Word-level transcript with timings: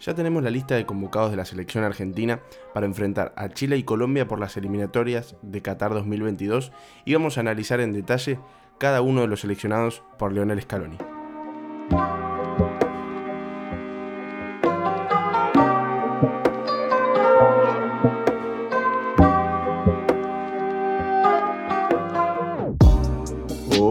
Ya 0.00 0.14
tenemos 0.14 0.42
la 0.42 0.50
lista 0.50 0.76
de 0.76 0.86
convocados 0.86 1.30
de 1.30 1.36
la 1.36 1.44
selección 1.44 1.84
argentina 1.84 2.40
para 2.72 2.86
enfrentar 2.86 3.34
a 3.36 3.50
Chile 3.50 3.76
y 3.76 3.82
Colombia 3.82 4.26
por 4.26 4.40
las 4.40 4.56
eliminatorias 4.56 5.36
de 5.42 5.60
Qatar 5.60 5.92
2022 5.92 6.72
y 7.04 7.12
vamos 7.12 7.36
a 7.36 7.40
analizar 7.40 7.80
en 7.80 7.92
detalle 7.92 8.40
cada 8.78 9.02
uno 9.02 9.20
de 9.20 9.26
los 9.26 9.40
seleccionados 9.40 10.02
por 10.18 10.32
Leonel 10.32 10.62
Scaloni. 10.62 10.96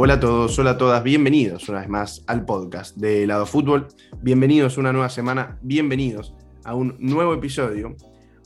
Hola 0.02 0.14
a 0.14 0.20
todos, 0.22 0.58
hola 0.58 0.72
a 0.72 0.78
todas, 0.78 1.04
bienvenidos 1.04 1.68
una 1.68 1.82
vez 1.82 1.90
más 1.90 2.24
al 2.26 2.46
podcast 2.46 2.96
de 2.96 3.28
Lado 3.28 3.46
Fútbol. 3.46 3.90
Bienvenidos 4.22 4.78
una 4.78 4.94
nueva 4.94 5.10
semana, 5.10 5.60
bienvenidos 5.62 6.34
a 6.64 6.74
un 6.74 6.96
nuevo 7.00 7.34
episodio. 7.34 7.98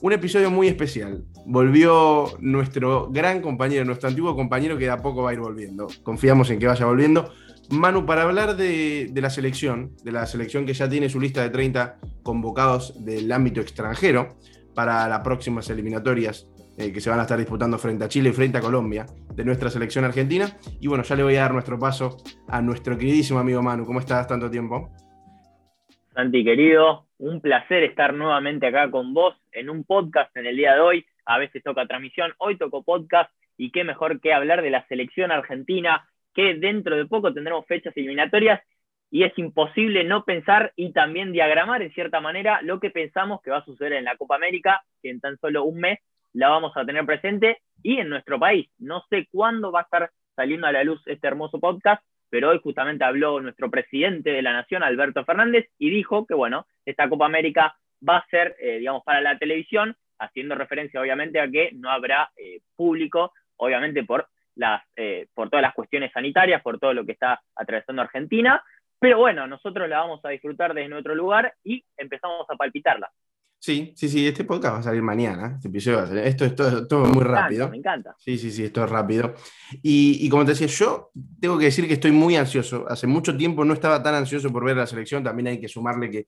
Un 0.01 0.13
episodio 0.13 0.49
muy 0.49 0.67
especial. 0.67 1.25
Volvió 1.45 2.31
nuestro 2.39 3.07
gran 3.11 3.39
compañero, 3.39 3.85
nuestro 3.85 4.09
antiguo 4.09 4.35
compañero 4.35 4.79
que 4.79 4.85
de 4.85 4.89
a 4.89 4.97
poco 4.97 5.21
va 5.21 5.29
a 5.29 5.33
ir 5.33 5.41
volviendo. 5.41 5.85
Confiamos 6.01 6.49
en 6.49 6.57
que 6.57 6.65
vaya 6.65 6.87
volviendo. 6.87 7.31
Manu, 7.69 8.03
para 8.07 8.23
hablar 8.23 8.57
de, 8.57 9.09
de 9.11 9.21
la 9.21 9.29
selección, 9.29 9.91
de 10.03 10.11
la 10.11 10.25
selección 10.25 10.65
que 10.65 10.73
ya 10.73 10.89
tiene 10.89 11.07
su 11.07 11.19
lista 11.19 11.43
de 11.43 11.51
30 11.51 11.99
convocados 12.23 13.05
del 13.05 13.31
ámbito 13.31 13.61
extranjero 13.61 14.37
para 14.73 15.07
las 15.07 15.19
próximas 15.19 15.69
eliminatorias 15.69 16.47
eh, 16.77 16.91
que 16.91 16.99
se 16.99 17.09
van 17.09 17.19
a 17.19 17.23
estar 17.23 17.37
disputando 17.37 17.77
frente 17.77 18.05
a 18.05 18.07
Chile 18.07 18.29
y 18.29 18.33
frente 18.33 18.57
a 18.57 18.61
Colombia 18.61 19.05
de 19.33 19.45
nuestra 19.45 19.69
selección 19.69 20.05
argentina. 20.05 20.47
Y 20.79 20.87
bueno, 20.87 21.03
ya 21.03 21.15
le 21.15 21.23
voy 21.23 21.35
a 21.35 21.41
dar 21.41 21.53
nuestro 21.53 21.77
paso 21.77 22.17
a 22.47 22.61
nuestro 22.61 22.97
queridísimo 22.97 23.39
amigo 23.39 23.61
Manu. 23.61 23.85
¿Cómo 23.85 23.99
estás 23.99 24.27
tanto 24.27 24.49
tiempo? 24.49 24.89
Santi, 26.13 26.43
querido, 26.43 27.07
un 27.17 27.41
placer 27.41 27.83
estar 27.83 28.13
nuevamente 28.13 28.67
acá 28.67 28.91
con 28.91 29.13
vos 29.13 29.35
en 29.51 29.69
un 29.69 29.83
podcast 29.83 30.35
en 30.37 30.45
el 30.45 30.57
día 30.57 30.75
de 30.75 30.81
hoy. 30.81 31.05
A 31.25 31.37
veces 31.37 31.63
toca 31.63 31.87
transmisión, 31.87 32.33
hoy 32.37 32.57
tocó 32.57 32.83
podcast 32.83 33.31
y 33.57 33.71
qué 33.71 33.83
mejor 33.83 34.19
que 34.19 34.33
hablar 34.33 34.61
de 34.61 34.69
la 34.69 34.85
selección 34.87 35.31
argentina, 35.31 36.07
que 36.33 36.55
dentro 36.55 36.95
de 36.95 37.05
poco 37.05 37.33
tendremos 37.33 37.65
fechas 37.65 37.95
eliminatorias 37.95 38.61
y 39.09 39.23
es 39.23 39.37
imposible 39.37 40.03
no 40.03 40.25
pensar 40.25 40.73
y 40.75 40.91
también 40.91 41.31
diagramar 41.31 41.83
en 41.83 41.93
cierta 41.93 42.19
manera 42.19 42.61
lo 42.63 42.79
que 42.79 42.89
pensamos 42.89 43.41
que 43.41 43.51
va 43.51 43.59
a 43.59 43.65
suceder 43.65 43.93
en 43.93 44.05
la 44.05 44.17
Copa 44.17 44.35
América, 44.35 44.83
que 45.01 45.11
en 45.11 45.19
tan 45.19 45.37
solo 45.37 45.63
un 45.65 45.79
mes 45.79 45.99
la 46.33 46.49
vamos 46.49 46.75
a 46.75 46.85
tener 46.85 47.05
presente 47.05 47.61
y 47.81 47.99
en 47.99 48.09
nuestro 48.09 48.39
país. 48.39 48.69
No 48.77 49.03
sé 49.09 49.27
cuándo 49.31 49.71
va 49.71 49.81
a 49.81 49.83
estar 49.83 50.11
saliendo 50.35 50.67
a 50.67 50.71
la 50.71 50.83
luz 50.83 51.01
este 51.05 51.27
hermoso 51.27 51.59
podcast, 51.59 52.03
pero 52.29 52.49
hoy 52.49 52.59
justamente 52.63 53.03
habló 53.03 53.39
nuestro 53.39 53.69
presidente 53.69 54.31
de 54.31 54.41
la 54.41 54.53
Nación, 54.53 54.83
Alberto 54.83 55.23
Fernández, 55.23 55.69
y 55.77 55.89
dijo 55.89 56.25
que, 56.25 56.33
bueno, 56.33 56.65
esta 56.85 57.07
Copa 57.07 57.25
América 57.25 57.75
va 58.07 58.17
a 58.17 58.27
ser, 58.27 58.55
eh, 58.59 58.79
digamos, 58.79 59.03
para 59.03 59.21
la 59.21 59.37
televisión, 59.37 59.95
haciendo 60.19 60.55
referencia 60.55 60.99
obviamente 60.99 61.39
a 61.39 61.49
que 61.49 61.71
no 61.73 61.89
habrá 61.89 62.31
eh, 62.35 62.61
público, 62.75 63.33
obviamente 63.57 64.03
por, 64.03 64.27
las, 64.55 64.81
eh, 64.95 65.27
por 65.33 65.49
todas 65.49 65.61
las 65.61 65.73
cuestiones 65.73 66.11
sanitarias, 66.11 66.61
por 66.61 66.79
todo 66.79 66.93
lo 66.93 67.05
que 67.05 67.11
está 67.11 67.41
atravesando 67.55 68.01
Argentina, 68.01 68.63
pero 69.03 69.17
bueno, 69.17 69.45
nosotros 69.47 69.89
la 69.89 69.99
vamos 69.99 70.23
a 70.23 70.29
disfrutar 70.29 70.73
desde 70.73 70.87
nuestro 70.87 71.13
lugar 71.13 71.53
y 71.61 71.83
empezamos 71.97 72.49
a 72.49 72.55
palpitarla. 72.55 73.11
Sí, 73.63 73.93
sí, 73.95 74.09
sí, 74.09 74.27
este 74.27 74.43
podcast 74.43 74.75
va 74.75 74.79
a 74.79 74.83
salir 74.83 75.01
mañana. 75.01 75.53
Este 75.55 75.69
episodio 75.69 75.99
va 75.99 76.03
a 76.03 76.07
salir. 76.07 76.25
Esto 76.25 76.43
es 76.43 76.53
todo, 76.53 77.05
muy 77.05 77.23
rápido. 77.23 77.69
Me 77.69 77.77
encanta. 77.77 78.13
Sí, 78.19 78.37
sí, 78.37 78.51
sí, 78.51 78.65
esto 78.65 78.83
es 78.83 78.89
rápido. 78.89 79.35
Y, 79.81 80.27
como 80.27 80.43
te 80.43 80.51
decía, 80.51 80.67
yo 80.67 81.11
tengo 81.39 81.57
que 81.57 81.63
decir 81.63 81.87
que 81.87 81.93
estoy 81.93 82.11
muy 82.11 82.35
ansioso. 82.35 82.83
Hace 82.89 83.07
mucho 83.07 83.37
tiempo 83.37 83.63
no 83.63 83.73
estaba 83.73 84.03
tan 84.03 84.15
ansioso 84.15 84.51
por 84.51 84.65
ver 84.65 84.75
la 84.75 84.85
selección. 84.85 85.23
También 85.23 85.47
hay 85.47 85.61
que 85.61 85.69
sumarle 85.69 86.09
que 86.11 86.27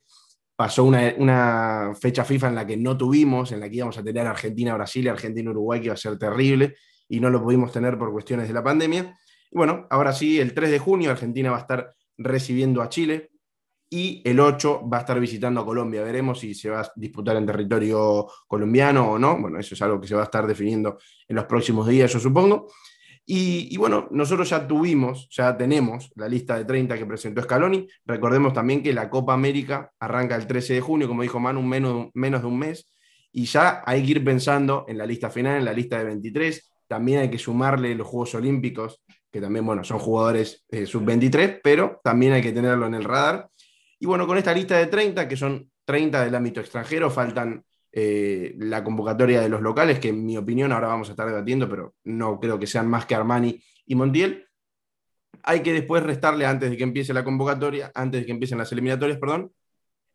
pasó 0.56 0.86
una, 0.86 1.92
fecha 2.00 2.24
FIFA 2.24 2.48
en 2.48 2.56
la 2.56 2.66
que 2.66 2.78
no 2.78 2.96
tuvimos, 2.96 3.52
en 3.52 3.60
la 3.60 3.70
que 3.70 3.76
íbamos 3.76 3.98
a 3.98 4.04
tener 4.06 4.26
Argentina-Brasil 4.26 5.04
y 5.04 5.10
Argentina-Uruguay, 5.10 5.82
que 5.82 5.88
iba 5.88 5.94
a 5.94 5.98
ser 5.98 6.18
terrible, 6.18 6.78
y 7.10 7.20
no 7.20 7.30
lo 7.30 7.44
pudimos 7.44 7.70
tener 7.70 7.98
por 7.98 8.14
cuestiones 8.14 8.48
de 8.48 8.54
la 8.54 8.64
pandemia. 8.64 9.14
Y 9.52 9.58
bueno, 9.58 9.88
ahora 9.90 10.14
sí, 10.14 10.40
el 10.40 10.54
3 10.54 10.72
de 10.72 10.80
junio 10.80 11.12
Argentina 11.12 11.52
va 11.52 11.58
a 11.58 11.62
estar 11.62 11.96
recibiendo 12.18 12.82
a 12.82 12.88
Chile 12.88 13.32
y 13.90 14.22
el 14.26 14.40
8 14.40 14.88
va 14.92 14.98
a 14.98 15.00
estar 15.02 15.20
visitando 15.20 15.62
a 15.62 15.66
Colombia. 15.66 16.04
Veremos 16.04 16.40
si 16.40 16.54
se 16.54 16.70
va 16.70 16.82
a 16.82 16.92
disputar 16.96 17.38
en 17.38 17.46
territorio 17.46 18.28
colombiano 18.48 19.12
o 19.12 19.20
no. 19.20 19.40
Bueno, 19.40 19.60
eso 19.60 19.76
es 19.76 19.82
algo 19.82 20.02
que 20.02 20.08
se 20.08 20.16
va 20.16 20.22
a 20.22 20.26
estar 20.26 20.46
definiendo 20.48 20.98
en 21.28 21.36
los 21.36 21.46
próximos 21.46 21.88
días, 21.88 22.12
yo 22.12 22.20
supongo. 22.20 22.68
Y, 23.28 23.76
bueno, 23.78 24.08
nosotros 24.12 24.50
ya 24.50 24.68
tuvimos, 24.68 25.28
ya 25.32 25.58
tenemos 25.58 26.12
la 26.16 26.28
lista 26.28 26.58
de 26.58 26.66
30 26.66 26.96
que 26.96 27.06
presentó 27.08 27.42
Scaloni. 27.42 27.88
Recordemos 28.06 28.54
también 28.54 28.84
que 28.84 28.94
la 28.94 29.10
Copa 29.10 29.34
América 29.34 29.92
arranca 30.00 30.36
el 30.36 30.46
13 30.46 30.76
de 30.76 30.82
junio, 30.82 31.08
como 31.08 31.24
dijo 31.24 31.40
Manu, 31.40 31.64
menos, 31.64 32.10
menos 32.14 32.42
de 32.42 32.48
un 32.48 32.60
mes. 32.60 32.94
Y 33.32 33.46
ya 33.46 33.82
hay 33.86 34.04
que 34.06 34.12
ir 34.12 34.24
pensando 34.24 34.86
en 34.88 35.00
la 35.00 35.08
lista 35.08 35.32
final, 35.32 35.58
en 35.58 35.66
la 35.66 35.74
lista 35.74 35.98
de 35.98 36.06
23. 36.06 36.72
También 36.88 37.20
hay 37.20 37.30
que 37.32 37.40
sumarle 37.40 37.96
los 37.96 38.08
Juegos 38.08 38.36
Olímpicos, 38.36 39.02
que 39.32 39.42
también, 39.42 39.66
bueno, 39.66 39.84
son 39.84 39.98
jugadores 39.98 40.64
eh, 40.70 40.86
sub-23, 40.86 41.62
pero 41.64 42.00
también 42.04 42.34
hay 42.34 42.44
que 42.44 42.52
tenerlo 42.52 42.86
en 42.86 42.94
el 42.94 43.04
radar. 43.04 43.50
Y 44.00 44.06
bueno, 44.06 44.28
con 44.28 44.38
esta 44.38 44.54
lista 44.54 44.78
de 44.78 44.88
30, 44.88 45.28
que 45.28 45.38
son 45.38 45.70
30 45.86 46.24
del 46.24 46.36
ámbito 46.36 46.60
extranjero, 46.60 47.10
faltan 47.10 47.64
eh, 47.92 48.54
la 48.58 48.84
convocatoria 48.84 49.40
de 49.40 49.50
los 49.50 49.62
locales, 49.62 50.00
que 50.00 50.10
en 50.10 50.26
mi 50.26 50.38
opinión 50.38 50.72
ahora 50.72 50.88
vamos 50.88 51.08
a 51.08 51.12
estar 51.12 51.28
debatiendo, 51.28 51.70
pero 51.70 51.96
no 52.04 52.40
creo 52.40 52.60
que 52.60 52.68
sean 52.68 52.88
más 52.90 53.06
que 53.06 53.16
Armani 53.16 53.62
y 53.86 53.96
Montiel. 53.96 54.48
Hay 55.44 55.62
que 55.62 55.72
después 55.72 56.04
restarle 56.04 56.46
antes 56.46 56.70
de 56.70 56.78
que 56.78 56.84
empiece 56.84 57.14
la 57.14 57.24
convocatoria, 57.24 57.92
antes 57.96 58.22
de 58.22 58.26
que 58.26 58.32
empiecen 58.34 58.58
las 58.58 58.72
eliminatorias, 58.72 59.18
perdón, 59.18 59.54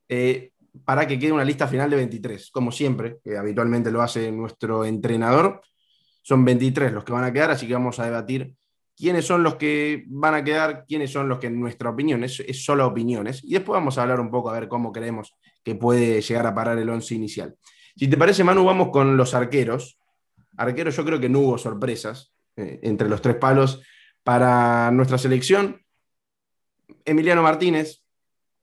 eh, 0.09 0.53
para 0.85 1.07
que 1.07 1.19
quede 1.19 1.33
una 1.33 1.45
lista 1.45 1.67
final 1.69 1.89
de 1.89 1.97
23, 1.97 2.51
como 2.51 2.71
siempre, 2.71 3.19
que 3.25 3.37
habitualmente 3.37 3.91
lo 3.91 4.03
hace 4.03 4.31
nuestro 4.31 4.85
entrenador. 4.85 5.63
Son 6.23 6.45
23 6.45 6.93
los 6.93 7.05
que 7.05 7.13
van 7.13 7.25
a 7.25 7.33
quedar, 7.33 7.51
así 7.51 7.67
que 7.67 7.75
vamos 7.75 7.99
a 7.99 8.05
debatir 8.05 8.55
quiénes 9.01 9.25
son 9.25 9.43
los 9.43 9.55
que 9.55 10.05
van 10.09 10.35
a 10.35 10.45
quedar, 10.45 10.85
quiénes 10.87 11.11
son 11.11 11.29
los 11.29 11.39
que 11.39 11.47
en 11.47 11.59
nuestra 11.59 11.89
opinión, 11.89 12.23
es, 12.23 12.43
solo 12.63 12.87
opiniones, 12.87 13.43
y 13.43 13.55
después 13.55 13.75
vamos 13.75 13.97
a 13.97 14.03
hablar 14.03 14.21
un 14.21 14.31
poco 14.31 14.51
a 14.51 14.53
ver 14.53 14.69
cómo 14.69 14.93
creemos 14.93 15.35
que 15.65 15.75
puede 15.75 16.21
llegar 16.21 16.47
a 16.47 16.55
parar 16.55 16.79
el 16.79 16.89
once 16.89 17.15
inicial. 17.15 17.57
Si 17.97 18.09
te 18.09 18.17
parece, 18.17 18.45
Manu, 18.45 18.65
vamos 18.65 18.91
con 18.91 19.17
los 19.17 19.35
arqueros. 19.35 19.99
Arqueros, 20.57 20.95
yo 20.97 21.05
creo 21.05 21.19
que 21.19 21.29
no 21.29 21.41
hubo 21.41 21.59
sorpresas 21.59 22.33
eh, 22.57 22.81
entre 22.83 23.09
los 23.09 23.23
tres 23.23 23.37
palos 23.37 23.83
para 24.23 24.91
nuestra 24.91 25.17
selección. 25.17 25.81
Emiliano 27.05 27.43
Martínez, 27.43 28.03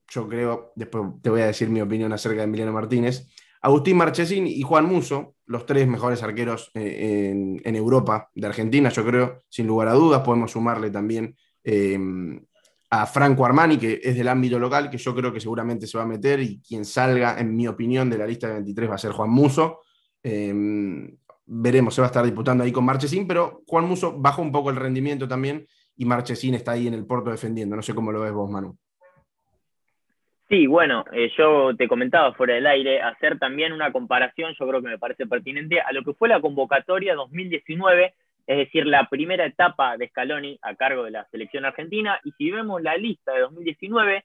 yo 0.09 0.27
creo, 0.27 0.71
después 0.75 1.03
te 1.21 1.29
voy 1.29 1.41
a 1.41 1.47
decir 1.47 1.69
mi 1.69 1.81
opinión 1.81 2.13
acerca 2.13 2.37
de 2.37 2.43
Emiliano 2.43 2.71
Martínez. 2.71 3.27
Agustín 3.61 3.97
Marchesín 3.97 4.45
y 4.45 4.61
Juan 4.61 4.85
Muso, 4.85 5.35
los 5.47 5.65
tres 5.65 5.87
mejores 5.87 6.21
arqueros 6.23 6.71
eh, 6.73 7.59
en, 7.63 7.75
Europa 7.75 8.29
de 8.35 8.47
Argentina, 8.47 8.89
yo 8.89 9.05
creo, 9.05 9.43
sin 9.49 9.65
lugar 9.67 9.87
a 9.87 9.93
dudas. 9.93 10.21
Podemos 10.21 10.51
sumarle 10.51 10.91
también 10.91 11.35
eh, 11.63 11.97
a 12.89 13.05
Franco 13.05 13.45
Armani, 13.45 13.77
que 13.77 13.99
es 14.03 14.15
del 14.15 14.27
ámbito 14.27 14.59
local, 14.59 14.89
que 14.89 14.97
yo 14.97 15.15
creo 15.15 15.33
que 15.33 15.39
seguramente 15.39 15.87
se 15.87 15.97
va 15.97 16.03
a 16.03 16.07
meter 16.07 16.39
y 16.41 16.61
quien 16.61 16.85
salga, 16.85 17.39
en 17.39 17.55
mi 17.55 17.67
opinión, 17.67 18.09
de 18.09 18.17
la 18.17 18.27
lista 18.27 18.47
de 18.47 18.53
23 18.55 18.89
va 18.89 18.95
a 18.95 18.99
ser 18.99 19.11
Juan 19.11 19.29
Muso. 19.29 19.81
Eh, 20.21 20.53
veremos, 21.45 21.95
se 21.95 22.01
va 22.01 22.07
a 22.07 22.09
estar 22.09 22.25
disputando 22.25 22.63
ahí 22.63 22.71
con 22.71 22.85
Marchesín, 22.85 23.25
pero 23.25 23.63
Juan 23.67 23.85
Muso 23.85 24.17
bajó 24.17 24.41
un 24.41 24.51
poco 24.51 24.69
el 24.69 24.75
rendimiento 24.75 25.27
también 25.27 25.65
y 25.95 26.05
Marchesín 26.05 26.53
está 26.55 26.73
ahí 26.73 26.87
en 26.87 26.93
el 26.93 27.05
Porto 27.05 27.31
defendiendo. 27.31 27.75
No 27.75 27.81
sé 27.81 27.95
cómo 27.95 28.11
lo 28.11 28.21
ves 28.21 28.33
vos, 28.33 28.49
Manu. 28.49 28.77
Sí, 30.49 30.65
bueno, 30.65 31.03
eh, 31.11 31.29
yo 31.37 31.75
te 31.75 31.89
comentaba 31.89 32.33
fuera 32.33 32.53
del 32.53 32.67
aire, 32.67 33.01
hacer 33.01 33.37
también 33.37 33.73
una 33.73 33.91
comparación, 33.91 34.55
yo 34.57 34.65
creo 34.65 34.81
que 34.81 34.87
me 34.87 34.97
parece 34.97 35.27
pertinente, 35.27 35.81
a 35.81 35.91
lo 35.91 36.03
que 36.03 36.13
fue 36.13 36.29
la 36.29 36.39
convocatoria 36.39 37.15
2019, 37.15 38.13
es 38.47 38.57
decir, 38.57 38.85
la 38.85 39.09
primera 39.09 39.45
etapa 39.45 39.97
de 39.97 40.07
Scaloni 40.07 40.57
a 40.61 40.75
cargo 40.75 41.03
de 41.03 41.11
la 41.11 41.25
selección 41.31 41.65
argentina, 41.65 42.21
y 42.23 42.31
si 42.31 42.49
vemos 42.49 42.81
la 42.81 42.95
lista 42.95 43.33
de 43.33 43.41
2019, 43.41 44.23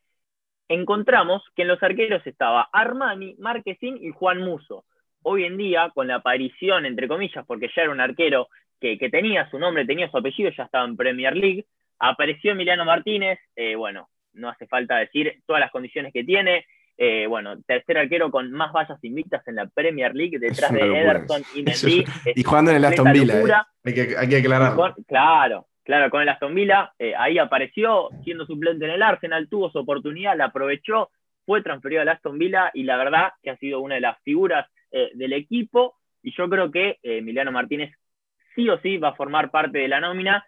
encontramos 0.69 1.42
que 1.56 1.62
en 1.62 1.69
los 1.69 1.82
arqueros 1.82 2.25
estaba 2.25 2.68
Armani, 2.72 3.34
Marquesín 3.38 3.98
y 4.00 4.10
Juan 4.10 4.38
Muso. 4.42 4.84
Hoy 5.22 5.44
en 5.44 5.56
día, 5.56 5.90
con 5.92 6.06
la 6.06 6.16
aparición, 6.16 6.86
entre 6.86 7.08
comillas, 7.08 7.44
porque 7.46 7.68
ya 7.75 7.82
era 7.82 7.90
un 7.90 8.00
arquero 8.00 8.48
que, 8.80 8.96
tenía 9.10 9.50
su 9.50 9.58
nombre, 9.58 9.86
tenía 9.86 10.08
su 10.10 10.18
apellido, 10.18 10.50
ya 10.56 10.64
estaba 10.64 10.84
en 10.84 10.96
Premier 10.96 11.36
League, 11.36 11.66
apareció 11.98 12.52
Emiliano 12.52 12.84
Martínez, 12.84 13.40
eh, 13.56 13.75
bueno, 13.75 14.08
no 14.34 14.49
hace 14.49 14.67
falta 14.67 14.96
decir 14.99 15.43
todas 15.46 15.61
las 15.61 15.70
condiciones 15.70 16.12
que 16.12 16.25
tiene. 16.25 16.64
Eh, 16.99 17.26
bueno, 17.26 17.61
tercer 17.62 17.99
arquero 17.99 18.31
con 18.31 18.52
más 18.52 18.73
vallas 18.73 19.02
invictas 19.02 19.46
en 19.49 19.56
la 19.56 19.67
Premier 19.67 20.14
League, 20.14 20.38
detrás 20.38 20.73
de 20.73 20.81
Ederson 20.81 21.43
y 21.55 21.62
Mendy. 21.62 22.05
y 22.34 22.43
jugando 22.43 22.70
en 22.70 22.76
el 22.76 22.84
Aston 22.84 23.12
Villa, 23.12 23.40
eh. 23.40 23.52
hay, 23.84 23.94
que, 23.94 24.17
hay, 24.17 24.29
que, 24.29 24.37
aclararlo. 24.37 24.94
claro, 25.08 25.67
claro, 25.84 26.11
con 26.11 26.23
el 26.23 26.29
Aston 26.29 26.55
Villa, 26.55 26.93
eh, 26.99 27.14
ahí 27.17 27.38
apareció 27.38 28.11
siendo 28.25 28.46
suplente 28.46 28.84
en 28.84 28.93
el 28.93 29.02
Arsenal, 29.02 29.49
tuvo 29.49 29.70
su 29.70 29.79
oportunidad, 29.79 30.37
la 30.37 30.46
aprovechó, 30.46 31.11
fue 31.46 31.62
transferido 31.62 32.02
al 32.02 32.08
Aston 32.11 32.38
Villa 32.38 32.70
y 32.75 32.82
la 32.85 32.96
verdad 32.99 33.32
que 33.43 33.50
ha 33.50 33.56
sido 33.56 33.81
una 33.81 33.96
de 33.96 34.02
las 34.02 34.20
figuras 34.23 34.67
del 35.14 35.32
equipo 35.32 35.96
y 36.23 36.37
yo 36.37 36.50
creo 36.50 36.70
que 36.70 36.99
Emiliano 37.02 37.50
Martínez 37.50 37.94
sí 38.55 38.69
o 38.69 38.78
sí 38.81 38.99
va 38.99 39.08
a 39.08 39.14
formar 39.14 39.50
parte 39.50 39.78
de 39.78 39.88
la 39.88 40.00
nómina 40.00 40.44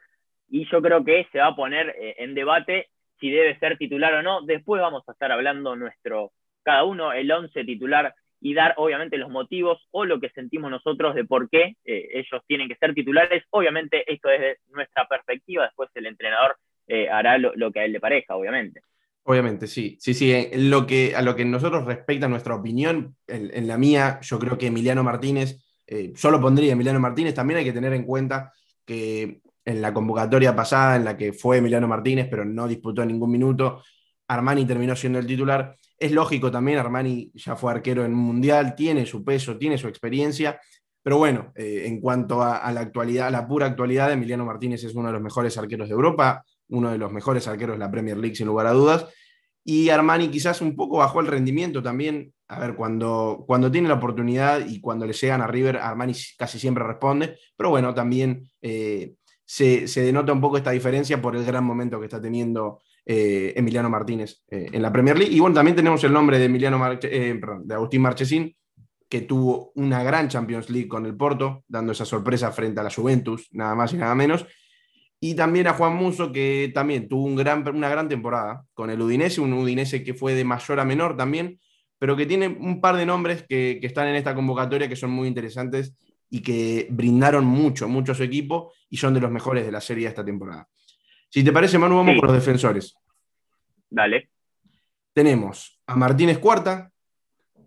y 0.50 0.68
yo 0.70 0.82
creo 0.82 1.02
que 1.02 1.26
se 1.32 1.38
va 1.38 1.46
a 1.46 1.56
poner 1.56 1.96
en 2.18 2.34
debate 2.34 2.90
si 3.20 3.30
debe 3.30 3.58
ser 3.58 3.78
titular 3.78 4.14
o 4.14 4.22
no. 4.22 4.42
Después 4.42 4.80
vamos 4.80 5.02
a 5.08 5.12
estar 5.12 5.32
hablando 5.32 5.76
nuestro, 5.76 6.32
cada 6.62 6.84
uno 6.84 7.12
el 7.12 7.30
11 7.30 7.64
titular 7.64 8.14
y 8.40 8.52
dar 8.52 8.74
obviamente 8.76 9.16
los 9.16 9.30
motivos 9.30 9.78
o 9.90 10.04
lo 10.04 10.20
que 10.20 10.28
sentimos 10.30 10.70
nosotros 10.70 11.14
de 11.14 11.24
por 11.24 11.48
qué 11.48 11.76
eh, 11.84 12.08
ellos 12.12 12.42
tienen 12.46 12.68
que 12.68 12.76
ser 12.76 12.92
titulares. 12.92 13.42
Obviamente 13.50 14.04
esto 14.12 14.28
desde 14.28 14.58
nuestra 14.70 15.08
perspectiva, 15.08 15.64
después 15.64 15.88
el 15.94 16.06
entrenador 16.06 16.56
eh, 16.86 17.08
hará 17.08 17.38
lo, 17.38 17.72
que 17.72 17.80
a 17.80 17.84
él 17.86 17.92
le 17.92 18.00
parezca, 18.00 18.36
obviamente. 18.36 18.82
Obviamente, 19.22 19.66
sí, 19.66 19.96
sí, 19.98 20.12
sí. 20.12 20.50
Lo 20.56 20.86
que, 20.86 21.16
a 21.16 21.22
lo 21.22 21.34
que 21.34 21.46
nosotros 21.46 21.86
respecta 21.86 22.28
nuestra 22.28 22.54
opinión, 22.54 23.16
en, 23.26 23.66
la 23.66 23.78
mía, 23.78 24.18
yo 24.20 24.38
creo 24.38 24.58
que 24.58 24.66
Emiliano 24.66 25.02
Martínez, 25.02 25.64
eh, 25.86 26.12
solo 26.14 26.38
pondría 26.38 26.74
Emiliano 26.74 27.00
Martínez, 27.00 27.32
también 27.32 27.60
hay 27.60 27.64
que 27.64 27.72
tener 27.72 27.94
en 27.94 28.04
cuenta 28.04 28.52
que 28.84 29.40
en 29.64 29.80
la 29.80 29.94
convocatoria 29.94 30.54
pasada, 30.54 30.96
en 30.96 31.04
la 31.04 31.16
que 31.16 31.32
fue 31.32 31.58
Emiliano 31.58 31.88
Martínez, 31.88 32.28
pero 32.30 32.44
no 32.44 32.68
disputó 32.68 33.04
ningún 33.04 33.30
minuto, 33.30 33.82
Armani 34.28 34.64
terminó 34.66 34.94
siendo 34.96 35.18
el 35.18 35.26
titular. 35.26 35.76
Es 35.98 36.12
lógico 36.12 36.50
también, 36.50 36.78
Armani 36.78 37.30
ya 37.34 37.56
fue 37.56 37.72
arquero 37.72 38.04
en 38.04 38.12
un 38.12 38.20
mundial, 38.20 38.74
tiene 38.74 39.06
su 39.06 39.24
peso, 39.24 39.56
tiene 39.56 39.78
su 39.78 39.88
experiencia, 39.88 40.60
pero 41.04 41.18
bueno, 41.18 41.52
eh, 41.54 41.82
en 41.84 42.00
cuanto 42.00 42.42
a, 42.42 42.72
la 42.72 42.80
actualidad, 42.80 43.28
a 43.28 43.30
la 43.30 43.46
pura 43.46 43.66
actualidad, 43.66 44.10
Emiliano 44.10 44.46
Martínez 44.46 44.84
es 44.84 44.94
uno 44.94 45.08
de 45.08 45.12
los 45.12 45.22
mejores 45.22 45.58
arqueros 45.58 45.88
de 45.88 45.94
Europa, 45.94 46.42
uno 46.68 46.90
de 46.90 46.96
los 46.96 47.12
mejores 47.12 47.46
arqueros 47.46 47.74
de 47.74 47.80
la 47.80 47.90
Premier 47.90 48.16
League, 48.16 48.34
sin 48.34 48.46
lugar 48.46 48.66
a 48.66 48.72
dudas. 48.72 49.06
Y 49.62 49.90
Armani 49.90 50.28
quizás 50.28 50.62
un 50.62 50.74
poco 50.74 50.98
bajó 50.98 51.20
el 51.20 51.26
rendimiento 51.26 51.82
también. 51.82 52.32
A 52.48 52.58
ver, 52.58 52.74
cuando, 52.74 53.44
cuando 53.46 53.70
tiene 53.70 53.88
la 53.88 53.94
oportunidad 53.94 54.66
y 54.66 54.80
cuando 54.80 55.06
le 55.06 55.12
llegan 55.12 55.42
a 55.42 55.46
River, 55.46 55.76
Armani 55.76 56.14
casi 56.38 56.58
siempre 56.58 56.84
responde. 56.84 57.38
Pero 57.54 57.68
bueno, 57.68 57.92
también 57.92 58.50
eh, 58.62 59.12
se, 59.54 60.02
denota 60.02 60.32
un 60.32 60.40
poco 60.40 60.56
esta 60.56 60.72
diferencia 60.72 61.22
por 61.22 61.36
el 61.36 61.44
gran 61.44 61.64
momento 61.64 62.00
que 62.00 62.06
está 62.06 62.20
teniendo 62.20 62.80
eh, 63.06 63.52
Emiliano 63.54 63.88
Martínez 63.88 64.42
eh, 64.50 64.66
en 64.72 64.82
la 64.82 64.92
Premier 64.92 65.16
League. 65.16 65.32
Y 65.32 65.38
bueno, 65.38 65.54
también 65.54 65.76
tenemos 65.76 66.02
el 66.02 66.12
nombre 66.12 66.40
de, 66.40 66.46
Emiliano 66.46 66.84
eh, 67.02 67.40
de 67.62 67.74
Agustín 67.74 68.02
Marchesín, 68.02 68.56
que 69.08 69.20
tuvo 69.20 69.70
una 69.76 70.02
gran 70.02 70.28
Champions 70.28 70.70
League 70.70 70.88
con 70.88 71.06
el 71.06 71.16
Porto, 71.16 71.62
dando 71.68 71.92
esa 71.92 72.04
sorpresa 72.04 72.50
frente 72.50 72.80
a 72.80 72.82
la 72.82 72.90
Juventus, 72.90 73.48
nada 73.52 73.76
más 73.76 73.92
y 73.92 73.96
nada 73.96 74.16
menos. 74.16 74.44
Y 75.20 75.36
también 75.36 75.68
a 75.68 75.74
Juan 75.74 75.94
Muso, 75.94 76.32
que 76.32 76.72
también 76.74 77.08
tuvo 77.08 77.26
una 77.26 77.88
gran 77.88 78.08
temporada 78.08 78.64
con 78.74 78.90
el 78.90 79.00
Udinese, 79.00 79.40
un 79.40 79.52
Udinese 79.52 80.02
que 80.02 80.14
fue 80.14 80.34
de 80.34 80.42
mayor 80.42 80.80
a 80.80 80.84
menor 80.84 81.16
también, 81.16 81.60
pero 82.00 82.16
que 82.16 82.26
tiene 82.26 82.48
un 82.48 82.80
par 82.80 82.96
de 82.96 83.06
nombres 83.06 83.44
que 83.48 83.78
están 83.82 84.08
en 84.08 84.16
esta 84.16 84.34
convocatoria 84.34 84.88
que 84.88 84.96
son 84.96 85.10
muy 85.10 85.28
interesantes 85.28 85.94
y 86.34 86.42
que 86.42 86.88
brindaron 86.90 87.44
mucho, 87.44 87.88
mucho 87.88 88.10
a 88.10 88.14
su 88.16 88.24
equipo 88.24 88.72
y 88.90 88.96
son 88.96 89.14
de 89.14 89.20
los 89.20 89.30
mejores 89.30 89.64
de 89.64 89.70
la 89.70 89.80
serie 89.80 90.06
de 90.06 90.08
esta 90.08 90.24
temporada. 90.24 90.68
Si 91.30 91.44
te 91.44 91.52
parece, 91.52 91.78
Manu, 91.78 91.94
vamos 91.94 92.16
por 92.16 92.24
los 92.24 92.34
defensores. 92.34 92.92
Dale. 93.88 94.30
Tenemos 95.12 95.80
a 95.86 95.94
Martínez 95.94 96.40
Cuarta, 96.40 96.90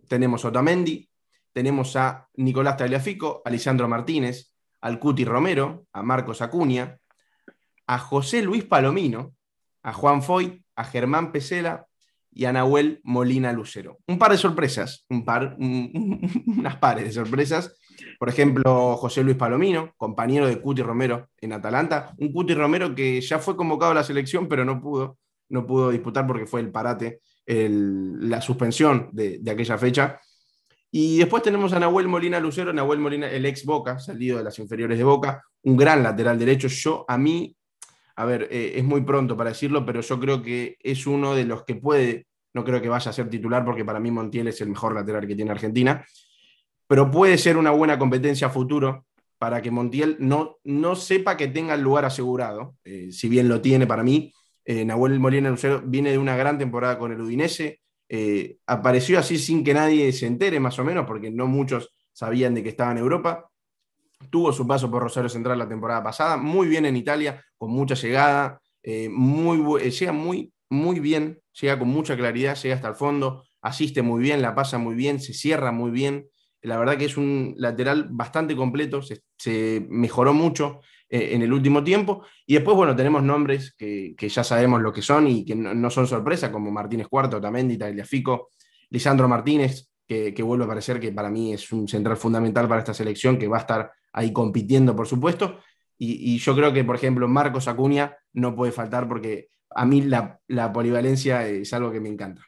tenemos 0.10 0.44
a 0.44 0.50
Otamendi, 0.50 1.10
tenemos 1.54 1.96
a 1.96 2.28
Nicolás 2.34 2.76
Tagliafico, 2.76 3.42
a 3.46 3.50
Lisandro 3.50 3.88
Martínez, 3.88 4.52
al 4.82 5.00
Cuti 5.00 5.24
Romero, 5.24 5.86
a 5.94 6.04
Marcos 6.04 6.42
Acuña, 6.42 7.00
a 7.86 8.00
José 8.00 8.42
Luis 8.42 8.66
Palomino, 8.66 9.34
a 9.82 9.94
Juan 9.94 10.22
Foy, 10.22 10.62
a 10.76 10.84
Germán 10.84 11.32
Pesela 11.32 11.88
y 12.34 12.44
a 12.44 12.52
Nahuel 12.52 13.00
Molina 13.06 13.54
Lucero. 13.54 14.00
Un 14.08 14.20
par 14.20 14.32
de 14.32 14.38
sorpresas, 14.38 15.06
un 15.08 15.24
par, 15.24 15.56
unas 15.58 16.76
pares 16.76 17.06
de 17.06 17.14
sorpresas 17.14 17.77
por 18.20 18.30
ejemplo, 18.30 18.98
José 18.98 19.24
Luis 19.24 19.38
Palomino, 19.38 19.94
compañero 19.98 20.48
de 20.48 20.60
Cuti 20.60 20.82
Romero 20.82 21.30
en 21.40 21.54
Atalanta. 21.54 22.14
Un 22.18 22.32
Cuti 22.32 22.54
Romero 22.54 22.94
que 22.94 23.22
ya 23.22 23.40
fue 23.40 23.56
convocado 23.56 23.92
a 23.92 23.96
la 23.96 24.04
selección, 24.04 24.48
pero 24.48 24.66
no 24.66 24.82
pudo, 24.82 25.18
no 25.50 25.66
pudo 25.66 25.90
disputar 25.90 26.26
porque 26.28 26.46
fue 26.46 26.62
el 26.62 26.72
parate, 26.72 27.22
la 27.46 28.42
suspensión 28.42 29.10
de, 29.12 29.42
aquella 29.50 29.78
fecha. 29.78 30.20
Y 30.92 31.18
después 31.18 31.44
tenemos 31.44 31.74
a 31.74 31.80
Nahuel 31.80 32.08
Molina 32.08 32.40
Lucero, 32.40 32.74
Nahuel 32.74 33.00
Molina, 33.00 33.30
el 33.30 33.46
ex 33.46 33.66
Boca, 33.66 34.00
salido 34.00 34.38
de 34.38 34.44
las 34.44 34.58
inferiores 34.60 34.98
de 34.98 35.04
Boca, 35.04 35.44
un 35.64 35.78
gran 35.78 36.02
lateral 36.02 36.40
derecho. 36.40 36.68
Yo, 36.68 37.06
a 37.08 37.18
mí, 37.18 37.56
a 38.16 38.26
ver, 38.26 38.48
eh, 38.50 38.74
es 38.76 38.84
muy 38.84 39.02
pronto 39.02 39.36
para 39.36 39.52
decirlo, 39.52 39.86
pero 39.86 40.02
yo 40.02 40.20
creo 40.20 40.42
que 40.42 40.78
es 40.80 41.06
uno 41.06 41.36
de 41.36 41.46
los 41.46 41.66
que 41.66 41.76
puede, 41.76 42.28
no 42.54 42.64
creo 42.64 42.82
que 42.82 42.90
vaya 42.90 43.12
a 43.12 43.14
ser 43.14 43.30
titular, 43.30 43.66
porque 43.66 43.86
para 43.86 44.00
mí 44.00 44.12
Montiel 44.12 44.48
es 44.48 44.62
el 44.62 44.70
mejor 44.70 44.96
lateral 44.96 45.28
que 45.28 45.36
tiene 45.36 45.52
Argentina, 45.52 46.06
pero 46.88 47.12
puede 47.12 47.38
ser 47.38 47.58
una 47.58 47.72
buena 47.72 48.00
competencia 48.00 48.48
a 48.48 48.50
futuro 48.50 49.06
para 49.38 49.62
que 49.62 49.72
Montiel 49.72 50.18
no, 50.20 50.58
no 50.64 50.96
sepa 50.96 51.38
que 51.38 51.48
tenga 51.48 51.76
el 51.76 51.82
lugar 51.82 52.06
asegurado, 52.06 52.76
eh, 52.84 53.10
si 53.12 53.30
bien 53.30 53.48
lo 53.48 53.62
tiene 53.62 53.86
para 53.86 54.04
mí. 54.04 54.34
Eh, 54.66 54.84
Nahuel 54.84 55.20
Molina 55.20 55.50
Lucero 55.50 55.82
viene 55.86 56.12
de 56.12 56.18
una 56.18 56.36
gran 56.36 56.58
temporada 56.58 56.98
con 56.98 57.12
el 57.12 57.22
Udinese, 57.22 57.82
eh, 58.10 58.58
apareció 58.66 59.20
así 59.20 59.38
sin 59.38 59.64
que 59.64 59.74
nadie 59.74 60.12
se 60.12 60.26
entere 60.26 60.60
más 60.60 60.80
o 60.80 60.84
menos, 60.84 61.06
porque 61.06 61.30
no 61.30 61.46
muchos 61.48 61.94
sabían 62.14 62.56
de 62.56 62.64
que 62.64 62.70
estaba 62.70 62.92
en 62.92 62.98
Europa. 62.98 63.50
Tuvo 64.30 64.52
su 64.52 64.66
paso 64.66 64.90
por 64.90 65.04
Rosario 65.04 65.30
Central 65.30 65.60
la 65.60 65.70
temporada 65.70 66.04
pasada, 66.04 66.38
muy 66.38 66.68
bien 66.68 66.86
en 66.86 66.98
Italia, 66.98 67.44
con 67.58 67.72
mucha 67.72 67.94
llegada, 67.94 68.60
muy, 69.12 69.82
llega 69.92 70.12
muy, 70.12 70.52
muy 70.70 71.00
bien, 71.00 71.40
llega 71.62 71.78
con 71.78 71.90
mucha 71.90 72.18
claridad, 72.18 72.56
llega 72.56 72.76
hasta 72.76 72.88
el 72.88 72.96
fondo, 72.96 73.44
asiste 73.62 74.02
muy 74.02 74.24
bien, 74.24 74.42
la 74.42 74.56
pasa 74.56 74.80
muy 74.80 74.96
bien, 74.96 75.20
se 75.20 75.34
cierra 75.34 75.72
muy 75.72 75.92
bien. 75.92 76.28
La 76.62 76.78
verdad 76.78 76.98
que 76.98 77.06
es 77.06 77.18
un 77.18 77.54
lateral 77.58 78.08
bastante 78.10 78.56
completo, 78.56 79.02
se, 79.02 79.86
mejoró 79.90 80.34
mucho 80.34 80.82
eh, 81.10 81.30
en 81.34 81.42
el 81.42 81.54
último 81.54 81.84
tiempo. 81.84 82.26
Y 82.46 82.56
después, 82.56 82.76
bueno, 82.76 82.96
tenemos 82.96 83.24
nombres 83.24 83.74
que, 83.78 84.16
ya 84.18 84.44
sabemos 84.44 84.82
lo 84.82 84.92
que 84.92 85.02
son 85.02 85.28
y 85.28 85.46
que 85.46 85.56
no, 85.56 85.90
son 85.90 86.08
sorpresa, 86.08 86.52
como 86.52 86.72
Martínez 86.72 87.08
Cuarto, 87.08 87.40
Tamendi, 87.40 87.78
Tagliafico, 87.78 88.50
Lisandro 88.90 89.28
Martínez, 89.28 89.90
que, 90.08 90.34
vuelve 90.44 90.66
a 90.66 90.68
parecer 90.68 91.00
que 91.00 91.12
para 91.12 91.30
mí 91.30 91.54
es 91.54 91.72
un 91.72 91.88
central 91.88 92.18
fundamental 92.18 92.68
para 92.68 92.80
esta 92.80 92.94
selección, 92.94 93.38
que 93.38 93.48
va 93.48 93.58
a 93.58 93.62
estar 93.62 93.92
ahí 94.14 94.34
compitiendo, 94.34 94.96
por 94.96 95.08
supuesto. 95.08 95.60
Y, 95.98 96.38
yo 96.40 96.56
creo 96.56 96.74
que, 96.74 96.84
por 96.84 96.96
ejemplo, 96.96 97.28
Marcos 97.28 97.68
Acuña 97.68 98.16
no 98.34 98.56
puede 98.56 98.72
faltar 98.72 99.08
porque 99.08 99.50
a 99.70 99.86
mí 99.86 100.02
la 100.02 100.74
polivalencia 100.74 101.48
es 101.48 101.74
algo 101.74 101.92
que 101.92 102.00
me 102.00 102.10
encanta. 102.10 102.44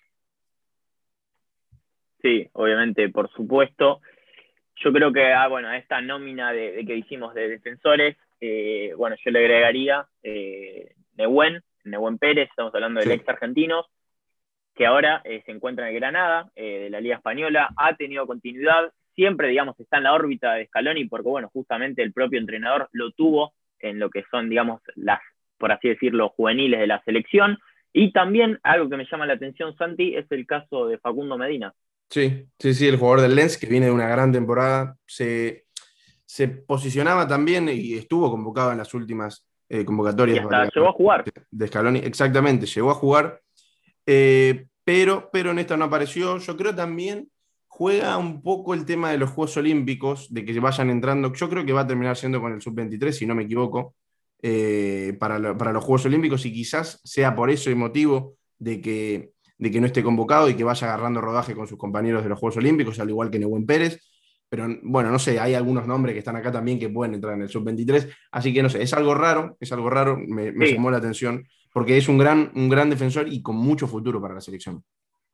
Sí, 2.21 2.49
obviamente, 2.53 3.09
por 3.09 3.29
supuesto. 3.31 4.01
Yo 4.75 4.93
creo 4.93 5.11
que, 5.11 5.31
ah, 5.31 5.47
bueno, 5.47 5.67
a 5.67 5.77
esta 5.77 6.01
nómina 6.01 6.51
de, 6.53 6.83
que 6.85 6.95
hicimos 6.95 7.33
de 7.33 7.49
defensores, 7.49 8.17
eh, 8.39 8.93
bueno, 8.97 9.15
yo 9.23 9.31
le 9.31 9.39
agregaría 9.39 10.05
eh, 10.23 10.93
Nehuen, 11.17 11.61
Pérez, 12.17 12.49
estamos 12.49 12.73
hablando 12.73 12.99
del 12.99 13.11
ex 13.11 13.27
argentino, 13.27 13.85
que 14.75 14.85
ahora 14.85 15.21
eh, 15.25 15.43
se 15.45 15.51
encuentra 15.51 15.89
en 15.89 15.95
Granada, 15.95 16.49
eh, 16.55 16.79
de 16.83 16.89
la 16.89 17.01
Liga 17.01 17.17
Española, 17.17 17.69
ha 17.75 17.95
tenido 17.95 18.25
continuidad, 18.25 18.93
siempre, 19.15 19.49
digamos, 19.49 19.77
está 19.79 19.97
en 19.97 20.03
la 20.03 20.13
órbita 20.13 20.53
de 20.53 20.67
Scaloni, 20.67 21.05
porque, 21.05 21.27
bueno, 21.27 21.49
justamente 21.51 22.01
el 22.01 22.13
propio 22.13 22.39
entrenador 22.39 22.87
lo 22.93 23.11
tuvo 23.11 23.53
en 23.79 23.99
lo 23.99 24.09
que 24.09 24.23
son, 24.31 24.49
digamos, 24.49 24.81
las, 24.95 25.19
por 25.57 25.73
así 25.73 25.89
decirlo, 25.89 26.29
juveniles 26.29 26.79
de 26.79 26.87
la 26.87 27.03
selección. 27.03 27.57
Y 27.91 28.13
también 28.13 28.59
algo 28.63 28.89
que 28.89 28.97
me 28.97 29.07
llama 29.11 29.25
la 29.25 29.33
atención, 29.33 29.75
Santi, 29.75 30.15
es 30.15 30.31
el 30.31 30.45
caso 30.45 30.87
de 30.87 30.97
Facundo 30.99 31.37
Medina, 31.37 31.73
Sí, 32.09 32.47
sí, 32.57 32.73
sí, 32.73 32.87
el 32.87 32.97
jugador 32.97 33.21
del 33.21 33.35
Lens, 33.35 33.57
que 33.57 33.67
viene 33.67 33.85
de 33.85 33.91
una 33.91 34.07
gran 34.07 34.31
temporada, 34.31 34.97
se, 35.05 35.65
posicionaba 36.65 37.27
también 37.27 37.69
y 37.69 37.93
estuvo 37.93 38.31
convocado 38.31 38.71
en 38.71 38.77
las 38.79 38.93
últimas 38.93 39.47
eh, 39.67 39.85
convocatorias. 39.85 40.45
llegó 40.73 40.89
a 40.89 40.93
jugar. 40.93 41.25
De, 41.51 41.67
Scaloni, 41.67 41.99
exactamente, 41.99 42.65
llegó 42.65 42.91
a 42.91 42.95
jugar, 42.95 43.41
eh, 44.05 44.67
pero, 44.83 45.29
pero 45.31 45.51
en 45.51 45.59
esta 45.59 45.77
no 45.77 45.85
apareció. 45.85 46.37
Yo 46.39 46.57
creo 46.57 46.73
también 46.73 47.29
juega 47.67 48.17
un 48.17 48.41
poco 48.41 48.73
el 48.73 48.85
tema 48.85 49.11
de 49.11 49.17
los 49.17 49.29
Juegos 49.29 49.57
Olímpicos, 49.57 50.33
de 50.33 50.43
que 50.43 50.59
vayan 50.59 50.89
entrando. 50.89 51.31
Yo 51.33 51.49
creo 51.49 51.65
que 51.65 51.73
va 51.73 51.81
a 51.81 51.87
terminar 51.87 52.17
siendo 52.17 52.41
con 52.41 52.53
el 52.53 52.61
Sub-23, 52.61 53.11
si 53.11 53.25
no 53.25 53.35
me 53.35 53.43
equivoco, 53.43 53.95
eh, 54.41 55.15
para, 55.19 55.55
para 55.57 55.73
los 55.73 55.83
Juegos 55.83 56.05
Olímpicos, 56.05 56.45
y 56.45 56.51
quizás 56.51 56.99
sea 57.03 57.35
por 57.35 57.51
eso 57.51 57.69
el 57.69 57.75
motivo 57.75 58.35
de 58.57 58.81
que 58.81 59.31
de 59.59 59.69
que 59.69 59.81
no 59.81 59.87
esté 59.87 60.01
convocado 60.01 60.49
y 60.49 60.55
que 60.55 60.63
vaya 60.63 60.87
agarrando 60.87 61.21
rodaje 61.21 61.53
con 61.53 61.67
sus 61.67 61.77
compañeros 61.77 62.23
de 62.23 62.29
los 62.29 62.39
Juegos 62.39 62.57
Olímpicos, 62.57 62.99
al 62.99 63.09
igual 63.09 63.29
que 63.29 63.39
Nehuen 63.39 63.65
Pérez. 63.65 63.99
Pero 64.49 64.67
bueno, 64.81 65.11
no 65.11 65.19
sé, 65.19 65.39
hay 65.39 65.53
algunos 65.53 65.85
nombres 65.85 66.13
que 66.13 66.19
están 66.19 66.37
acá 66.37 66.51
también 66.51 66.79
que 66.79 66.89
pueden 66.89 67.13
entrar 67.13 67.35
en 67.35 67.43
el 67.43 67.49
sub-23. 67.49 68.09
Así 68.31 68.53
que 68.53 68.63
no 68.63 68.69
sé, 68.69 68.81
es 68.81 68.93
algo 68.93 69.13
raro, 69.13 69.57
es 69.59 69.71
algo 69.71 69.89
raro, 69.89 70.17
me, 70.17 70.51
llamó 70.51 70.89
la 70.89 70.97
atención, 70.97 71.45
porque 71.71 71.97
es 71.97 72.07
un 72.07 72.17
gran, 72.17 72.51
un 72.55 72.69
gran 72.69 72.89
defensor 72.89 73.27
y 73.27 73.43
con 73.43 73.57
mucho 73.57 73.85
futuro 73.85 74.19
para 74.19 74.33
la 74.33 74.41
selección. 74.41 74.81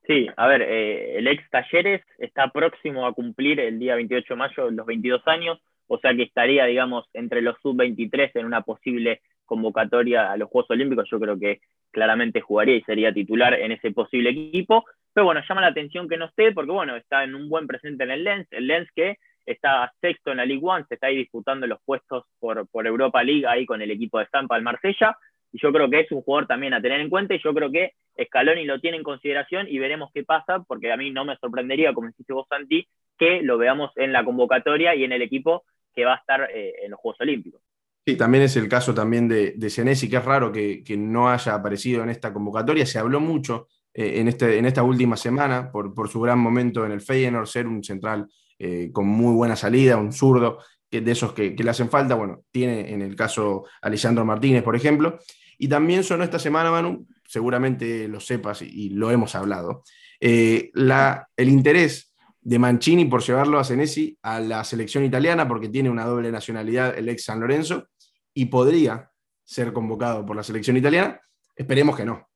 Sí, 0.06 0.28
a 0.36 0.48
ver, 0.48 0.64
eh, 0.64 1.18
el 1.18 1.28
ex 1.28 1.50
Talleres 1.50 2.02
está 2.18 2.50
próximo 2.50 3.08
a 3.08 3.14
cumplir 3.14 3.60
el 3.60 3.80
día 3.80 3.96
28 3.96 4.34
de 4.34 4.38
mayo 4.38 4.72
los 4.72 4.86
22 4.86 5.22
años, 5.28 5.60
o 5.88 5.98
sea 6.00 6.14
que 6.16 6.24
estaría, 6.24 6.66
digamos, 6.66 7.06
entre 7.14 7.42
los 7.42 7.56
sub-23 7.62 8.32
en 8.36 8.46
una 8.46 8.62
posible 8.62 9.22
convocatoria 9.46 10.32
a 10.32 10.38
los 10.38 10.50
Juegos 10.50 10.72
Olímpicos. 10.72 11.10
Yo 11.10 11.20
creo 11.20 11.40
que 11.40 11.62
claramente 11.92 12.42
jugaría 12.42 12.76
y 12.76 12.82
sería 12.82 13.14
titular 13.14 13.54
en 13.54 13.72
ese 13.72 13.92
posible 13.92 14.30
equipo. 14.32 14.86
Pero 15.14 15.26
bueno, 15.26 15.42
llama 15.48 15.62
la 15.62 15.68
atención 15.68 16.10
que 16.10 16.18
no 16.18 16.26
esté, 16.26 16.52
porque 16.52 16.72
bueno, 16.72 16.96
está 16.96 17.24
en 17.24 17.36
un 17.36 17.48
buen 17.48 17.68
presente 17.68 18.04
en 18.04 18.12
el 18.12 18.24
Lens, 18.24 18.48
el 18.52 18.68
Lens 18.68 18.90
que 18.94 19.18
está 19.46 19.94
sexto 20.02 20.32
en 20.32 20.38
la 20.38 20.46
League 20.46 20.62
One, 20.64 20.86
se 20.88 20.96
está 20.96 21.08
ahí 21.08 21.18
disputando 21.18 21.68
los 21.68 21.80
puestos 21.86 22.26
por, 22.40 22.68
por 22.68 22.88
Europa 22.88 23.24
League 23.24 23.46
ahí 23.48 23.66
con 23.66 23.82
el 23.82 23.92
equipo 23.92 24.20
de 24.20 24.26
Stampa, 24.26 24.58
el 24.58 24.64
Marsella, 24.64 25.18
y 25.52 25.60
yo 25.60 25.72
creo 25.72 25.90
que 25.90 26.02
es 26.02 26.12
un 26.12 26.22
jugador 26.22 26.48
también 26.48 26.74
a 26.74 26.82
tener 26.82 27.00
en 27.00 27.10
cuenta, 27.10 27.36
y 27.36 27.40
yo 27.42 27.54
creo 27.54 27.72
que 27.72 27.94
Scaloni 28.22 28.66
lo 28.66 28.80
tiene 28.80 28.98
en 28.98 29.04
consideración 29.04 29.68
y 29.70 29.80
veremos 29.80 30.10
qué 30.14 30.24
pasa, 30.24 30.64
porque 30.68 30.92
a 30.92 30.98
mí 30.98 31.12
no 31.12 31.26
me 31.26 31.38
sorprendería, 31.38 31.94
como 31.94 32.08
dijiste 32.08 32.34
vos, 32.34 32.48
Santi, 32.50 32.88
que 33.18 33.42
lo 33.42 33.58
veamos 33.58 33.92
en 33.96 34.12
la 34.12 34.26
convocatoria 34.26 34.96
y 34.96 35.04
en 35.04 35.12
el 35.12 35.22
equipo 35.22 35.64
que 35.94 36.06
va 36.06 36.16
a 36.16 36.18
estar 36.18 36.50
eh, 36.54 36.74
en 36.84 36.92
los 36.92 37.00
Juegos 37.00 37.22
Olímpicos. 37.22 37.62
Sí, 38.08 38.16
también 38.16 38.44
es 38.44 38.56
el 38.56 38.70
caso 38.70 38.94
también 38.94 39.28
de, 39.28 39.54
de 39.58 39.70
Senesi, 39.72 40.08
que 40.08 40.18
es 40.18 40.26
raro 40.26 40.52
que, 40.52 40.84
no 40.96 41.28
haya 41.28 41.56
aparecido 41.56 42.04
en 42.04 42.10
esta 42.10 42.32
convocatoria. 42.32 42.86
Se 42.86 43.00
habló 43.00 43.20
mucho 43.20 43.68
eh, 43.96 44.20
en, 44.20 44.28
este, 44.28 44.60
en 44.60 44.68
esta 44.68 44.84
última 44.84 45.18
semana 45.18 45.72
por, 45.72 46.08
su 46.08 46.22
gran 46.22 46.38
momento 46.38 46.86
en 46.86 46.92
el 46.92 47.02
Feyenoord, 47.02 47.48
ser 47.48 47.66
un 47.66 47.84
central 47.84 48.28
eh, 48.60 48.92
con 48.94 49.08
muy 49.08 49.34
buena 49.34 49.56
salida, 49.56 49.98
un 49.98 50.14
zurdo, 50.14 50.60
que 50.88 51.02
de 51.02 51.14
esos 51.14 51.34
que, 51.34 51.56
le 51.58 51.70
hacen 51.70 51.90
falta. 51.90 52.14
Bueno, 52.14 52.44
tiene 52.52 52.94
en 52.94 53.02
el 53.02 53.16
caso 53.16 53.66
Alessandro 53.82 54.24
Martínez, 54.24 54.62
por 54.62 54.76
ejemplo. 54.76 55.18
Y 55.58 55.68
también 55.68 56.04
sonó 56.04 56.24
esta 56.24 56.38
semana, 56.38 56.70
Manu, 56.70 57.08
seguramente 57.28 58.08
lo 58.08 58.20
sepas 58.20 58.62
y, 58.62 58.90
lo 58.90 59.10
hemos 59.10 59.34
hablado, 59.34 59.84
la, 60.20 61.28
el 61.36 61.50
interés 61.50 62.14
de 62.46 62.60
Mancini 62.60 63.06
por 63.06 63.24
llevarlo 63.24 63.58
a 63.58 63.64
Senesi 63.64 64.16
a 64.22 64.40
la 64.40 64.64
selección 64.64 65.04
italiana 65.04 65.48
porque 65.48 65.70
tiene 65.70 65.90
una 65.90 66.06
doble 66.06 66.32
nacionalidad, 66.32 66.96
el 66.96 67.10
ex 67.10 67.24
San 67.24 67.40
Lorenzo, 67.40 67.88
y 68.36 68.46
podría 68.46 69.10
ser 69.44 69.74
convocado 69.74 70.26
por 70.26 70.36
la 70.36 70.44
selección 70.44 70.78
italiana. 70.78 71.20
Esperemos 71.56 71.96
que 71.96 72.06
no. 72.06 72.28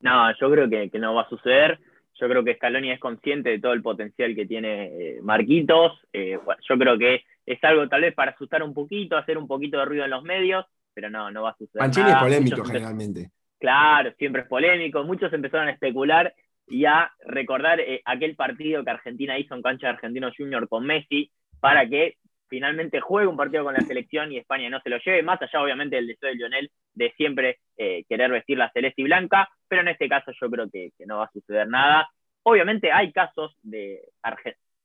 No, 0.00 0.32
yo 0.40 0.50
creo 0.50 0.70
que, 0.70 0.98
no 0.98 1.14
va 1.14 1.22
a 1.22 1.28
suceder. 1.28 1.78
Yo 2.14 2.28
creo 2.28 2.44
que 2.44 2.54
Scaloni 2.54 2.92
es 2.92 3.00
consciente 3.00 3.50
de 3.50 3.58
todo 3.58 3.72
el 3.72 3.82
potencial 3.82 4.34
que 4.34 4.46
tiene 4.46 4.86
eh, 4.86 5.20
Marquitos. 5.22 6.00
Eh, 6.12 6.38
yo 6.68 6.78
creo 6.78 6.96
que 6.96 7.22
es 7.44 7.62
algo 7.64 7.88
tal 7.88 8.02
vez 8.02 8.14
para 8.14 8.30
asustar 8.30 8.62
un 8.62 8.72
poquito, 8.72 9.16
hacer 9.16 9.36
un 9.36 9.48
poquito 9.48 9.78
de 9.78 9.84
ruido 9.84 10.04
en 10.04 10.10
los 10.10 10.22
medios, 10.22 10.64
pero 10.94 11.10
no, 11.10 11.30
no 11.30 11.42
va 11.42 11.50
a 11.50 11.56
suceder. 11.56 11.82
Mancini 11.82 12.10
es 12.10 12.16
polémico 12.16 12.64
generalmente. 12.64 13.30
Claro, 13.58 14.12
siempre 14.18 14.42
es 14.42 14.48
polémico. 14.48 15.02
Muchos 15.04 15.32
empezaron 15.32 15.68
a 15.68 15.72
especular 15.72 16.32
y 16.68 16.84
a 16.84 17.10
recordar 17.26 17.80
eh, 17.80 18.00
aquel 18.04 18.36
partido 18.36 18.84
que 18.84 18.90
Argentina 18.90 19.38
hizo 19.38 19.54
en 19.54 19.62
cancha 19.62 19.88
de 19.88 19.94
Argentino 19.94 20.30
Junior 20.36 20.68
con 20.68 20.84
Messi 20.84 21.32
para 21.60 21.88
que 21.88 22.16
finalmente 22.52 23.00
juegue 23.00 23.26
un 23.26 23.36
partido 23.38 23.64
con 23.64 23.72
la 23.72 23.80
selección 23.80 24.30
y 24.30 24.36
España 24.36 24.68
no 24.68 24.78
se 24.82 24.90
lo 24.90 24.98
lleve, 24.98 25.22
más 25.22 25.40
allá 25.40 25.62
obviamente 25.62 25.96
del 25.96 26.06
deseo 26.06 26.28
de 26.28 26.34
Lionel 26.34 26.70
de 26.92 27.10
siempre 27.16 27.60
eh, 27.78 28.04
querer 28.06 28.30
vestir 28.30 28.58
la 28.58 28.70
celeste 28.72 29.00
y 29.00 29.04
blanca, 29.04 29.48
pero 29.66 29.80
en 29.80 29.88
este 29.88 30.06
caso 30.06 30.32
yo 30.38 30.50
creo 30.50 30.68
que, 30.70 30.92
no 31.06 31.16
va 31.16 31.24
a 31.24 31.30
suceder 31.32 31.66
nada. 31.66 32.10
Obviamente 32.42 32.92
hay 32.92 33.10
casos 33.10 33.56
de, 33.62 34.02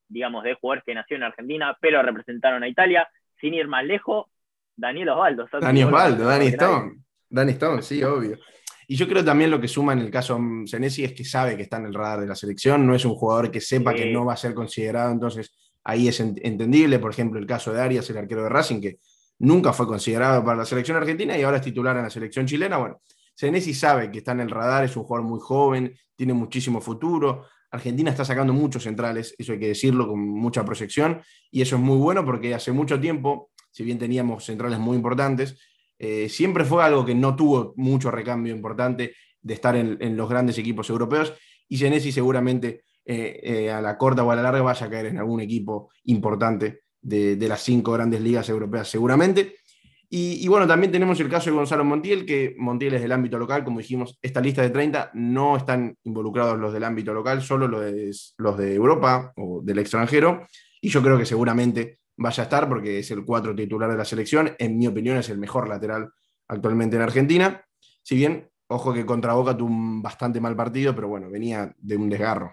digamos, 0.08 0.44
de 0.44 0.54
jugadores 0.54 0.82
que 0.86 0.94
nacieron 0.94 1.24
en 1.24 1.28
Argentina, 1.28 1.76
pero 1.78 2.00
representaron 2.00 2.62
a 2.62 2.68
Italia, 2.68 3.06
sin 3.38 3.52
ir 3.52 3.68
más 3.68 3.84
lejos, 3.84 4.28
Daniel 4.74 5.10
Osvaldo. 5.10 5.46
Daniel 5.60 5.88
Osvaldo, 5.88 6.24
Dani 6.24 6.46
Stone. 6.46 6.92
Dani 7.28 7.52
Stone, 7.52 7.82
sí, 7.82 8.02
obvio. 8.02 8.38
Y 8.86 8.96
yo 8.96 9.06
creo 9.06 9.22
también 9.22 9.50
lo 9.50 9.60
que 9.60 9.68
suma 9.68 9.92
en 9.92 9.98
el 9.98 10.10
caso 10.10 10.40
Senesi 10.64 11.04
es 11.04 11.12
que 11.12 11.26
sabe 11.26 11.54
que 11.54 11.64
está 11.64 11.76
en 11.76 11.84
el 11.84 11.92
radar 11.92 12.20
de 12.20 12.28
la 12.28 12.34
selección, 12.34 12.86
no 12.86 12.94
es 12.94 13.04
un 13.04 13.14
jugador 13.14 13.50
que 13.50 13.60
sepa 13.60 13.92
que 13.92 14.10
no 14.10 14.24
va 14.24 14.32
a 14.32 14.38
ser 14.38 14.54
considerado, 14.54 15.12
entonces 15.12 15.52
ahí 15.88 16.06
es 16.06 16.20
entendible. 16.20 16.98
Por 16.98 17.10
ejemplo, 17.10 17.40
el 17.40 17.46
caso 17.46 17.72
de 17.72 17.80
Arias, 17.80 18.08
el 18.10 18.18
arquero 18.18 18.42
de 18.42 18.50
Racing, 18.50 18.80
que 18.80 18.98
nunca 19.38 19.72
fue 19.72 19.86
considerado 19.86 20.44
para 20.44 20.58
la 20.58 20.66
selección 20.66 20.98
argentina 20.98 21.36
y 21.36 21.42
ahora 21.42 21.56
es 21.56 21.62
titular 21.62 21.96
en 21.96 22.02
la 22.02 22.10
selección 22.10 22.46
chilena. 22.46 22.76
Bueno, 22.76 23.00
Senesi 23.34 23.72
sabe 23.72 24.10
que 24.10 24.18
está 24.18 24.32
en 24.32 24.40
el 24.40 24.50
radar, 24.50 24.84
es 24.84 24.94
un 24.96 25.04
jugador 25.04 25.26
muy 25.26 25.40
joven, 25.40 25.96
tiene 26.14 26.34
muchísimo 26.34 26.82
futuro. 26.82 27.46
Argentina 27.70 28.10
está 28.10 28.22
sacando 28.22 28.52
muchos 28.52 28.82
centrales, 28.82 29.34
eso 29.38 29.52
hay 29.52 29.58
que 29.58 29.68
decirlo, 29.68 30.08
con 30.08 30.20
mucha 30.20 30.62
proyección, 30.62 31.22
y 31.50 31.62
eso 31.62 31.76
es 31.76 31.82
muy 31.82 31.96
bueno 31.96 32.22
porque 32.22 32.54
hace 32.54 32.70
mucho 32.70 33.00
tiempo, 33.00 33.50
si 33.70 33.82
bien 33.82 33.98
teníamos 33.98 34.44
centrales 34.44 34.78
muy 34.78 34.96
importantes, 34.96 35.58
eh, 35.98 36.28
siempre 36.28 36.66
fue 36.66 36.84
algo 36.84 37.04
que 37.06 37.14
no 37.14 37.34
tuvo 37.34 37.72
mucho 37.76 38.10
recambio 38.10 38.54
importante 38.54 39.14
de 39.40 39.54
estar 39.54 39.74
en, 39.74 40.16
los 40.16 40.28
grandes 40.28 40.58
equipos 40.58 40.90
europeos 40.90 41.32
y 41.66 41.78
Genesi 41.78 42.12
seguramente 42.12 42.84
eh, 43.10 43.40
eh, 43.42 43.70
a 43.70 43.80
la 43.80 43.96
corta 43.96 44.22
o 44.22 44.30
a 44.30 44.36
la 44.36 44.42
larga 44.42 44.60
vaya 44.60 44.84
a 44.84 44.90
caer 44.90 45.06
en 45.06 45.16
algún 45.16 45.40
equipo 45.40 45.88
importante 46.04 46.82
de, 47.00 47.38
las 47.48 47.62
cinco 47.62 47.92
grandes 47.92 48.20
ligas 48.20 48.50
europeas 48.50 48.86
seguramente. 48.86 49.56
Y, 50.10 50.46
bueno, 50.48 50.66
también 50.66 50.92
tenemos 50.92 51.18
el 51.20 51.30
caso 51.30 51.48
de 51.48 51.56
Gonzalo 51.56 51.86
Montiel, 51.86 52.26
que 52.26 52.54
Montiel 52.58 52.94
es 52.94 53.00
del 53.00 53.12
ámbito 53.12 53.38
local, 53.38 53.64
como 53.64 53.78
dijimos, 53.78 54.18
esta 54.20 54.42
lista 54.42 54.60
de 54.60 54.68
30 54.68 55.12
no 55.14 55.56
están 55.56 55.96
involucrados 56.04 56.58
los 56.58 56.70
del 56.70 56.84
ámbito 56.84 57.14
local, 57.14 57.40
solo 57.40 57.66
los 57.66 57.80
de, 57.80 58.14
los 58.36 58.58
de 58.58 58.74
Europa 58.74 59.32
o 59.36 59.62
del 59.62 59.78
extranjero, 59.78 60.46
y 60.82 60.90
yo 60.90 61.02
creo 61.02 61.16
que 61.16 61.24
seguramente 61.24 62.00
vaya 62.18 62.42
a 62.42 62.44
estar 62.44 62.68
porque 62.68 62.98
es 62.98 63.10
el 63.10 63.24
cuatro 63.24 63.54
titular 63.54 63.90
de 63.90 63.96
la 63.96 64.04
selección. 64.04 64.54
En 64.58 64.76
mi 64.76 64.86
opinión 64.86 65.16
es 65.16 65.30
el 65.30 65.38
mejor 65.38 65.66
lateral 65.66 66.10
actualmente 66.46 66.96
en 66.96 67.02
Argentina. 67.02 67.64
Si 68.02 68.16
bien, 68.16 68.50
ojo 68.66 68.92
que 68.92 69.06
contra 69.06 69.32
Boca 69.32 69.56
tuvo 69.56 69.70
un 69.70 70.02
bastante 70.02 70.42
mal 70.42 70.54
partido, 70.54 70.94
pero 70.94 71.08
bueno, 71.08 71.30
venía 71.30 71.74
de 71.78 71.96
un 71.96 72.10
desgarro. 72.10 72.52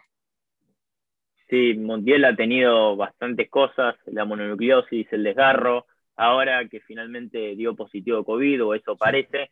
Sí, 1.49 1.75
Montiel 1.75 2.25
ha 2.25 2.35
tenido 2.35 2.95
bastantes 2.95 3.49
cosas, 3.49 3.95
la 4.07 4.25
mononucleosis, 4.25 5.07
el 5.11 5.23
desgarro, 5.23 5.85
ahora 6.15 6.67
que 6.67 6.79
finalmente 6.81 7.55
dio 7.55 7.75
positivo 7.75 8.23
COVID, 8.23 8.65
o 8.65 8.73
eso 8.73 8.95
parece, 8.95 9.51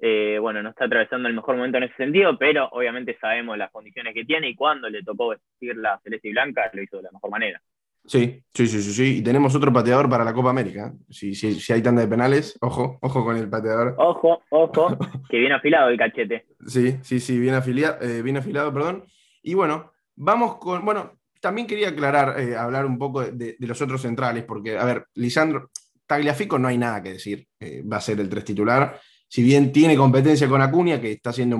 eh, 0.00 0.38
bueno, 0.40 0.62
no 0.62 0.70
está 0.70 0.86
atravesando 0.86 1.28
el 1.28 1.34
mejor 1.34 1.56
momento 1.56 1.78
en 1.78 1.84
ese 1.84 1.96
sentido, 1.96 2.36
pero 2.38 2.68
obviamente 2.72 3.16
sabemos 3.18 3.56
las 3.56 3.70
condiciones 3.70 4.14
que 4.14 4.24
tiene 4.24 4.48
y 4.48 4.54
cuando 4.54 4.90
le 4.90 5.02
tocó 5.02 5.28
vestir 5.28 5.76
la 5.76 5.98
celeste 6.02 6.28
y 6.28 6.32
blanca 6.32 6.70
lo 6.72 6.82
hizo 6.82 6.96
de 6.98 7.04
la 7.04 7.12
mejor 7.12 7.30
manera. 7.30 7.62
Sí, 8.04 8.42
sí, 8.52 8.66
sí, 8.66 8.82
sí, 8.82 8.92
sí. 8.92 9.18
Y 9.18 9.22
tenemos 9.22 9.54
otro 9.54 9.72
pateador 9.72 10.10
para 10.10 10.24
la 10.24 10.34
Copa 10.34 10.50
América. 10.50 10.92
Si, 11.08 11.34
si, 11.34 11.72
hay 11.72 11.82
tanda 11.82 12.02
de 12.02 12.08
penales, 12.08 12.58
ojo, 12.60 12.98
ojo 13.00 13.24
con 13.24 13.36
el 13.36 13.48
pateador. 13.48 13.94
Ojo, 13.96 14.42
ojo, 14.50 14.98
que 15.30 15.38
viene 15.38 15.54
afilado 15.54 15.88
el 15.88 15.96
cachete. 15.96 16.46
Sí, 16.66 16.98
sí, 17.02 17.20
sí, 17.20 17.38
bien 17.38 17.54
afiliado, 17.54 18.02
eh, 18.02 18.22
bien 18.22 18.36
afilado, 18.36 18.72
perdón. 18.74 19.04
Y 19.42 19.54
bueno, 19.54 19.92
vamos 20.16 20.56
con. 20.56 20.84
Bueno, 20.84 21.12
también 21.42 21.66
quería 21.66 21.90
aclarar, 21.90 22.40
eh, 22.40 22.56
hablar 22.56 22.86
un 22.86 22.98
poco 22.98 23.22
de, 23.22 23.56
los 23.58 23.82
otros 23.82 24.00
centrales, 24.00 24.44
porque, 24.44 24.78
a 24.78 24.84
ver, 24.84 25.06
Lisandro 25.14 25.70
Tagliafico 26.06 26.58
no 26.58 26.68
hay 26.68 26.78
nada 26.78 27.02
que 27.02 27.12
decir. 27.12 27.46
Eh, 27.60 27.82
va 27.82 27.98
a 27.98 28.00
ser 28.00 28.20
el 28.20 28.30
tres 28.30 28.44
titular. 28.44 28.98
Si 29.28 29.42
bien 29.42 29.72
tiene 29.72 29.96
competencia 29.96 30.48
con 30.48 30.62
Acuña, 30.62 31.00
que 31.00 31.12
está 31.12 31.32
siendo 31.32 31.58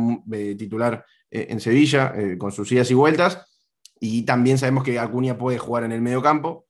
titular 0.59 1.05
en 1.31 1.59
Sevilla, 1.59 2.13
con 2.37 2.53
sus 2.53 2.71
idas 2.71 2.91
y 2.91 2.95
vueltas 2.95 3.47
y 4.05 4.23
también 4.23 4.59
sabemos 4.59 4.83
que 4.83 4.99
Acuña 4.99 5.39
puede 5.39 5.59
jugar 5.59 5.85
en 5.85 5.93
el 5.93 6.03
medio 6.03 6.21
campo. 6.21 6.67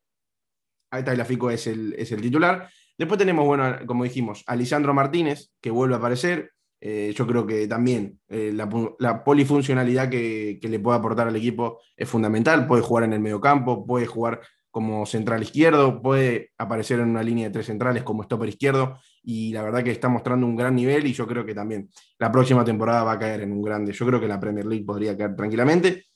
Ahí 0.90 1.02
Tagliafico 1.02 1.50
es 1.50 1.66
el, 1.66 1.94
es 1.96 2.12
el 2.12 2.20
titular. 2.20 2.68
Después 2.98 3.16
tenemos, 3.16 3.46
bueno, 3.46 3.78
como 3.86 4.04
dijimos, 4.04 4.44
a 4.46 4.54
Lisandro 4.54 4.92
Martínez, 4.92 5.50
que 5.62 5.70
vuelve 5.70 5.94
a 5.94 5.96
aparecer. 5.96 6.51
Eh, 6.84 7.14
yo 7.16 7.28
creo 7.28 7.46
que 7.46 7.68
también 7.68 8.18
eh, 8.28 8.52
la, 8.52 9.22
polifuncionalidad 9.22 10.10
que, 10.10 10.58
le 10.60 10.80
puede 10.80 10.98
aportar 10.98 11.28
al 11.28 11.36
equipo 11.36 11.78
es 11.96 12.08
fundamental. 12.08 12.66
Puede 12.66 12.82
jugar 12.82 13.04
en 13.04 13.12
el 13.12 13.20
medio 13.20 13.40
campo, 13.40 13.86
puede 13.86 14.06
jugar 14.06 14.40
como 14.68 15.06
central 15.06 15.44
izquierdo, 15.44 16.02
puede 16.02 16.50
aparecer 16.58 16.98
en 16.98 17.10
una 17.10 17.22
línea 17.22 17.46
de 17.46 17.52
tres 17.52 17.66
centrales 17.66 18.02
como 18.02 18.24
stopper 18.24 18.48
izquierdo. 18.48 18.98
Y 19.22 19.52
la 19.52 19.62
verdad 19.62 19.84
que 19.84 19.92
está 19.92 20.08
mostrando 20.08 20.44
un 20.44 20.56
gran 20.56 20.74
nivel 20.74 21.06
y 21.06 21.12
yo 21.12 21.24
creo 21.24 21.46
que 21.46 21.54
también 21.54 21.88
la 22.18 22.32
próxima 22.32 22.64
temporada 22.64 23.04
va 23.04 23.12
a 23.12 23.18
caer 23.20 23.42
en 23.42 23.52
un 23.52 23.62
grande. 23.62 23.92
Yo 23.92 24.04
creo 24.04 24.20
que 24.20 24.26
la 24.26 24.40
Premier 24.40 24.66
League 24.66 24.84
podría 24.84 25.16
caer 25.16 25.36
tranquilamente. 25.36 26.06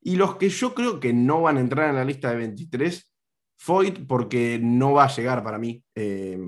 Y 0.00 0.16
los 0.16 0.34
que 0.34 0.48
yo 0.48 0.74
creo 0.74 0.98
que 0.98 1.12
no 1.12 1.42
van 1.42 1.58
a 1.58 1.60
entrar 1.60 1.88
en 1.88 1.94
la 1.94 2.04
lista 2.04 2.28
de 2.28 2.38
23, 2.38 3.08
Foyt, 3.56 4.04
porque 4.08 4.58
no 4.60 4.94
va 4.94 5.04
a 5.04 5.14
llegar 5.14 5.44
para 5.44 5.58
mí 5.58 5.84
eh, 5.94 6.40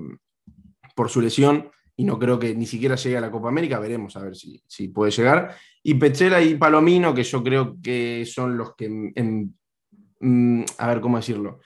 por 0.93 1.09
su 1.09 1.21
lesión 1.21 1.71
y 1.97 2.03
no 2.03 2.19
creo 2.19 2.37
que 2.37 2.53
ni 2.53 2.65
siquiera 2.65 2.95
llegue 2.95 3.17
a 3.17 3.21
la 3.21 3.31
Copa 3.31 3.47
América, 3.47 3.79
veremos 3.79 4.15
a 4.17 4.23
ver 4.23 4.35
si, 4.35 4.87
puede 4.89 5.11
llegar. 5.11 5.55
Y 5.81 5.93
Pechela 5.95 6.41
y 6.41 6.55
Palomino, 6.55 7.13
que 7.13 7.23
yo 7.23 7.43
creo 7.43 7.77
que 7.81 8.25
son 8.25 8.57
los 8.57 8.75
que, 8.75 8.89
mm, 8.89 10.63
a 10.77 10.87
ver 10.87 11.01
cómo 11.01 11.17
decirlo. 11.17 11.59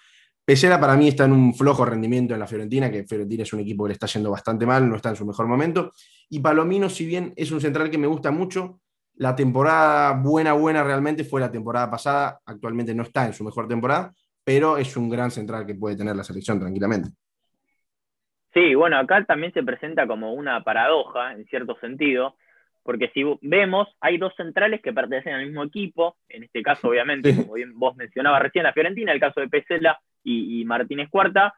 Pechela 0.46 0.80
para 0.80 0.98
mí 0.98 1.08
está 1.08 1.26
en 1.26 1.34
un 1.34 1.54
flojo 1.54 1.86
rendimiento 1.86 2.34
en 2.34 2.40
la 2.40 2.48
Fiorentina, 2.48 2.92
que 2.92 3.06
Fiorentina 3.06 3.44
es 3.44 3.54
un 3.54 3.60
equipo 3.60 3.84
que 3.84 3.90
le 3.90 3.94
está 3.94 4.08
yendo 4.08 4.32
bastante 4.32 4.66
mal, 4.66 4.88
no 4.90 4.96
está 4.96 5.10
en 5.10 5.16
su 5.16 5.26
mejor 5.26 5.48
momento. 5.48 5.92
Y 6.30 6.40
Palomino, 6.40 6.90
si 6.90 7.06
bien 7.06 7.34
es 7.36 7.52
un 7.52 7.62
central 7.62 7.90
que 7.90 7.98
me 7.98 8.08
gusta 8.08 8.32
mucho, 8.32 8.82
la 9.16 9.36
temporada 9.36 10.14
buena, 10.14 10.54
buena 10.54 10.84
realmente 10.84 11.24
fue 11.24 11.42
la 11.42 11.52
temporada 11.52 11.90
pasada. 11.90 12.40
Actualmente 12.46 12.94
no 12.96 13.04
está 13.04 13.26
en 13.26 13.34
su 13.34 13.44
mejor 13.44 13.68
temporada, 13.68 14.14
pero 14.44 14.78
es 14.78 14.96
un 14.96 15.10
gran 15.10 15.30
central 15.30 15.66
que 15.66 15.76
puede 15.76 15.96
tener 15.96 16.16
la 16.16 16.24
selección 16.24 16.60
tranquilamente. 16.60 17.12
Sí, 18.53 18.74
bueno, 18.74 18.98
acá 18.98 19.24
también 19.25 19.53
se 19.53 19.63
presenta 19.63 20.08
como 20.08 20.34
una 20.34 20.63
paradoja, 20.63 21.34
en 21.34 21.46
cierto 21.46 21.77
sentido, 21.79 22.36
porque 22.84 23.10
si 23.13 23.24
vemos, 23.41 23.88
hay 24.00 24.18
dos 24.18 24.34
centrales 24.36 24.82
que 24.82 24.94
pertenecen 24.94 25.34
al 25.34 25.46
mismo 25.46 25.63
equipo, 25.63 26.18
en 26.27 26.44
este 26.44 26.63
caso, 26.63 26.88
obviamente, 26.88 27.36
como 27.36 27.53
bien 27.53 27.77
vos 27.77 27.96
mencionabas 27.96 28.41
recién, 28.41 28.63
la 28.63 28.74
Fiorentina, 28.74 29.12
el 29.12 29.20
caso 29.20 29.39
de 29.41 29.50
Pesela 29.50 30.00
y, 30.24 30.62
y 30.62 30.65
Martínez 30.65 31.10
Cuarta, 31.10 31.53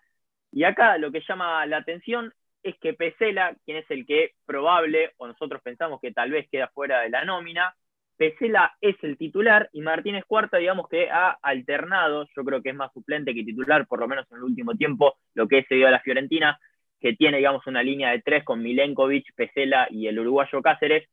y 0.52 0.64
acá 0.66 0.98
lo 0.98 1.12
que 1.12 1.24
llama 1.26 1.66
la 1.66 1.78
atención 1.78 2.34
es 2.64 2.76
que 2.80 2.94
Pesela, 2.94 3.56
quien 3.66 3.78
es 3.78 3.90
el 3.90 4.06
que 4.06 4.32
probable, 4.46 5.12
o 5.18 5.28
nosotros 5.28 5.62
pensamos 5.64 6.02
que 6.02 6.12
tal 6.12 6.32
vez 6.32 6.50
queda 6.52 6.68
fuera 6.68 7.02
de 7.02 7.10
la 7.10 7.24
nómina, 7.24 7.74
Pesela 8.18 8.76
es 8.82 8.96
el 9.02 9.18
titular 9.18 9.70
y 9.72 9.82
Martínez 9.82 10.26
Cuarta, 10.28 10.58
digamos 10.58 10.88
que 10.90 11.10
ha 11.10 11.40
alternado, 11.42 12.28
yo 12.36 12.44
creo 12.44 12.62
que 12.62 12.70
es 12.70 12.76
más 12.76 12.92
suplente 12.94 13.34
que 13.34 13.44
titular, 13.44 13.88
por 13.88 14.00
lo 14.00 14.08
menos 14.08 14.30
en 14.30 14.38
el 14.38 14.44
último 14.44 14.76
tiempo, 14.76 15.16
lo 15.34 15.48
que 15.48 15.64
se 15.64 15.76
dio 15.76 15.88
a 15.88 15.92
la 15.92 16.02
Fiorentina, 16.02 16.60
que 17.02 17.14
tiene, 17.14 17.38
digamos, 17.38 17.66
una 17.68 17.82
línea 17.82 18.12
de 18.12 18.22
tres 18.22 18.44
con 18.44 18.62
Milenkovic, 18.62 19.34
Pesela 19.36 19.88
y 19.90 20.08
el 20.08 20.20
uruguayo 20.20 20.62
Cáceres. 20.62 21.10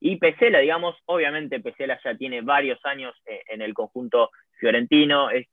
Y 0.00 0.16
Pesela, 0.16 0.60
digamos, 0.60 0.96
obviamente 1.06 1.60
Pesela 1.60 1.98
ya 2.02 2.16
tiene 2.16 2.40
varios 2.40 2.78
años 2.84 3.14
eh, 3.26 3.42
en 3.48 3.60
el 3.60 3.74
conjunto 3.74 4.30
fiorentino, 4.58 5.30
es, 5.30 5.46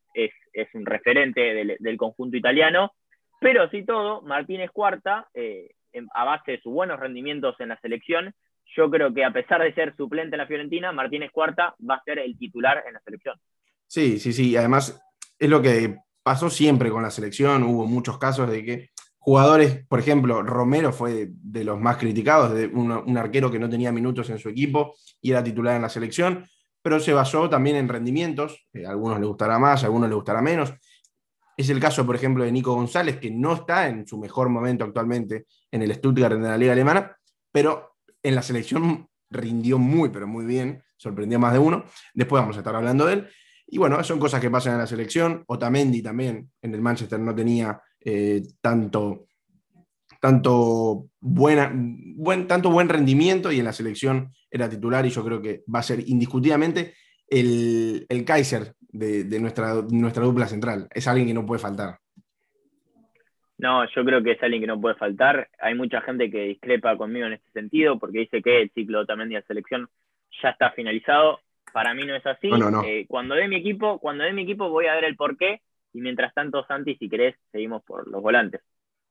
un 0.74 0.86
referente 0.86 1.40
del, 1.78 1.96
conjunto 1.96 2.36
italiano, 2.36 2.92
pero 3.40 3.64
así 3.64 3.84
todo, 3.84 4.22
Martínez 4.22 4.70
Cuarta, 4.70 5.28
eh, 5.34 5.70
a 6.14 6.24
base 6.24 6.52
de 6.52 6.60
sus 6.60 6.72
buenos 6.72 7.00
rendimientos 7.00 7.56
en 7.58 7.70
la 7.70 7.80
selección, 7.80 8.32
yo 8.76 8.88
creo 8.90 9.12
que 9.12 9.24
a 9.24 9.32
pesar 9.32 9.62
de 9.62 9.74
ser 9.74 9.96
suplente 9.96 10.36
en 10.36 10.38
la 10.38 10.46
Fiorentina, 10.46 10.92
Martínez 10.92 11.30
Cuarta 11.32 11.74
va 11.88 11.96
a 11.96 12.04
ser 12.04 12.20
el 12.20 12.38
titular 12.38 12.84
en 12.86 12.94
la 12.94 13.00
selección. 13.00 13.36
Sí, 13.86 14.20
sí, 14.20 14.32
sí. 14.32 14.56
Además, 14.56 15.02
es 15.38 15.50
lo 15.50 15.60
que 15.60 15.96
pasó 16.22 16.50
siempre 16.50 16.90
con 16.90 17.02
la 17.02 17.10
selección. 17.10 17.64
Hubo 17.64 17.86
muchos 17.86 18.18
casos 18.18 18.48
de 18.48 18.64
que 18.64 18.90
jugadores, 19.20 19.86
por 19.86 20.00
ejemplo, 20.00 20.42
Romero 20.42 20.92
fue 20.92 21.28
de, 21.30 21.64
los 21.64 21.78
más 21.78 21.98
criticados, 21.98 22.52
de 22.54 22.66
un, 22.66 23.16
arquero 23.16 23.50
que 23.50 23.58
no 23.58 23.68
tenía 23.68 23.92
minutos 23.92 24.30
en 24.30 24.38
su 24.38 24.48
equipo 24.48 24.94
y 25.20 25.30
era 25.30 25.44
titular 25.44 25.76
en 25.76 25.82
la 25.82 25.88
selección, 25.88 26.46
pero 26.82 26.98
se 26.98 27.12
basó 27.12 27.48
también 27.48 27.76
en 27.76 27.88
rendimientos. 27.88 28.66
Eh, 28.72 28.86
a 28.86 28.90
algunos 28.90 29.20
les 29.20 29.28
gustará 29.28 29.58
más, 29.58 29.82
a 29.82 29.86
algunos 29.86 30.08
les 30.08 30.16
gustará 30.16 30.40
menos. 30.40 30.72
Es 31.56 31.68
el 31.68 31.78
caso, 31.78 32.06
por 32.06 32.16
ejemplo, 32.16 32.42
de 32.42 32.50
Nico 32.50 32.74
González, 32.74 33.18
que 33.18 33.30
no 33.30 33.52
está 33.52 33.88
en 33.88 34.06
su 34.06 34.18
mejor 34.18 34.48
momento 34.48 34.84
actualmente 34.84 35.44
en 35.70 35.82
el 35.82 35.94
Stuttgart 35.94 36.36
de 36.36 36.48
la 36.48 36.56
Liga 36.56 36.72
Alemana, 36.72 37.14
pero 37.52 37.96
en 38.22 38.34
la 38.34 38.42
selección 38.42 39.06
rindió 39.28 39.78
muy, 39.78 40.08
pero 40.08 40.26
muy 40.26 40.46
bien, 40.46 40.82
sorprendió 40.96 41.38
más 41.38 41.52
de 41.52 41.58
uno. 41.58 41.84
Después 42.14 42.40
vamos 42.40 42.56
a 42.56 42.60
estar 42.60 42.74
hablando 42.74 43.04
de 43.04 43.12
él. 43.12 43.28
Y 43.66 43.76
bueno, 43.76 44.02
son 44.02 44.18
cosas 44.18 44.40
que 44.40 44.50
pasan 44.50 44.72
en 44.72 44.78
la 44.78 44.86
selección. 44.86 45.44
Otamendi 45.46 46.02
también 46.02 46.50
en 46.62 46.74
el 46.74 46.80
Manchester 46.80 47.20
no 47.20 47.34
tenía 47.34 47.80
eh, 48.04 48.42
tanto, 48.60 49.26
tanto, 50.20 51.08
buena, 51.20 51.70
buen, 51.74 52.46
tanto 52.46 52.70
buen 52.70 52.88
rendimiento 52.88 53.52
y 53.52 53.58
en 53.58 53.64
la 53.64 53.72
selección 53.72 54.32
era 54.50 54.68
titular 54.68 55.06
y 55.06 55.10
yo 55.10 55.24
creo 55.24 55.40
que 55.40 55.62
va 55.72 55.80
a 55.80 55.84
ser 55.84 56.00
indiscutiblemente 56.08 56.94
el, 57.28 58.06
el 58.08 58.24
Kaiser 58.24 58.74
de, 58.92 59.40
nuestra, 59.40 59.74
nuestra 59.90 60.24
dupla 60.24 60.46
central. 60.46 60.88
Es 60.92 61.06
alguien 61.06 61.28
que 61.28 61.34
no 61.34 61.46
puede 61.46 61.60
faltar. 61.60 61.98
No, 63.58 63.84
yo 63.94 64.04
creo 64.04 64.22
que 64.22 64.32
es 64.32 64.42
alguien 64.42 64.62
que 64.62 64.66
no 64.66 64.80
puede 64.80 64.94
faltar. 64.94 65.48
Hay 65.60 65.74
mucha 65.74 66.00
gente 66.00 66.30
que 66.30 66.44
discrepa 66.44 66.96
conmigo 66.96 67.26
en 67.26 67.34
este 67.34 67.50
sentido 67.52 67.98
porque 67.98 68.20
dice 68.20 68.42
que 68.42 68.62
el 68.62 68.70
ciclo 68.70 69.04
también 69.04 69.28
de 69.28 69.34
la 69.36 69.42
selección 69.42 69.88
ya 70.42 70.50
está 70.50 70.70
finalizado. 70.70 71.40
Para 71.72 71.94
mí 71.94 72.04
no 72.04 72.16
es 72.16 72.26
así. 72.26 72.50
Eh, 72.86 73.04
cuando 73.06 73.34
dé 73.34 73.48
mi 73.48 73.56
equipo, 73.56 73.98
cuando 73.98 74.24
dé 74.24 74.32
mi 74.32 74.42
equipo 74.42 74.70
voy 74.70 74.86
a 74.86 74.94
ver 74.94 75.04
el 75.04 75.16
porqué 75.16 75.60
y 75.92 76.00
mientras 76.00 76.32
tanto, 76.34 76.64
Santi, 76.66 76.96
si 76.96 77.08
querés, 77.08 77.36
seguimos 77.50 77.82
por 77.82 78.08
los 78.08 78.22
volantes. 78.22 78.60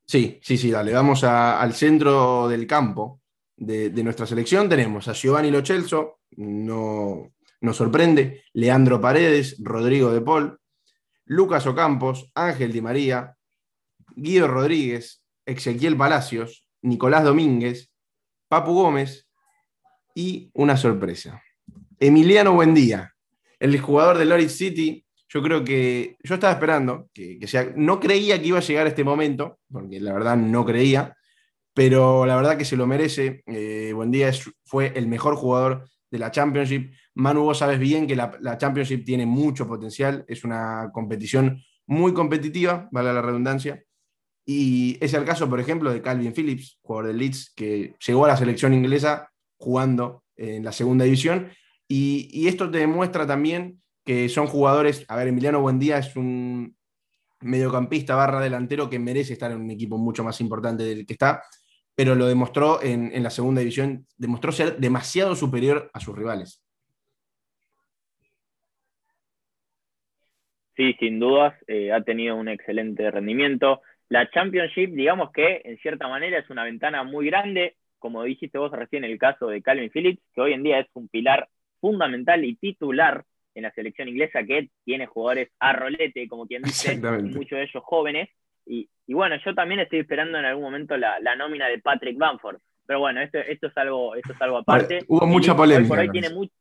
Sí, 0.05 0.39
sí, 0.41 0.57
sí, 0.57 0.71
dale. 0.71 0.93
Vamos 0.93 1.24
al 1.24 1.74
centro 1.74 2.48
del 2.48 2.65
campo 2.65 3.21
de, 3.55 3.91
nuestra 4.03 4.25
selección. 4.25 4.67
Tenemos 4.67 5.07
a 5.07 5.13
Giovanni 5.13 5.51
Lochelso, 5.51 6.19
no 6.38 7.31
nos 7.62 7.75
sorprende, 7.75 8.43
Leandro 8.53 9.01
Paredes, 9.01 9.57
Rodrigo 9.59 10.12
de 10.12 10.21
Paul, 10.21 10.59
Lucas 11.25 11.67
Ocampos, 11.67 12.31
Ángel 12.33 12.71
Di 12.71 12.81
María, 12.81 13.36
Guido 14.15 14.48
Rodríguez, 14.48 15.21
Ezequiel 15.45 15.98
Palacios, 15.98 16.65
Nicolás 16.81 17.24
Domínguez, 17.24 17.91
Papu 18.48 18.74
Gómez 18.74 19.27
y 20.15 20.50
una 20.53 20.77
sorpresa. 20.77 21.43
Emiliano 22.00 22.53
Buendía, 22.53 23.13
el 23.59 23.79
jugador 23.79 24.17
de 24.17 24.25
Loris 24.25 24.57
City. 24.57 25.05
Yo 25.29 25.41
creo 25.41 25.63
que 25.63 26.17
yo 26.24 26.36
estaba 26.36 26.53
esperando 26.53 27.09
que, 27.13 27.39
sea, 27.48 27.71
no 27.75 28.00
creía 28.00 28.41
que 28.41 28.48
iba 28.48 28.57
a 28.57 28.62
llegar 28.62 28.88
este 28.88 29.03
momento, 29.03 29.59
porque 29.71 30.00
la 30.00 30.13
verdad 30.13 30.36
no 30.36 30.65
creía, 30.65 31.15
pero 31.74 32.25
la 32.25 32.36
verdad 32.36 32.57
que 32.57 32.65
se 32.65 32.75
lo 32.75 32.88
merece. 32.88 33.43
Eh, 33.45 33.91
Buendía 33.93 34.31
fue 34.65 34.91
el 34.95 35.07
mejor 35.07 35.36
jugador 35.36 35.88
de 36.09 36.19
la 36.19 36.31
Championship. 36.31 36.91
Manu, 37.15 37.43
vos 37.43 37.59
sabes 37.59 37.79
bien 37.79 38.07
que 38.07 38.15
la, 38.15 38.35
la, 38.42 38.57
Championship 38.57 39.05
tiene 39.05 39.25
mucho 39.25 39.68
potencial, 39.68 40.25
es 40.27 40.44
una 40.44 40.89
competición 40.92 41.61
muy 41.85 42.13
competitiva, 42.13 42.89
vale 42.92 43.13
la 43.13 43.22
redundancia, 43.22 43.83
y 44.51 44.98
es 45.00 45.13
el 45.13 45.25
caso, 45.25 45.48
por 45.48 45.59
ejemplo, 45.59 45.94
de 45.94 46.01
Calvin 46.01 46.33
Phillips, 46.33 46.79
jugador 46.81 47.05
del 47.05 47.20
Leeds, 47.20 47.53
que 47.55 47.94
llegó 48.03 48.25
a 48.25 48.29
la 48.29 48.35
selección 48.35 48.74
inglesa 48.74 49.29
jugando 49.59 50.24
en 50.35 50.63
la 50.63 50.72
segunda 50.72 51.05
división. 51.05 51.51
Y, 51.87 52.48
esto 52.48 52.72
te 52.72 52.79
demuestra 52.79 53.27
también 53.27 53.79
que 54.09 54.27
son 54.27 54.48
jugadores. 54.48 55.05
A 55.07 55.15
ver, 55.15 55.27
Emiliano 55.27 55.61
Buendía 55.61 56.00
es 56.00 56.15
un 56.15 56.75
mediocampista 57.41 58.15
barra 58.15 58.41
delantero 58.41 58.89
que 58.89 58.98
merece 58.98 59.33
estar 59.33 59.51
en 59.51 59.61
un 59.61 59.69
equipo 59.69 60.00
mucho 60.00 60.24
más 60.24 60.41
importante 60.41 60.83
del 60.83 61.05
que 61.05 61.13
está, 61.13 61.43
pero 61.93 62.15
lo 62.15 62.25
demostró 62.25 62.81
en, 62.81 63.22
la 63.22 63.29
segunda 63.29 63.59
división, 63.59 64.07
demostró 64.17 64.51
ser 64.51 64.77
demasiado 64.77 65.35
superior 65.35 65.91
a 65.93 66.00
sus 66.00 66.17
rivales. 66.17 66.65
Sí, 70.75 70.95
sin 71.00 71.19
dudas, 71.19 71.53
eh, 71.67 71.91
ha 71.91 72.01
tenido 72.01 72.35
un 72.35 72.48
excelente 72.48 73.11
rendimiento 73.11 73.81
la 74.07 74.27
Championship, 74.31 74.89
digamos 74.95 75.31
que 75.31 75.61
en 75.65 75.77
cierta 75.77 76.07
manera 76.07 76.39
es 76.39 76.50
una 76.50 76.63
ventana 76.63 77.03
muy 77.03 77.27
grande, 77.27 77.75
como 78.00 78.24
dijiste 78.24 78.57
vos 78.57 78.72
recién 78.72 79.03
en 79.03 79.11
el 79.11 79.19
caso 79.19 79.50
de 79.50 79.61
Calvin 79.61 79.91
Phillips, 79.91 80.24
que 80.33 80.41
hoy 80.41 80.53
en 80.53 80.63
día 80.63 80.79
es 80.79 80.87
un 80.95 81.09
pilar 81.09 81.48
fundamental 81.79 82.43
y 82.43 82.55
titular 82.55 83.24
en 83.59 83.63
la 83.63 83.72
selección 83.72 84.07
inglesa 84.07 84.43
que 84.43 84.69
tiene 84.83 85.05
jugadores 85.05 85.50
a 85.59 85.74
rolete, 85.74 86.27
como 86.27 86.48
quien 86.48 86.63
dice, 86.63 86.98
muchos 86.98 87.57
de 87.57 87.63
ellos 87.63 87.83
jóvenes. 87.83 88.29
Y, 88.65 88.89
bueno, 89.07 89.35
yo 89.43 89.55
también 89.55 89.79
estoy 89.79 90.00
esperando 90.00 90.37
en 90.37 90.45
algún 90.45 90.63
momento 90.63 90.95
la, 90.98 91.19
nómina 91.35 91.67
de 91.67 91.79
Patrick 91.79 92.17
Bamford. 92.17 92.57
Pero 92.85 93.00
bueno, 93.00 93.22
esto, 93.22 93.37
esto, 93.37 93.67
es, 93.67 93.77
algo, 93.77 94.15
esto 94.15 94.33
es 94.33 94.41
algo 94.41 94.57
aparte. 94.57 95.00
hubo 95.07 95.25
mucha 95.27 95.55
polémica. 95.55 95.89
Por 95.89 96.00
ahí 96.00 96.09
tiene 96.09 96.29
mucho 96.31 96.51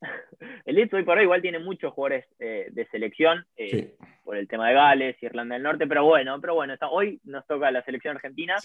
el 0.64 0.76
Leeds 0.76 0.94
hoy 0.94 1.02
por 1.02 1.18
hoy 1.18 1.24
igual 1.24 1.42
tiene 1.42 1.58
muchos 1.58 1.92
jugadores 1.92 2.26
eh, 2.38 2.68
de 2.70 2.86
selección 2.86 3.44
eh, 3.56 3.96
por 4.24 4.36
el 4.36 4.46
tema 4.46 4.68
de 4.68 4.74
Gales, 4.74 5.22
Irlanda 5.22 5.54
del 5.54 5.62
Norte, 5.62 5.86
pero 5.86 6.04
bueno, 6.04 6.40
pero 6.40 6.54
bueno, 6.54 6.74
hoy 6.90 7.20
nos 7.24 7.46
toca 7.46 7.70
la 7.70 7.82
selección 7.82 8.16
argentina 8.16 8.56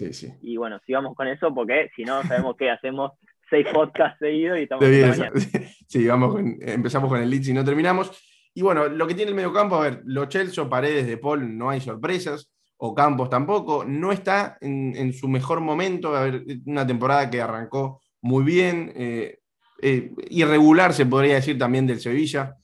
y 0.41 0.57
bueno, 0.57 0.79
sigamos 0.85 1.15
con 1.15 1.27
eso 1.27 1.53
porque 1.53 1.89
si 1.95 2.03
no 2.03 2.21
sabemos 2.23 2.55
que 2.55 2.69
hacemos 2.69 3.13
seis 3.49 3.67
podcasts 3.73 4.19
seguidos 4.19 4.59
y 4.59 4.63
estamos 4.63 4.85
Sí, 5.87 6.07
vamos 6.07 6.39
empezamos 6.61 7.09
con 7.09 7.21
el 7.21 7.29
Leeds 7.29 7.49
y 7.49 7.53
no 7.53 7.63
terminamos. 7.63 8.11
Y 8.55 8.61
bueno, 8.61 8.87
lo 8.87 9.07
que 9.07 9.15
tiene 9.15 9.29
el 9.29 9.35
mediocampo, 9.35 9.75
a 9.75 9.89
ver, 9.89 10.01
Lo 10.05 10.25
Chelsea, 10.25 10.69
Paredes 10.69 11.07
de 11.07 11.17
Paul, 11.17 11.57
no 11.57 11.69
hay 11.69 11.81
sorpresas, 11.81 12.51
o 12.77 12.93
Campos 12.93 13.29
tampoco, 13.29 13.83
no 13.85 14.11
está 14.11 14.57
en, 14.61 15.13
su 15.13 15.27
mejor 15.27 15.61
momento, 15.61 16.15
a 16.15 16.25
ver, 16.25 16.43
una 16.65 16.85
temporada 16.85 17.29
que 17.29 17.41
arrancó 17.41 18.01
muy 18.21 18.43
bien, 18.43 18.91
eh, 18.95 19.39
eh, 19.81 20.11
irregular, 20.29 20.93
se 20.93 21.05
podría 21.05 21.35
decir 21.35 21.57
también 21.57 21.87
del 21.87 21.99
Sevilla. 21.99 22.55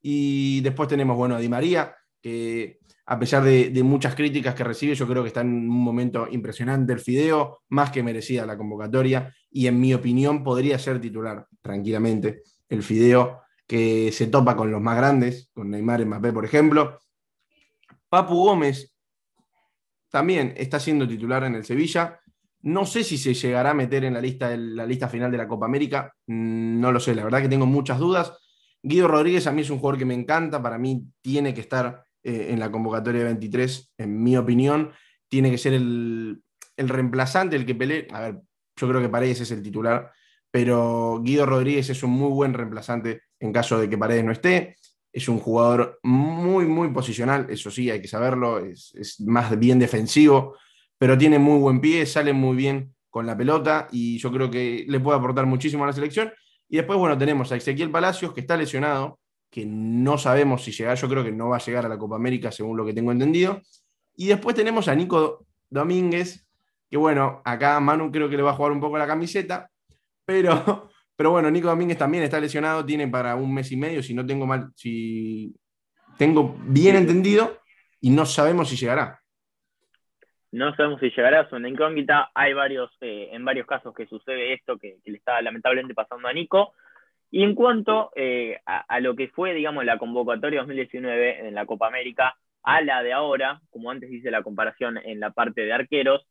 Y 0.00 0.60
después 0.60 0.88
tenemos, 0.88 1.16
bueno, 1.16 1.36
a 1.36 1.38
Di 1.38 1.48
María, 1.48 1.94
que 2.20 2.78
a 3.06 3.18
pesar 3.18 3.42
de, 3.42 3.82
muchas 3.82 4.14
críticas 4.14 4.54
que 4.54 4.64
recibe, 4.64 4.94
yo 4.94 5.06
creo 5.08 5.22
que 5.22 5.28
está 5.28 5.40
en 5.40 5.48
un 5.48 5.68
momento 5.68 6.26
impresionante 6.30 6.92
el 6.92 7.00
Fideo, 7.00 7.62
más 7.68 7.90
que 7.90 8.02
merecida 8.02 8.46
la 8.46 8.56
convocatoria, 8.56 9.34
y 9.52 9.66
en 9.66 9.80
mi 9.80 9.94
opinión 9.94 10.42
podría 10.42 10.78
ser 10.78 11.00
titular 11.00 11.46
tranquilamente 11.60 12.42
el 12.68 12.82
Fideo, 12.82 13.42
que 13.66 14.10
se 14.12 14.26
topa 14.26 14.56
con 14.56 14.70
los 14.70 14.80
más 14.80 14.96
grandes, 14.96 15.50
con 15.52 15.70
Neymar 15.70 16.04
Mbappé, 16.04 16.32
por 16.32 16.44
ejemplo. 16.44 17.00
Papu 18.08 18.34
Gómez 18.34 18.94
también 20.10 20.54
está 20.56 20.78
siendo 20.80 21.06
titular 21.06 21.44
en 21.44 21.54
el 21.54 21.64
Sevilla, 21.64 22.20
no 22.62 22.86
sé 22.86 23.02
si 23.02 23.18
se 23.18 23.34
llegará 23.34 23.70
a 23.70 23.74
meter 23.74 24.04
en 24.04 24.14
la 24.14 24.20
lista, 24.20 24.56
la 24.56 24.86
lista 24.86 25.08
final 25.08 25.30
de 25.30 25.38
la 25.38 25.48
Copa 25.48 25.66
América, 25.66 26.14
mm, 26.26 26.80
no 26.80 26.92
lo 26.92 27.00
sé, 27.00 27.14
la 27.14 27.24
verdad 27.24 27.42
que 27.42 27.48
tengo 27.48 27.66
muchas 27.66 27.98
dudas. 27.98 28.38
Guido 28.82 29.08
Rodríguez 29.08 29.46
a 29.46 29.52
mí 29.52 29.62
es 29.62 29.70
un 29.70 29.78
jugador 29.78 29.98
que 29.98 30.04
me 30.04 30.14
encanta, 30.14 30.62
para 30.62 30.78
mí 30.78 31.04
tiene 31.20 31.54
que 31.54 31.60
estar 31.60 32.04
eh, 32.22 32.48
en 32.50 32.60
la 32.60 32.70
convocatoria 32.70 33.24
23, 33.24 33.94
en 33.98 34.22
mi 34.22 34.36
opinión, 34.36 34.92
tiene 35.28 35.50
que 35.50 35.58
ser 35.58 35.72
el, 35.74 36.42
reemplazante, 36.76 37.56
el 37.56 37.66
que 37.66 37.74
pelee. 37.74 38.06
A 38.12 38.20
ver, 38.20 38.40
yo 38.76 38.88
creo 38.88 39.00
que 39.00 39.08
Paredes 39.08 39.40
es 39.40 39.50
el 39.50 39.62
titular, 39.62 40.10
pero 40.50 41.20
Guido 41.22 41.46
Rodríguez 41.46 41.88
es 41.90 42.02
un 42.02 42.10
muy 42.10 42.30
buen 42.30 42.54
reemplazante 42.54 43.22
en 43.40 43.52
caso 43.52 43.78
de 43.78 43.88
que 43.88 43.98
Paredes 43.98 44.24
no 44.24 44.32
esté. 44.32 44.76
Es 45.12 45.28
un 45.28 45.38
jugador 45.38 45.98
muy, 46.02 46.66
muy 46.66 46.88
posicional, 46.88 47.46
eso 47.50 47.70
sí, 47.70 47.90
hay 47.90 48.00
que 48.00 48.08
saberlo, 48.08 48.58
es, 48.58 48.94
es 48.94 49.20
más 49.20 49.58
bien 49.58 49.78
defensivo 49.78 50.56
pero 51.02 51.18
tiene 51.18 51.40
muy 51.40 51.58
buen 51.58 51.80
pie, 51.80 52.06
sale 52.06 52.32
muy 52.32 52.54
bien 52.54 52.94
con 53.10 53.26
la 53.26 53.36
pelota 53.36 53.88
y 53.90 54.18
yo 54.18 54.30
creo 54.30 54.48
que 54.48 54.84
le 54.86 55.00
puede 55.00 55.18
aportar 55.18 55.46
muchísimo 55.46 55.82
a 55.82 55.88
la 55.88 55.92
selección. 55.92 56.32
Y 56.68 56.76
después, 56.76 56.96
bueno, 56.96 57.18
tenemos 57.18 57.50
a 57.50 57.56
Ezequiel 57.56 57.90
Palacios, 57.90 58.32
que 58.32 58.42
está 58.42 58.56
lesionado, 58.56 59.18
que 59.50 59.66
no 59.66 60.16
sabemos 60.16 60.62
si 60.62 60.70
llega, 60.70 60.94
yo 60.94 61.08
creo 61.08 61.24
que 61.24 61.32
no 61.32 61.48
va 61.48 61.56
a 61.56 61.60
llegar 61.60 61.84
a 61.84 61.88
la 61.88 61.98
Copa 61.98 62.14
América, 62.14 62.52
según 62.52 62.76
lo 62.76 62.86
que 62.86 62.92
tengo 62.94 63.10
entendido. 63.10 63.60
Y 64.14 64.28
después 64.28 64.54
tenemos 64.54 64.86
a 64.86 64.94
Nico 64.94 65.44
Domínguez, 65.68 66.46
que 66.92 66.98
bueno, 66.98 67.40
acá 67.46 67.80
Manu 67.80 68.12
creo 68.12 68.28
que 68.28 68.36
le 68.36 68.42
va 68.42 68.50
a 68.50 68.54
jugar 68.54 68.70
un 68.70 68.78
poco 68.78 68.98
la 68.98 69.06
camiseta, 69.06 69.70
pero, 70.26 70.90
pero 71.16 71.30
bueno, 71.30 71.50
Nico 71.50 71.68
Domínguez 71.68 71.96
también 71.96 72.22
está 72.22 72.38
lesionado, 72.38 72.84
tiene 72.84 73.08
para 73.08 73.34
un 73.34 73.54
mes 73.54 73.72
y 73.72 73.78
medio, 73.78 74.02
si 74.02 74.12
no 74.12 74.26
tengo 74.26 74.44
mal, 74.44 74.68
si 74.76 75.56
tengo 76.18 76.54
bien 76.66 76.96
entendido, 76.96 77.60
y 77.98 78.10
no 78.10 78.26
sabemos 78.26 78.68
si 78.68 78.76
llegará. 78.76 79.22
no 80.50 80.76
sabemos 80.76 81.00
si 81.00 81.08
llegará, 81.08 81.48
a 81.50 81.56
una 81.56 81.70
incógnita. 81.70 82.30
Hay 82.34 82.52
varios, 82.52 82.90
eh, 83.00 83.30
en 83.32 83.42
varios 83.42 83.66
casos 83.66 83.94
que 83.94 84.06
sucede 84.06 84.52
esto 84.52 84.76
que, 84.76 84.98
le 85.02 85.16
está 85.16 85.40
lamentablemente 85.40 85.94
pasando 85.94 86.28
a 86.28 86.32
Nico. 86.34 86.74
Y 87.30 87.42
en 87.42 87.54
cuanto 87.54 88.10
eh, 88.16 88.60
a, 88.66 89.00
lo 89.00 89.16
que 89.16 89.28
fue, 89.28 89.54
digamos, 89.54 89.86
la 89.86 89.96
convocatoria 89.96 90.60
2019 90.60 91.48
en 91.48 91.54
la 91.54 91.64
Copa 91.64 91.86
América, 91.86 92.36
a 92.62 92.82
la 92.82 93.02
de 93.02 93.14
ahora, 93.14 93.62
como 93.70 93.90
antes 93.90 94.12
hice 94.12 94.30
la 94.30 94.42
comparación 94.42 94.98
en 94.98 95.20
la 95.20 95.30
parte 95.30 95.62
de 95.62 95.72
arqueros, 95.72 96.26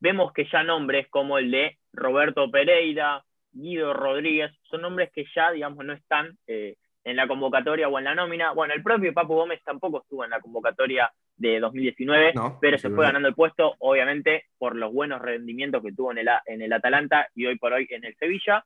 vemos 0.00 0.32
que 0.32 0.46
ya 0.50 0.62
nombres 0.62 1.08
como 1.08 1.38
el 1.38 1.50
de 1.50 1.78
Roberto 1.92 2.50
Pereira, 2.50 3.24
Guido 3.52 3.94
Rodríguez, 3.94 4.52
son 4.62 4.82
nombres 4.82 5.10
que 5.12 5.24
ya, 5.34 5.50
digamos, 5.50 5.84
no 5.84 5.92
están 5.92 6.36
eh, 6.46 6.76
en 7.04 7.16
la 7.16 7.28
convocatoria 7.28 7.88
o 7.88 7.98
en 7.98 8.04
la 8.04 8.14
nómina. 8.14 8.52
Bueno, 8.52 8.74
el 8.74 8.82
propio 8.82 9.14
Papu 9.14 9.34
Gómez 9.34 9.62
tampoco 9.64 10.02
estuvo 10.02 10.24
en 10.24 10.30
la 10.30 10.40
convocatoria 10.40 11.10
de 11.36 11.60
2019, 11.60 12.34
pero 12.60 12.78
se 12.78 12.90
fue 12.90 13.04
ganando 13.04 13.28
el 13.28 13.34
puesto, 13.34 13.74
obviamente, 13.78 14.44
por 14.58 14.74
los 14.74 14.92
buenos 14.92 15.22
rendimientos 15.22 15.82
que 15.82 15.92
tuvo 15.92 16.12
en 16.12 16.18
el, 16.18 16.28
en 16.46 16.62
el 16.62 16.72
Atalanta 16.72 17.28
y 17.34 17.46
hoy 17.46 17.56
por 17.58 17.72
hoy 17.72 17.86
en 17.90 18.04
el 18.04 18.16
Sevilla. 18.16 18.64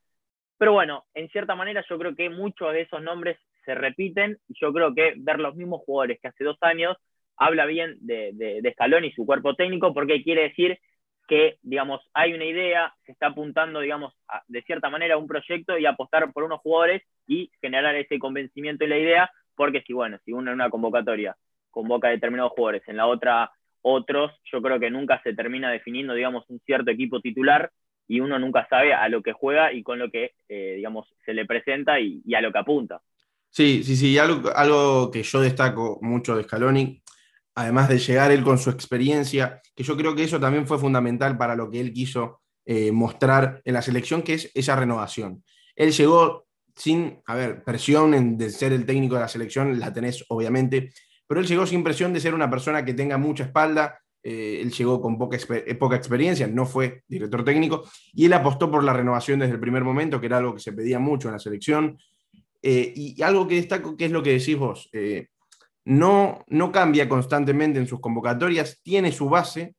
Pero 0.57 0.73
bueno, 0.73 1.05
en 1.15 1.29
cierta 1.29 1.55
manera 1.55 1.85
yo 1.89 1.99
creo 1.99 2.15
que 2.15 2.31
muchos 2.31 2.73
de 2.73 2.83
esos 2.83 3.03
nombres 3.03 3.39
se 3.65 3.75
repiten 3.75 4.39
y 4.49 4.55
yo 4.59 4.73
creo 4.73 4.95
que 4.95 5.15
ver 5.17 5.39
los 5.39 5.55
mismos 5.55 5.83
jugadores 5.85 6.19
que 6.21 6.29
hace 6.29 6.45
dos 6.45 6.59
años 6.63 6.97
habla 7.37 7.67
bien 7.67 7.97
de, 8.01 8.31
de, 8.35 8.61
de 8.63 8.73
Scaloni 8.73 9.09
y 9.09 9.13
su 9.13 9.25
cuerpo 9.25 9.55
técnico 9.55 9.95
porque 9.95 10.23
quiere 10.23 10.43
decir 10.43 10.79
que, 11.31 11.59
digamos, 11.63 12.01
hay 12.13 12.33
una 12.33 12.45
idea, 12.45 12.93
se 13.07 13.13
está 13.13 13.29
apuntando, 13.29 13.79
digamos, 13.79 14.13
de 14.49 14.63
cierta 14.63 14.91
manera 14.91 15.15
a 15.15 15.17
un 15.17 15.29
proyecto 15.29 15.79
y 15.79 15.87
apostar 15.87 16.33
por 16.33 16.43
unos 16.43 16.59
jugadores 16.59 17.03
y 17.29 17.53
generar 17.61 17.95
ese 17.95 18.19
convencimiento 18.19 18.85
y 18.85 18.89
la 18.89 18.99
idea, 18.99 19.31
porque 19.55 19.81
si, 19.87 19.93
bueno, 19.93 20.19
si 20.25 20.33
uno 20.33 20.51
en 20.51 20.57
una 20.57 20.71
convocatoria 20.71 21.37
convoca 21.71 22.09
determinados 22.09 22.51
jugadores, 22.51 22.83
en 22.89 22.97
la 22.97 23.07
otra 23.07 23.53
otros, 23.81 24.33
yo 24.51 24.61
creo 24.61 24.81
que 24.81 24.91
nunca 24.91 25.23
se 25.23 25.33
termina 25.33 25.71
definiendo, 25.71 26.15
digamos, 26.15 26.45
un 26.49 26.59
cierto 26.67 26.91
equipo 26.91 27.21
titular 27.21 27.71
y 28.09 28.19
uno 28.19 28.37
nunca 28.41 28.67
sabe 28.69 28.93
a 28.93 29.09
lo 29.09 29.23
que 29.23 29.33
juega 29.33 29.73
y 29.73 29.85
con 29.85 30.01
lo 30.01 30.11
que, 30.11 30.33
eh, 30.49 30.75
digamos, 30.79 31.07
se 31.25 31.33
le 31.33 31.47
presenta 31.47 32.01
y, 32.01 32.25
a 32.35 32.41
lo 32.41 32.51
que 32.51 32.59
apunta. 32.59 33.01
Sí, 33.51 33.85
sí, 33.85 33.95
sí, 33.95 34.19
algo, 34.19 34.51
algo 34.53 35.13
que 35.13 35.23
yo 35.23 35.41
destaco 35.41 36.01
mucho 36.03 36.37
de 36.37 36.43
Scaloni, 36.43 37.01
además 37.61 37.91
de 37.91 37.99
llegar 37.99 38.31
él 38.33 38.43
con 38.43 38.59
su 38.59 38.71
experiencia, 38.71 39.61
que 39.77 39.83
yo 39.83 39.95
creo 39.95 40.15
que 40.15 40.25
eso 40.25 40.41
también 40.41 40.67
fue 40.67 40.79
fundamental 40.79 41.37
para 41.37 41.55
lo 41.55 41.71
que 41.71 41.79
él 41.79 41.93
quiso 41.93 42.41
eh, 42.65 42.91
mostrar 42.91 43.61
en 43.65 43.75
la 43.75 43.83
selección, 43.83 44.23
que 44.23 44.35
es 44.35 44.51
esa 44.55 44.77
renovación. 44.77 45.45
Él 45.77 45.93
llegó 45.93 46.47
sin, 46.75 47.21
a 47.27 47.35
ver, 47.35 47.63
presión 47.63 48.39
de 48.39 48.49
ser 48.49 48.73
el 48.73 48.87
técnico 48.87 49.17
de 49.17 49.21
la 49.21 49.29
selección, 49.29 49.79
la 49.79 49.93
tenés 49.93 50.25
obviamente, 50.29 50.91
pero 51.27 51.41
él 51.41 51.47
llegó 51.47 51.67
sin 51.67 51.85
presión 51.85 52.15
de 52.15 52.21
ser 52.21 52.33
una 52.33 52.49
persona 52.49 52.83
que 52.83 52.95
tenga 52.95 53.19
mucha 53.19 53.45
espalda, 53.45 54.01
eh, 54.23 54.61
él 54.63 54.73
llegó 54.73 55.01
con 55.01 55.19
poca, 55.19 55.37
eh, 55.37 55.75
poca 55.75 55.97
experiencia, 55.97 56.47
no 56.47 56.65
fue 56.65 57.03
director 57.09 57.45
técnico, 57.45 57.85
y 58.15 58.25
él 58.25 58.33
apostó 58.33 58.71
por 58.71 58.83
la 58.85 58.95
renovación 58.95 59.41
desde 59.41 59.55
el 59.55 59.61
primer 59.61 59.85
momento, 59.85 60.19
que 60.19 60.27
era 60.27 60.39
algo 60.39 60.55
que 60.55 60.61
se 60.61 60.73
pedía 60.73 60.99
mucho 60.99 61.29
en 61.29 61.35
la 61.35 61.41
selección. 61.41 61.99
Y, 62.63 63.21
algo 63.23 63.49
que 63.49 63.55
destaco, 63.57 63.97
que 63.97 64.07
es 64.07 64.11
lo 64.13 64.23
que 64.23 64.33
decís 64.33 64.57
vos, 64.57 64.91
no, 65.85 66.45
no 66.49 66.73
cambia 66.73 67.09
constantemente 67.09 67.79
en 67.79 67.87
sus 67.87 68.01
convocatorias, 68.01 68.81
tiene 68.83 69.13
su 69.13 69.29
base, 69.29 69.75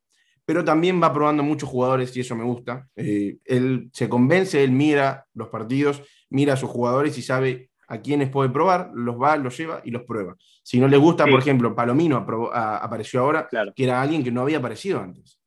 pero 0.46 0.66
también 0.66 1.02
va 1.02 1.14
probando 1.14 1.44
muchos 1.44 1.70
jugadores 1.70 2.16
y 2.18 2.22
eso 2.22 2.36
me 2.36 2.44
gusta. 2.44 2.88
él 2.96 3.90
se 3.94 4.10
convence, 4.10 4.64
él 4.64 4.72
mira 4.72 5.26
los 5.34 5.50
partidos, 5.50 6.04
mira 6.30 6.54
a 6.54 6.58
sus 6.58 6.70
jugadores 6.70 7.18
y 7.18 7.22
sabe 7.22 7.70
a 7.88 8.02
quienes 8.02 8.30
puede 8.30 8.50
probar, 8.50 8.90
los 8.94 9.22
va, 9.22 9.36
los 9.36 9.58
lleva 9.58 9.82
y 9.84 9.92
los 9.92 10.04
prueba. 10.04 10.38
Si 10.64 10.80
no 10.80 10.88
le 10.88 10.96
gusta, 10.96 11.26
por 11.28 11.40
ejemplo, 11.40 11.76
Palomino 11.76 12.26
apareció 12.54 13.20
ahora, 13.20 13.50
que 13.76 13.84
era 13.84 14.02
alguien 14.02 14.24
que 14.24 14.32
no 14.32 14.42
había 14.42 14.60
aparecido 14.60 15.02
antes. 15.02 15.42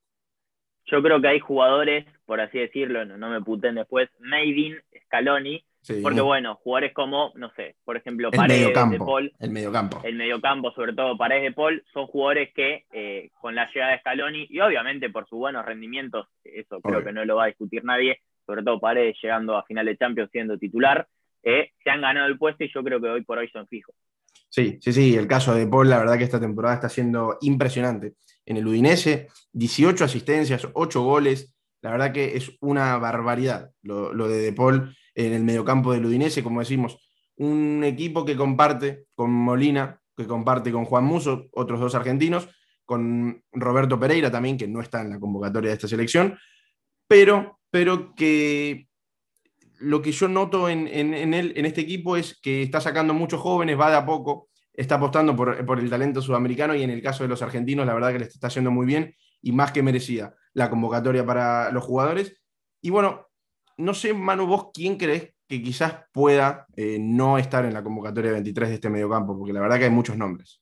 Yo 0.85 1.03
creo 1.03 1.21
que 1.23 1.29
hay 1.29 1.41
jugadores, 1.41 2.05
por 2.27 2.43
así 2.43 2.59
decirlo, 2.59 3.07
no, 3.07 3.31
me 3.31 3.41
puten 3.41 3.77
después, 3.77 4.11
Maiden, 4.21 4.79
Scaloni, 5.07 5.65
porque 6.03 6.21
bueno, 6.21 6.57
jugadores 6.57 6.93
como, 6.93 7.33
no 7.37 7.51
sé, 7.55 7.77
por 7.85 7.97
ejemplo, 7.97 8.31
Paredes 8.31 8.69
de 8.91 8.99
Paul. 8.99 9.33
El 9.39 9.51
mediocampo. 9.51 10.01
El 10.03 10.17
mediocampo, 10.17 10.73
sobre 10.73 10.93
todo 10.93 11.17
Paredes 11.17 11.45
de 11.45 11.53
Paul, 11.53 11.85
son 11.93 12.07
jugadores 12.07 12.53
que 12.55 12.85
eh, 12.93 13.31
con 13.41 13.55
la 13.55 13.71
llegada 13.73 13.93
de 13.93 13.99
Scaloni, 14.01 14.47
y 14.49 14.61
obviamente 14.61 15.11
por 15.11 15.29
sus 15.29 15.39
buenos 15.39 15.65
rendimientos, 15.65 16.27
eso 16.43 16.81
creo 16.81 17.05
que 17.05 17.13
no 17.13 17.25
lo 17.25 17.37
va 17.37 17.45
a 17.45 17.49
discutir 17.49 17.85
nadie, 17.85 18.21
sobre 18.47 18.63
todo 18.63 18.81
Paredes 18.81 19.17
llegando 19.23 19.57
a 19.57 19.65
final 19.65 19.87
de 19.87 19.97
Champions 19.97 20.31
siendo 20.31 20.59
titular, 20.59 21.07
eh, 21.43 21.73
se 21.83 21.91
han 21.91 22.01
ganado 22.01 22.27
el 22.27 22.39
puesto 22.39 22.65
y 22.65 22.73
yo 22.73 22.83
creo 22.83 23.01
que 23.01 23.09
hoy 23.09 23.23
por 23.23 23.39
hoy 23.39 23.49
son 23.51 23.67
fijos. 23.69 23.95
Sí, 24.49 24.79
sí, 24.81 24.93
sí, 24.93 25.17
el 25.17 25.27
caso 25.27 25.55
de 25.55 25.67
Paul, 25.67 25.91
la 25.91 25.99
verdad 25.99 26.17
que 26.17 26.25
esta 26.25 26.41
temporada 26.41 26.77
está 26.77 26.89
siendo 26.89 27.39
impresionante. 27.41 28.15
En 28.47 28.57
el 28.57 28.67
Udinese, 28.67 29.29
18 29.53 30.05
asistencias, 30.05 30.69
8 30.73 31.03
goles, 31.03 31.55
la 31.83 31.91
verdad 31.91 32.13
que 32.13 32.37
es 32.37 32.57
una 32.61 32.97
barbaridad 32.97 33.71
lo, 33.83 34.13
de 34.29 34.39
De 34.39 34.53
Paul 34.53 34.97
en 35.15 35.33
el 35.33 35.45
mediocampo 35.45 35.93
del 35.93 36.07
Udinese, 36.07 36.43
como 36.43 36.61
decimos, 36.61 36.99
un 37.37 37.83
equipo 37.85 38.25
que 38.25 38.37
comparte 38.37 39.07
con 39.15 39.31
Molina, 39.31 40.01
que 40.17 40.27
comparte 40.27 40.71
con 40.71 40.85
Juan 40.85 41.05
Muso, 41.05 41.47
otros 41.53 41.81
dos 41.81 41.95
argentinos, 41.95 42.49
con 42.85 43.43
Roberto 43.53 43.99
Pereira 43.99 44.31
también, 44.31 44.57
que 44.57 44.69
no 44.69 44.81
está 44.81 45.01
en 45.01 45.11
la 45.11 45.19
convocatoria 45.19 45.71
de 45.71 45.75
esta 45.75 45.89
selección, 45.89 46.39
pero, 47.09 47.61
pero 47.71 48.15
que 48.15 48.89
lo 49.79 50.03
que 50.03 50.13
yo 50.13 50.29
noto 50.29 50.69
en, 50.69 50.87
en, 50.89 51.35
este 51.35 51.81
equipo 51.81 52.17
es 52.17 52.39
que 52.41 52.63
está 52.63 52.81
sacando 52.81 53.13
muchos 53.15 53.41
jóvenes, 53.41 53.79
va 53.79 53.91
de 53.91 53.97
a 53.97 54.07
poco, 54.07 54.49
está 54.73 54.97
apostando 54.97 55.37
por, 55.37 55.79
el 55.79 55.91
talento 55.91 56.23
sudamericano 56.23 56.75
y 56.75 56.83
en 56.83 56.91
el 56.91 57.03
caso 57.03 57.23
de 57.23 57.29
los 57.29 57.43
argentinos, 57.43 57.87
la 57.87 57.95
verdad 57.95 58.13
que 58.13 58.21
les 58.21 58.29
está 58.29 58.49
haciendo 58.49 58.71
muy 58.71 58.87
bien 58.87 59.15
y 59.43 59.53
más 59.53 59.73
que 59.73 59.83
merecida 59.83 60.35
la 60.53 60.71
convocatoria 60.71 61.25
para 61.25 61.71
los 61.71 61.85
jugadores. 61.85 62.41
Y 62.81 62.91
bueno, 62.91 63.27
no 63.77 63.95
sé, 63.95 64.15
Manu, 64.15 64.47
vos 64.47 64.71
quién 64.73 64.97
crees 64.97 65.35
que 65.49 65.63
quizás 65.63 66.07
pueda 66.13 66.67
eh, 66.77 66.99
no 67.01 67.39
estar 67.39 67.65
en 67.65 67.75
la 67.75 67.83
convocatoria 67.83 68.33
23 68.33 68.69
de 68.69 68.75
este 68.77 68.91
mediocampo, 68.91 69.37
porque 69.39 69.53
la 69.53 69.61
verdad 69.61 69.79
que 69.79 69.85
hay 69.85 69.91
muchos 69.91 70.17
nombres. 70.17 70.61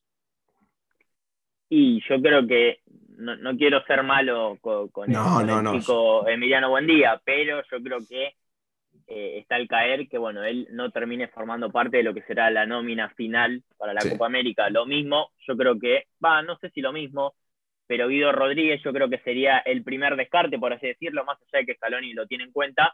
Y 1.69 2.01
yo 2.07 2.21
creo 2.21 2.45
que 2.45 2.81
no, 3.17 3.57
quiero 3.57 3.83
ser 3.85 4.03
malo 4.03 4.57
con, 4.61 4.89
el, 5.09 5.79
chico 5.79 6.27
Emiliano 6.27 6.69
Buendía, 6.69 7.21
pero 7.23 7.63
yo 7.71 7.81
creo 7.81 7.99
que 8.07 8.35
eh, 9.07 9.39
está 9.39 9.57
el 9.57 9.67
caer 9.67 10.07
que, 10.07 10.17
bueno, 10.17 10.43
él 10.43 10.67
no 10.71 10.91
termine 10.91 11.27
formando 11.29 11.71
parte 11.71 11.97
de 11.97 12.03
lo 12.03 12.13
que 12.13 12.23
será 12.23 12.49
la 12.49 12.65
nómina 12.65 13.09
final 13.09 13.63
para 13.77 13.93
la 13.93 14.01
Copa 14.01 14.25
América. 14.25 14.69
Lo 14.69 14.85
mismo, 14.85 15.31
yo 15.47 15.55
creo 15.57 15.79
que, 15.79 16.05
va, 16.23 16.41
no 16.41 16.57
sé 16.57 16.69
si 16.71 16.81
lo 16.81 16.93
mismo, 16.93 17.33
pero 17.87 18.07
Guido 18.07 18.31
Rodríguez 18.31 18.81
yo 18.83 18.93
creo 18.93 19.09
que 19.09 19.19
sería 19.19 19.59
el 19.59 19.83
primer 19.83 20.15
descarte, 20.15 20.57
por 20.59 20.73
así 20.73 20.87
decirlo, 20.87 21.25
más 21.25 21.37
allá 21.37 21.59
de 21.59 21.65
que 21.65 21.75
Scaloni 21.75 22.13
lo 22.13 22.27
tiene 22.27 22.45
en 22.45 22.51
cuenta, 22.51 22.93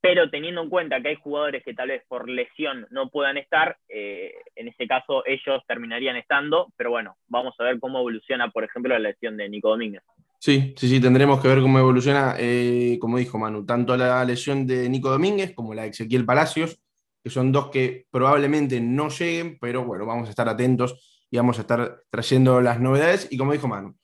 pero 0.00 0.28
teniendo 0.30 0.62
en 0.62 0.68
cuenta 0.68 1.00
que 1.00 1.08
hay 1.10 1.16
jugadores 1.16 1.62
que 1.62 1.74
tal 1.74 1.88
vez 1.88 2.02
por 2.08 2.28
lesión 2.28 2.86
no 2.90 3.08
puedan 3.08 3.36
estar, 3.36 3.78
eh, 3.88 4.32
en 4.56 4.68
ese 4.68 4.88
caso 4.88 5.22
ellos 5.26 5.62
terminarían 5.66 6.16
estando, 6.16 6.72
pero 6.76 6.90
bueno, 6.90 7.16
vamos 7.28 7.54
a 7.58 7.64
ver 7.64 7.78
cómo 7.78 8.00
evoluciona, 8.00 8.50
por 8.50 8.64
ejemplo, 8.64 8.92
la 8.92 9.10
lesión 9.10 9.36
de 9.36 9.48
Nico 9.48 9.70
Domínguez. 9.70 10.02
Sí, 10.40 10.74
sí, 10.76 10.88
sí, 10.88 11.00
tendremos 11.00 11.40
que 11.40 11.46
ver 11.46 11.60
cómo 11.60 11.78
evoluciona, 11.78 12.34
eh, 12.36 12.98
como 13.00 13.18
dijo 13.18 13.38
Manu, 13.38 13.64
tanto 13.64 13.96
la 13.96 14.24
lesión 14.24 14.66
de 14.66 14.88
Nico 14.88 15.08
Domínguez 15.08 15.54
como 15.54 15.72
la 15.72 15.82
de 15.82 15.90
Ezequiel 15.90 16.26
Palacios, 16.26 16.82
que 17.22 17.30
son 17.30 17.52
dos 17.52 17.70
que 17.70 18.06
probablemente 18.10 18.80
no 18.80 19.08
lleguen, 19.08 19.56
pero 19.60 19.84
bueno, 19.84 20.04
vamos 20.04 20.26
a 20.26 20.30
estar 20.30 20.48
atentos 20.48 21.26
y 21.30 21.36
vamos 21.36 21.58
a 21.58 21.60
estar 21.60 22.02
trayendo 22.10 22.60
las 22.60 22.80
novedades. 22.80 23.28
Y 23.30 23.38
como 23.38 23.52
dijo 23.52 23.68
Manu, 23.68 23.96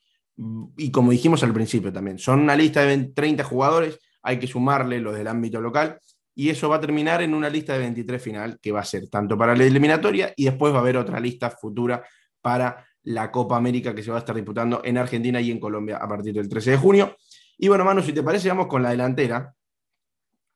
y 0.76 0.90
como 0.90 1.10
dijimos 1.10 1.42
al 1.42 1.52
principio 1.52 1.92
también, 1.92 2.18
son 2.18 2.40
una 2.40 2.56
lista 2.56 2.82
de 2.82 3.04
30 3.06 3.44
jugadores, 3.44 3.98
hay 4.22 4.38
que 4.38 4.46
sumarle 4.46 5.00
los 5.00 5.16
del 5.16 5.26
ámbito 5.26 5.60
local, 5.60 5.98
y 6.38 6.50
eso 6.50 6.68
va 6.68 6.76
a 6.76 6.80
terminar 6.80 7.20
en 7.20 7.34
una 7.34 7.50
lista 7.50 7.72
de 7.72 7.80
23 7.80 8.22
final, 8.22 8.58
que 8.62 8.70
va 8.70 8.78
a 8.78 8.84
ser 8.84 9.08
tanto 9.08 9.36
para 9.36 9.56
la 9.56 9.64
eliminatoria 9.64 10.32
y 10.36 10.44
después 10.44 10.72
va 10.72 10.78
a 10.78 10.80
haber 10.82 10.96
otra 10.96 11.18
lista 11.18 11.50
futura 11.50 12.04
para 12.40 12.86
la 13.02 13.32
Copa 13.32 13.56
América 13.56 13.92
que 13.92 14.04
se 14.04 14.10
va 14.12 14.18
a 14.18 14.20
estar 14.20 14.36
disputando 14.36 14.80
en 14.84 14.98
Argentina 14.98 15.40
y 15.40 15.50
en 15.50 15.58
Colombia 15.58 15.96
a 15.96 16.06
partir 16.06 16.34
del 16.34 16.48
13 16.48 16.70
de 16.70 16.76
junio. 16.76 17.16
Y 17.56 17.66
bueno, 17.66 17.84
Manu, 17.84 18.02
si 18.02 18.12
te 18.12 18.22
parece, 18.22 18.48
vamos 18.50 18.68
con 18.68 18.84
la 18.84 18.90
delantera. 18.90 19.52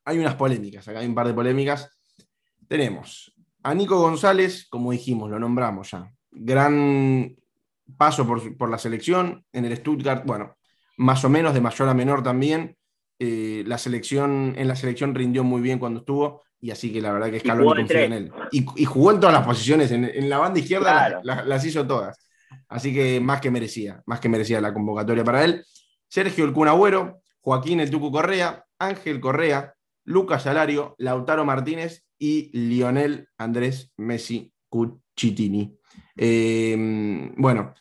Hay 0.05 0.19
unas 0.19 0.35
polémicas, 0.35 0.87
acá 0.87 0.99
hay 0.99 1.07
un 1.07 1.15
par 1.15 1.27
de 1.27 1.33
polémicas. 1.33 1.99
Tenemos 2.65 3.35
a 3.63 3.73
Nico 3.75 3.99
González, 3.99 4.67
como 4.69 4.93
dijimos, 4.93 5.29
lo 5.29 5.37
nombramos 5.37 5.91
ya. 5.91 6.09
Gran 6.31 7.35
paso 7.97 8.25
por, 8.27 8.69
la 8.69 8.77
selección 8.77 9.45
en 9.51 9.65
el 9.65 9.75
Stuttgart, 9.77 10.25
bueno, 10.25 10.55
más 10.97 11.23
o 11.25 11.29
menos 11.29 11.53
de 11.53 11.61
mayor 11.61 11.89
a 11.89 11.93
menor 11.93 12.23
también. 12.23 12.77
Eh, 13.19 13.63
la 13.67 13.77
selección, 13.77 14.53
en 14.57 14.67
la 14.67 14.75
selección 14.75 15.15
rindió 15.15 15.43
muy 15.43 15.61
bien 15.61 15.79
cuando 15.79 15.99
estuvo, 15.99 16.43
y 16.59 16.71
así 16.71 16.91
que 16.91 17.01
la 17.01 17.11
verdad 17.11 17.29
que 17.29 17.39
Scaloni 17.39 17.81
confía 17.81 18.05
en 18.05 18.13
él. 18.13 18.31
Y, 18.51 18.85
jugó 18.85 19.11
en 19.11 19.19
todas 19.19 19.33
las 19.33 19.45
posiciones, 19.45 19.91
en, 19.91 20.29
la 20.29 20.37
banda 20.37 20.59
izquierda 20.59 21.21
las, 21.23 21.65
hizo 21.65 21.85
todas. 21.85 22.17
Así 22.67 22.93
que 22.93 23.19
más 23.19 23.41
que 23.41 23.51
merecía, 23.51 24.01
más 24.05 24.19
que 24.19 24.29
merecía 24.29 24.61
la 24.61 24.73
convocatoria 24.73 25.23
para 25.23 25.43
él. 25.43 25.63
Sergio 26.07 26.45
El 26.45 26.53
Cunagüero, 26.53 27.21
Joaquín 27.41 27.79
El 27.79 27.89
Tucu 27.89 28.11
Correa, 28.11 28.65
Ángel 28.79 29.19
Correa, 29.19 29.73
Lucas 30.05 30.43
Salario, 30.43 30.95
Lautaro 30.97 31.45
Martínez 31.45 32.03
y 32.17 32.57
Lionel 32.57 33.27
Andrés 33.37 33.91
Messi 33.97 34.53
Cucitini. 34.69 35.77
Eh, 36.15 36.75
bueno, 37.37 37.73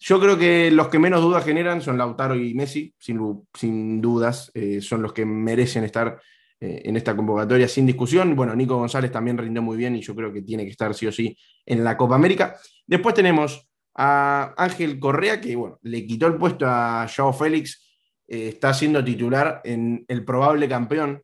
Yo 0.00 0.20
creo 0.20 0.38
que 0.38 0.70
los 0.70 0.88
que 0.88 0.98
menos 0.98 1.22
dudas 1.22 1.44
generan 1.44 1.82
son 1.82 1.98
Lautaro 1.98 2.36
y 2.36 2.54
Messi, 2.54 2.94
sin, 2.98 3.20
sin 3.54 4.00
dudas, 4.00 4.50
eh, 4.54 4.80
son 4.80 5.02
los 5.02 5.12
que 5.12 5.26
merecen 5.26 5.84
estar 5.84 6.20
eh, 6.60 6.82
en 6.86 6.96
esta 6.96 7.14
convocatoria 7.14 7.68
sin 7.68 7.86
discusión. 7.86 8.34
Bueno, 8.34 8.54
Nico 8.56 8.76
González 8.76 9.12
también 9.12 9.38
rindió 9.38 9.62
muy 9.62 9.76
bien 9.76 9.94
y 9.94 10.00
yo 10.00 10.14
creo 10.14 10.32
que 10.32 10.42
tiene 10.42 10.64
que 10.64 10.70
estar 10.70 10.92
sí 10.92 11.06
o 11.06 11.12
sí 11.12 11.36
en 11.64 11.84
la 11.84 11.96
Copa 11.96 12.16
América. 12.16 12.56
Después 12.84 13.14
tenemos 13.14 13.68
a 13.94 14.54
Ángel 14.56 14.98
Correa, 14.98 15.40
que 15.40 15.54
bueno, 15.54 15.78
le 15.82 16.04
quitó 16.04 16.26
el 16.26 16.34
puesto 16.36 16.66
a 16.66 17.06
Joao 17.14 17.32
Félix, 17.32 17.88
eh, 18.26 18.48
está 18.48 18.74
siendo 18.74 19.04
titular 19.04 19.60
en 19.62 20.04
el 20.08 20.24
probable 20.24 20.68
campeón 20.68 21.22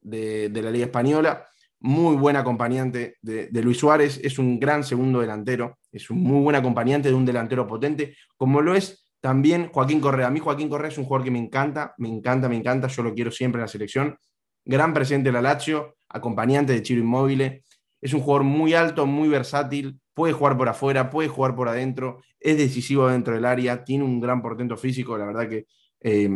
de, 0.00 0.50
la 0.52 0.70
Liga 0.70 0.86
Española. 0.86 1.48
Muy 1.86 2.16
buen 2.16 2.34
acompañante 2.34 3.16
de, 3.22 3.46
de, 3.46 3.62
Luis 3.62 3.78
Suárez, 3.78 4.18
es 4.20 4.40
un 4.40 4.58
gran 4.58 4.82
segundo 4.82 5.20
delantero, 5.20 5.78
es 5.92 6.10
un 6.10 6.20
muy 6.20 6.42
buen 6.42 6.56
acompañante 6.56 7.10
de 7.10 7.14
un 7.14 7.24
delantero 7.24 7.64
potente, 7.64 8.16
como 8.36 8.60
lo 8.60 8.74
es 8.74 9.06
también 9.20 9.68
Joaquín 9.68 10.00
Correa. 10.00 10.26
A 10.26 10.30
mí 10.30 10.40
Joaquín 10.40 10.68
Correa 10.68 10.90
es 10.90 10.98
un 10.98 11.04
jugador 11.04 11.24
que 11.24 11.30
me 11.30 11.38
encanta, 11.38 11.94
me 11.98 12.08
encanta, 12.08 12.48
me 12.48 12.56
encanta, 12.56 12.88
yo 12.88 13.04
lo 13.04 13.14
quiero 13.14 13.30
siempre 13.30 13.60
en 13.60 13.62
la 13.62 13.68
selección. 13.68 14.18
Gran 14.64 14.92
presente 14.92 15.28
en 15.28 15.34
la 15.34 15.42
Lazio, 15.42 15.94
acompañante 16.08 16.72
de 16.72 16.82
Chiro 16.82 17.02
Inmóvil. 17.02 17.62
Es 18.00 18.12
un 18.12 18.20
jugador 18.20 18.42
muy 18.42 18.74
alto, 18.74 19.06
muy 19.06 19.28
versátil, 19.28 20.00
puede 20.12 20.32
jugar 20.32 20.58
por 20.58 20.68
afuera, 20.68 21.08
puede 21.08 21.28
jugar 21.28 21.54
por 21.54 21.68
adentro, 21.68 22.20
es 22.40 22.58
decisivo 22.58 23.06
dentro 23.06 23.32
del 23.32 23.44
área, 23.44 23.84
tiene 23.84 24.02
un 24.02 24.18
gran 24.18 24.42
portento 24.42 24.76
físico, 24.76 25.16
la 25.16 25.26
verdad 25.26 25.48
que 25.48 25.66
eh, 26.00 26.28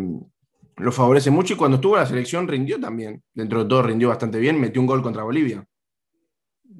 lo 0.80 0.92
favorece 0.92 1.30
mucho 1.30 1.54
y 1.54 1.56
cuando 1.56 1.76
estuvo 1.76 1.94
en 1.94 2.00
la 2.00 2.06
selección 2.06 2.48
rindió 2.48 2.80
también, 2.80 3.22
dentro 3.34 3.62
de 3.62 3.68
todo 3.68 3.82
rindió 3.82 4.08
bastante 4.08 4.38
bien, 4.38 4.60
metió 4.60 4.80
un 4.80 4.86
gol 4.86 5.02
contra 5.02 5.22
Bolivia. 5.22 5.64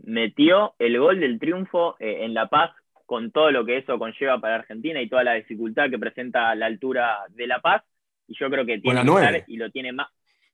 Metió 0.05 0.75
el 0.79 0.99
gol 0.99 1.21
del 1.21 1.39
triunfo 1.39 1.97
eh, 1.99 2.25
en 2.25 2.35
La 2.35 2.49
Paz 2.49 2.73
con 3.07 3.33
todo 3.33 3.51
lo 3.51 3.65
que 3.65 3.79
eso 3.79 3.99
conlleva 3.99 4.41
para 4.41 4.57
Argentina 4.57 5.03
y 5.03 5.09
toda 5.09 5.25
la 5.25 5.35
dificultad 5.35 5.91
que 5.91 5.99
presenta 5.99 6.55
la 6.55 6.67
altura 6.67 7.19
de 7.31 7.47
La 7.47 7.61
Paz 7.61 7.83
y 8.27 8.37
yo 8.39 8.49
creo 8.49 8.65
que 8.65 8.79
tiene 8.79 9.03
que 9.03 9.09
estar 9.09 9.45
y 9.49 9.57
lo 9.57 9.71
tiene 9.71 9.93
más, 9.93 10.09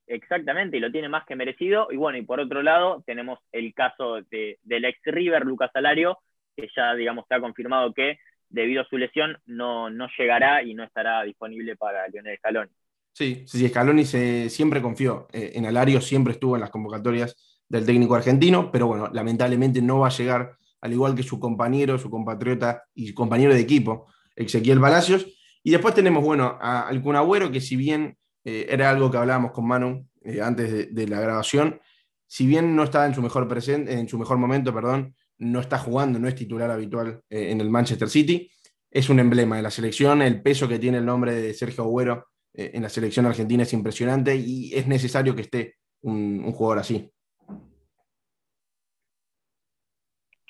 Exactamente, 0.07 0.77
y 0.77 0.81
lo 0.81 0.93
tiene 0.93 1.09
más 1.09 1.27
que 1.27 1.37
merecido. 1.37 1.89
Y 1.91 1.97
bueno, 1.97 2.19
y 2.19 2.23
por 2.23 2.39
otro 2.41 2.63
lado, 2.63 3.03
tenemos 3.07 3.41
el 3.53 3.75
caso 3.75 4.23
de, 4.31 4.59
del 4.63 4.85
ex 4.85 5.01
River, 5.05 5.45
Lucas 5.45 5.71
Salario, 5.73 6.19
que 6.57 6.69
ya, 6.75 6.95
digamos, 6.95 7.25
está 7.25 7.41
confirmado 7.41 7.93
que 7.93 8.19
debido 8.49 8.83
a 8.83 8.89
su 8.89 8.97
lesión 8.97 9.37
no, 9.47 9.91
no 9.91 10.09
llegará 10.17 10.63
y 10.63 10.75
no 10.75 10.85
estará 10.85 11.23
disponible 11.25 11.77
para 11.77 12.07
Lionel 12.09 12.39
Scaloni. 12.39 12.71
Sí, 13.17 13.45
sí, 13.47 13.67
Scaloni 13.67 14.05
se, 14.05 14.51
siempre 14.51 14.83
confió 14.83 15.27
eh, 15.33 15.53
en 15.55 15.65
Alario, 15.65 16.03
siempre 16.03 16.35
estuvo 16.35 16.55
en 16.55 16.61
las 16.61 16.69
convocatorias 16.69 17.35
del 17.67 17.87
técnico 17.87 18.15
argentino, 18.15 18.71
pero 18.71 18.89
bueno, 18.89 19.09
lamentablemente 19.11 19.81
no 19.81 20.01
va 20.01 20.09
a 20.09 20.11
llegar, 20.11 20.59
al 20.83 20.93
igual 20.93 21.15
que 21.15 21.23
su 21.23 21.41
compañero, 21.41 21.97
su 21.97 22.11
compatriota 22.11 22.85
y 22.95 23.15
compañero 23.15 23.55
de 23.55 23.61
equipo, 23.61 24.09
Ezequiel 24.35 24.83
Palacios. 24.83 25.27
Y 25.63 25.71
después 25.71 25.95
tenemos, 25.95 26.23
bueno, 26.23 26.59
al 26.61 27.01
Cunagüero, 27.01 27.51
que 27.51 27.63
si 27.63 27.75
bien 27.75 28.19
eh, 28.45 28.67
era 28.69 28.91
algo 28.91 29.11
que 29.11 29.17
hablábamos 29.17 29.53
con 29.53 29.67
Manu 29.67 30.07
eh, 30.23 30.43
antes 30.43 30.95
de, 30.95 31.09
la 31.09 31.19
grabación, 31.19 31.81
si 32.27 32.47
bien 32.47 32.77
no 32.77 32.85
estaba 32.85 33.07
en 33.07 33.15
su 33.15 33.23
mejor, 33.23 33.49
presente, 33.49 33.95
en 33.95 34.11
su 34.11 34.19
mejor 34.19 34.37
momento, 34.37 34.75
perdón, 34.75 35.17
no 35.39 35.61
está 35.61 35.79
jugando, 35.79 36.19
no 36.19 36.29
es 36.29 36.35
titular 36.35 36.71
habitual 36.71 37.23
en 37.31 37.63
el 37.63 37.71
Manchester 37.71 38.11
City. 38.11 38.51
Es 38.91 39.09
un 39.09 39.21
emblema 39.21 39.57
de 39.57 39.63
la 39.63 39.71
selección, 39.71 40.21
el 40.21 40.43
peso 40.43 40.69
que 40.69 40.79
tiene 40.79 40.99
el 40.99 41.07
nombre 41.07 41.35
de 41.35 41.55
Sergio 41.55 41.85
Agüero 41.85 42.27
eh, 42.57 42.71
en 42.75 42.83
la 42.83 42.89
selección 42.89 43.27
argentina 43.27 43.63
es 43.63 43.73
impresionante 43.73 44.35
y 44.37 44.75
es 44.75 44.87
necesario 44.87 45.35
que 45.35 45.43
esté 45.43 45.75
un, 46.03 46.51
jugador 46.53 46.79
así. 46.79 47.11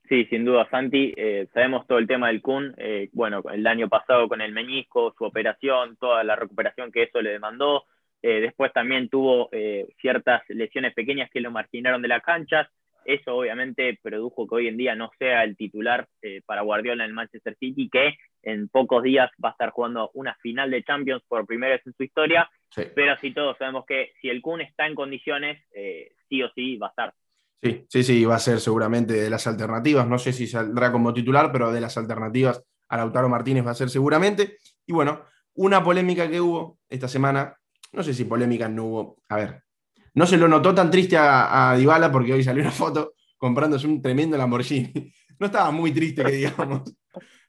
Sí, 0.09 0.25
sin 0.27 0.45
duda, 0.45 0.69
Santi. 0.71 1.13
Eh, 1.17 1.49
sabemos 1.53 1.87
todo 1.87 1.99
el 1.99 2.07
tema 2.07 2.29
del 2.29 2.41
Kun. 2.41 2.75
bueno, 3.13 3.43
el 3.53 3.67
año 3.67 3.89
pasado 3.89 4.29
con 4.29 4.41
el 4.41 4.53
meñisco, 4.53 5.15
su 5.19 5.25
operación, 5.25 5.97
toda 5.97 6.23
la 6.23 6.37
recuperación 6.37 6.93
que 6.93 7.05
eso 7.05 7.21
le 7.21 7.31
demandó. 7.31 7.85
después 8.23 8.73
también 8.73 9.09
tuvo 9.09 9.51
ciertas 10.01 10.43
lesiones 10.49 10.95
pequeñas 10.95 11.31
que 11.31 11.41
lo 11.41 11.51
marginaron 11.51 12.03
de 12.03 12.09
la 12.09 12.21
cancha. 12.21 12.71
Eso 13.07 13.37
obviamente 13.37 13.99
produjo 14.03 14.49
que 14.49 14.55
hoy 14.57 14.69
en 14.69 14.77
día 14.77 14.97
no 14.97 15.11
sea 15.19 15.45
el 15.45 15.57
titular 15.57 16.09
eh, 16.23 16.43
para 16.45 16.63
Guardiola 16.63 17.05
en 17.05 17.11
el 17.11 17.15
Manchester 17.15 17.57
City, 17.59 17.89
que 17.89 18.17
en 18.47 18.69
pocos 18.69 19.03
días 19.03 19.29
va 19.45 19.49
a 19.49 19.53
estar 19.53 19.71
jugando 19.71 20.11
una 20.15 20.37
final 20.37 20.71
de 20.71 20.85
Champions 20.85 21.23
por 21.27 21.45
primera 21.45 21.75
vez 21.75 21.83
en 21.85 21.95
su 21.95 22.05
historia. 22.05 22.49
Pero 22.95 23.17
sí 23.21 23.35
todos 23.35 23.59
sabemos 23.59 23.85
que 23.87 24.13
si 24.21 24.29
el 24.29 24.41
Kun 24.41 24.61
está 24.61 24.87
en 24.87 24.95
condiciones, 24.95 25.61
eh, 25.75 26.13
sí 26.29 26.43
o 26.43 26.51
sí 26.55 26.77
va 26.77 26.87
a 26.87 26.91
estar. 26.91 27.15
Sí, 27.61 27.85
sí, 27.89 28.05
sí, 28.05 28.25
va 28.25 28.37
a 28.37 28.39
ser 28.39 28.61
seguramente 28.61 29.15
de 29.15 29.29
las 29.29 29.49
alternativas. 29.49 30.07
No 30.07 30.19
sé 30.19 30.33
si 30.33 30.47
saldrá 30.47 30.93
como 30.93 31.13
titular, 31.13 31.51
pero 31.51 31.73
de 31.73 31.81
las 31.81 31.99
alternativas 31.99 32.63
a 32.89 32.97
Lautaro 32.97 33.29
Martínez 33.29 33.67
va 33.67 33.73
a 33.73 33.75
ser 33.75 33.91
seguramente. 33.91 34.59
Y 34.87 34.93
bueno, 34.93 35.25
una 35.55 35.83
polémica 35.83 36.31
que 36.31 36.41
hubo 36.41 36.79
esta 36.89 37.09
semana, 37.09 37.57
no 37.93 38.05
sé 38.05 38.15
si 38.15 38.27
polémica 38.27 38.69
no 38.69 38.85
hubo, 38.85 39.17
a 39.29 39.37
ver, 39.37 39.63
no 40.15 40.25
se 40.25 40.37
lo 40.37 40.47
notó 40.47 40.73
tan 40.73 40.89
triste 40.89 41.17
a, 41.17 41.73
a 41.73 41.77
Dybala 41.77 42.13
porque 42.13 42.33
hoy 42.33 42.45
salió 42.45 42.63
una 42.63 42.71
foto 42.71 43.15
comprándose 43.37 43.89
un 43.89 44.01
tremendo 44.01 44.37
Lamborghini. 44.37 44.93
No 45.39 45.49
estaba 45.49 45.71
muy 45.71 45.93
triste, 45.93 46.25
que 46.25 46.33
digamos. 46.33 46.97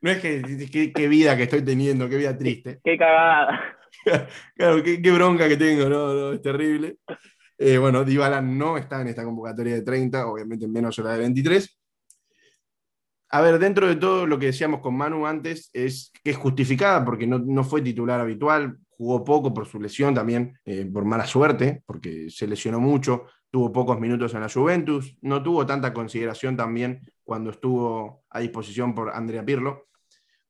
No 0.02 0.12
es 0.12 0.20
que 0.20 0.92
qué 0.94 1.08
vida 1.08 1.36
que 1.36 1.44
estoy 1.44 1.64
teniendo, 1.64 2.08
qué 2.08 2.18
vida 2.18 2.38
triste. 2.38 2.80
Qué 2.84 2.98
cagada. 2.98 3.78
Claro, 4.56 4.84
qué, 4.84 5.12
bronca 5.12 5.48
que 5.50 5.58
tengo, 5.58 5.90
no, 5.90 6.32
es 6.34 6.42
terrible. 6.42 6.98
Eh, 7.58 7.78
bueno, 7.78 8.04
Dybala 8.04 8.42
no 8.42 8.78
está 8.78 9.02
en 9.02 9.08
esta 9.08 9.24
convocatoria 9.24 9.76
de 9.76 9.82
30, 9.82 10.28
obviamente 10.28 10.68
menos 10.68 10.98
la 11.00 11.14
de 11.14 11.20
23. 11.20 11.80
A 13.30 13.42
ver, 13.42 13.60
dentro 13.60 13.88
de 13.88 13.96
todo 13.96 14.26
lo 14.26 14.40
que 14.40 14.48
decíamos 14.48 14.80
con 14.80 14.96
Manu 14.96 15.26
antes, 15.26 15.70
es 15.74 16.14
que 16.24 16.32
es 16.32 16.38
justificada 16.38 17.04
porque 17.04 17.28
no, 17.28 17.40
no 17.40 17.64
fue 17.64 17.82
titular 17.82 18.22
habitual, 18.22 18.78
jugó 18.90 19.24
poco 19.24 19.54
por 19.54 19.68
su 19.68 19.80
lesión 19.80 20.14
también, 20.14 20.58
eh, 20.66 20.86
por 20.86 21.04
mala 21.04 21.26
suerte, 21.26 21.84
porque 21.86 22.30
se 22.30 22.48
lesionó 22.48 22.80
mucho, 22.80 23.26
tuvo 23.52 23.72
pocos 23.72 24.00
minutos 24.00 24.34
en 24.34 24.42
la 24.42 24.50
Juventus, 24.50 25.18
no 25.22 25.44
tuvo 25.44 25.66
tanta 25.66 25.94
consideración 25.94 26.56
también 26.56 27.02
cuando 27.24 27.50
estuvo 27.50 28.24
a 28.30 28.40
disposición 28.40 28.96
por 28.96 29.10
Andrea 29.10 29.44
Pirlo. 29.44 29.87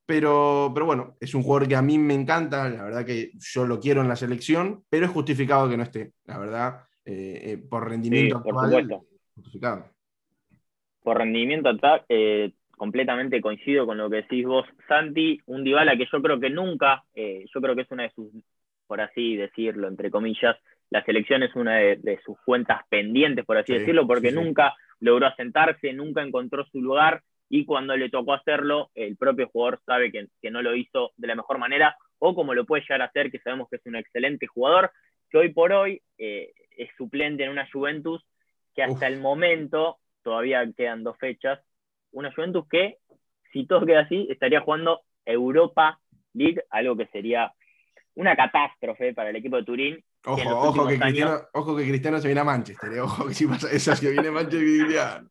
Pero, 0.08 0.72
pero 0.74 0.86
bueno, 0.86 1.18
es 1.20 1.36
un 1.36 1.44
jugador 1.44 1.68
que 1.68 1.76
a 1.76 1.82
mí 1.82 1.98
me 2.00 2.14
encanta, 2.14 2.70
la 2.70 2.84
verdad 2.86 3.06
que 3.06 3.32
yo 3.40 3.68
lo 3.68 3.78
quiero 3.78 4.00
en 4.00 4.08
la 4.08 4.16
selección, 4.16 4.86
pero 4.90 5.06
es 5.06 5.12
justificado 5.12 5.70
que 5.70 5.76
no 5.76 5.84
esté, 5.84 6.14
la 6.24 6.40
verdad, 6.40 6.88
eh, 7.04 7.42
eh, 7.44 7.58
por 7.58 7.90
rendimiento 7.90 8.42
por 8.42 8.56
actual, 8.64 9.02
justificado. 9.36 9.90
Por 11.04 11.18
rendimiento 11.18 11.70
completamente 12.78 13.42
coincido 13.42 13.86
con 13.86 13.98
lo 13.98 14.10
que 14.10 14.18
decís 14.18 14.46
vos, 14.46 14.66
Santi, 14.88 15.42
un 15.48 15.66
Dybala 15.66 15.98
que 15.98 16.08
yo 16.10 16.22
creo 16.22 16.40
que 16.40 16.52
nunca, 16.52 17.04
eh, 17.14 17.46
yo 17.54 17.60
creo 17.60 17.76
que 17.76 17.82
es 17.82 17.92
una 17.92 18.04
de 18.04 18.12
sus, 18.12 18.30
por 18.86 19.02
así 19.02 19.36
decirlo, 19.36 19.90
entre 19.90 20.10
comillas, 20.10 20.56
la 20.90 21.04
selección 21.04 21.44
es 21.44 21.54
una 21.56 21.76
de, 21.76 22.20
sus 22.24 22.38
cuentas 22.46 22.84
pendientes, 22.88 23.44
por 23.44 23.58
así 23.58 23.74
decirlo, 23.74 24.08
porque 24.08 24.32
nunca 24.32 24.74
logró 25.02 25.28
asentarse, 25.28 25.92
nunca 25.92 26.22
encontró 26.22 26.66
su 26.68 26.82
lugar 26.82 27.24
y 27.50 27.66
cuando 27.66 27.96
le 27.96 28.10
tocó 28.10 28.34
hacerlo, 28.34 28.92
el 28.96 29.16
propio 29.16 29.48
jugador 29.48 29.80
sabe 29.86 30.12
que, 30.12 30.52
no 30.52 30.62
lo 30.62 30.76
hizo 30.76 31.12
de 31.18 31.28
la 31.28 31.36
mejor 31.36 31.58
manera 31.58 31.98
o 32.20 32.34
como 32.36 32.54
lo 32.54 32.66
puede 32.66 32.84
llegar 32.84 33.02
a 33.02 33.06
hacer, 33.06 33.32
que 33.32 33.40
sabemos 33.40 33.68
que 33.70 33.78
es 33.78 33.86
un 33.86 33.96
excelente 33.96 34.48
jugador, 34.48 34.92
que 35.30 35.38
hoy 35.38 35.54
por 35.54 35.72
hoy 35.72 36.02
eh, 36.18 36.52
es 36.78 36.90
suplente 36.98 37.44
en 37.44 37.52
una 37.52 37.70
Juventus 37.72 38.26
que 38.76 38.84
hasta 38.84 39.08
el 39.08 39.20
momento, 39.20 39.98
todavía 40.22 40.64
quedan 40.76 41.04
dos 41.04 41.18
fechas, 41.18 41.60
una 42.12 42.34
Juventus 42.34 42.68
que, 42.70 42.98
si 43.52 43.66
todo 43.66 43.86
queda 43.86 44.02
así, 44.02 44.28
estaría 44.30 44.62
jugando 44.62 45.02
Europa 45.26 46.00
League, 46.34 46.64
algo 46.70 46.96
que 46.96 47.08
sería 47.08 47.52
una 48.16 48.36
catástrofe 48.36 49.14
para 49.14 49.30
el 49.30 49.36
equipo 49.36 49.58
de 49.58 49.64
Turín. 49.64 50.04
Ojo, 50.26 50.50
ojo 50.50 50.88
que, 50.88 51.00
Cristiano, 51.00 51.40
ojo 51.54 51.76
que, 51.76 51.88
Cristiano, 51.88 52.20
se 52.20 52.28
viene 52.28 52.42
a 52.42 52.44
Manchester, 52.44 52.94
eh, 52.94 53.02
ojo 53.02 53.28
que 53.28 53.34
si 53.34 53.48
pasa 53.48 53.72
eso, 53.72 53.94
que 54.00 54.12
viene 54.12 54.28
a 54.28 54.32
Manchester 54.32 55.24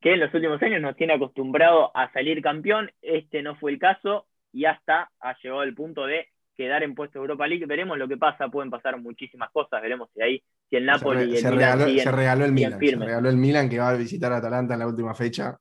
que 0.00 0.14
en 0.14 0.20
los 0.20 0.32
últimos 0.32 0.62
años 0.62 0.80
nos 0.80 0.96
tiene 0.96 1.14
acostumbrado 1.14 1.94
a 1.96 2.12
salir 2.12 2.42
campeón, 2.42 2.90
este 3.02 3.42
no 3.42 3.56
fue 3.56 3.72
el 3.72 3.78
caso 3.78 4.26
y 4.52 4.64
hasta 4.64 5.10
ha 5.20 5.36
llegado 5.42 5.60
al 5.60 5.74
punto 5.74 6.06
de 6.06 6.28
quedar 6.56 6.82
en 6.82 6.94
puesto 6.94 7.18
de 7.18 7.24
Europa 7.24 7.46
League. 7.46 7.66
Veremos 7.66 7.98
lo 7.98 8.08
que 8.08 8.16
pasa, 8.16 8.48
pueden 8.48 8.70
pasar 8.70 8.98
muchísimas 9.00 9.50
cosas, 9.50 9.80
veremos 9.82 10.08
si 10.14 10.22
ahí 10.22 10.42
si 10.68 10.76
el 10.76 10.86
Napoli 10.86 11.36
se, 11.36 11.50
regaló, 11.50 11.84
el 11.84 12.52
Milan, 12.52 12.78
se 12.78 12.96
regaló 12.96 13.28
el 13.28 13.36
Milan 13.36 13.68
que 13.68 13.78
va 13.78 13.90
a 13.90 13.96
visitar 13.96 14.32
a 14.32 14.36
Atalanta 14.36 14.74
en 14.74 14.80
la 14.80 14.86
última 14.86 15.14
fecha 15.14 15.58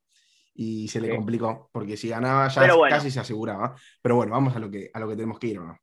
y 0.54 0.88
se 0.88 0.99
le 0.99 1.15
complicó, 1.15 1.69
porque 1.71 1.95
si 1.95 2.10
ganaba 2.10 2.47
ya 2.49 2.67
casi 2.89 3.10
se 3.10 3.19
aseguraba. 3.19 3.75
Pero 4.02 4.17
bueno, 4.17 4.34
vamos 4.34 4.56
a 4.56 4.60
lo 4.60 4.69
que, 4.69 4.89
a 4.93 4.99
lo 4.99 5.08
que 5.08 5.15
tenemos 5.15 5.39
que 5.39 5.47
ir, 5.47 5.60
¿no? 5.60 5.78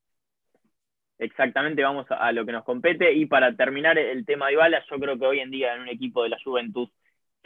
Exactamente, 1.19 1.83
vamos 1.83 2.07
a, 2.11 2.31
lo 2.33 2.45
que 2.45 2.53
nos 2.53 2.63
compete. 2.63 3.11
Y 3.15 3.25
para 3.25 3.57
terminar 3.57 3.99
el 3.99 4.27
tema 4.27 4.47
de 4.47 4.53
Ibala, 4.53 4.85
yo 4.91 4.99
creo 4.99 5.19
que 5.19 5.27
hoy 5.27 5.41
en 5.41 5.51
día 5.51 5.75
en 5.75 5.81
un 5.81 5.89
equipo 5.89 6.23
de 6.23 6.29
la 6.29 6.37
Juventud 6.45 6.91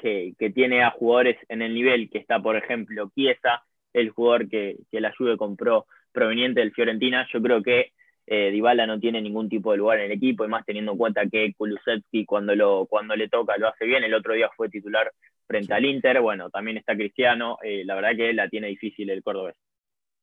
que, 0.01 0.35
tiene 0.55 0.83
a 0.83 0.91
jugadores 0.91 1.37
en 1.49 1.63
el 1.63 1.75
nivel 1.75 2.11
que 2.11 2.19
está, 2.19 2.41
por 2.41 2.57
ejemplo, 2.57 3.11
Chiesa, 3.15 3.63
el 3.93 4.11
jugador 4.11 4.49
que, 4.49 4.77
que 4.91 5.01
la 5.01 5.13
Juve 5.17 5.37
compró 5.37 5.87
proveniente 6.13 6.61
del 6.61 6.73
Fiorentina, 6.73 7.27
yo 7.33 7.41
creo 7.41 7.63
que 7.63 7.93
eh, 8.27 8.51
Dybala 8.53 8.87
no 8.87 9.01
tiene 9.01 9.21
ningún 9.21 9.49
tipo 9.49 9.73
de 9.73 9.79
lugar 9.79 9.99
en 9.99 10.07
el 10.07 10.13
equipo, 10.13 10.45
y 10.45 10.49
más 10.49 10.65
teniendo 10.65 10.93
en 10.93 10.99
cuenta 10.99 11.27
que 11.27 11.53
Kulusevski 11.55 12.25
cuando, 12.25 12.55
lo, 12.55 12.87
cuando 12.87 13.17
le 13.17 13.29
toca 13.29 13.57
lo 13.59 13.69
hace 13.69 13.85
bien, 13.87 14.05
el 14.05 14.15
otro 14.15 14.35
día 14.35 14.49
fue 14.57 14.69
titular 14.69 15.13
frente 15.49 15.75
al 15.75 15.85
Inter, 15.85 16.21
bueno, 16.21 16.49
también 16.49 16.77
está 16.77 16.95
Cristiano, 16.95 17.59
eh, 17.63 17.83
la 17.85 17.97
verdad 17.97 18.15
que 18.17 18.33
la 18.33 18.49
tiene 18.49 18.69
difícil 18.69 19.11
el 19.11 19.23
cordobés. 19.25 19.57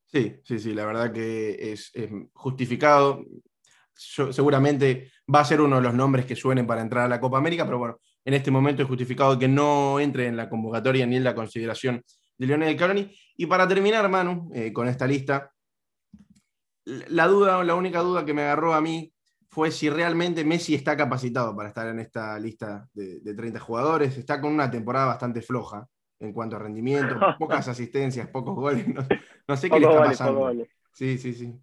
Sí, 0.05 0.37
sí, 0.41 0.57
sí, 0.57 0.73
la 0.73 0.85
verdad 0.85 1.11
que 1.11 1.71
es, 1.73 1.91
justificado. 2.31 3.25
seguramente 3.93 5.11
va 5.33 5.41
a 5.41 5.45
ser 5.45 5.59
uno 5.59 5.75
de 5.75 5.81
los 5.81 5.93
nombres 5.93 6.25
que 6.25 6.37
suenen 6.37 6.65
para 6.65 6.81
entrar 6.81 7.03
a 7.03 7.09
la 7.09 7.19
Copa 7.19 7.39
América, 7.39 7.65
pero 7.65 7.77
bueno, 7.77 7.99
en 8.27 8.33
este 8.33 8.51
momento 8.51 8.83
es 8.83 8.89
justificado 8.89 9.39
que 9.39 9.47
no 9.47 10.01
entre 10.01 10.27
en 10.27 10.35
la 10.35 10.49
convocatoria 10.49 11.05
ni 11.05 11.15
en 11.15 11.23
la 11.23 11.33
consideración 11.33 12.03
de 12.37 12.45
Lionel 12.45 12.75
Caroni. 12.75 13.09
Y 13.37 13.45
para 13.45 13.65
terminar, 13.65 14.09
Manu, 14.09 14.51
eh, 14.53 14.73
con 14.73 14.89
esta 14.89 15.07
lista, 15.07 15.53
la 16.83 17.25
duda, 17.27 17.63
la 17.63 17.75
única 17.75 18.01
duda 18.01 18.25
que 18.25 18.33
me 18.33 18.41
agarró 18.41 18.73
a 18.73 18.81
mí 18.81 19.13
fue 19.47 19.71
si 19.71 19.89
realmente 19.89 20.43
Messi 20.43 20.75
está 20.75 20.97
capacitado 20.97 21.55
para 21.55 21.69
estar 21.69 21.87
en 21.87 22.01
esta 22.01 22.37
lista 22.37 22.85
de, 22.91 23.21
de 23.21 23.33
30 23.33 23.61
jugadores. 23.61 24.17
Está 24.17 24.41
con 24.41 24.51
una 24.51 24.69
temporada 24.69 25.05
bastante 25.05 25.41
floja 25.41 25.87
en 26.19 26.33
cuanto 26.33 26.57
a 26.57 26.59
rendimiento, 26.59 27.15
pocas 27.39 27.65
asistencias, 27.69 28.27
pocos 28.27 28.55
goles. 28.55 28.85
No, 29.47 29.55
sé 29.55 29.69
qué 29.69 29.79
le 29.79 29.87
está 29.87 30.03
pasando. 30.03 30.51
Sí, 30.91 31.17
sí, 31.17 31.31
sí. 31.31 31.57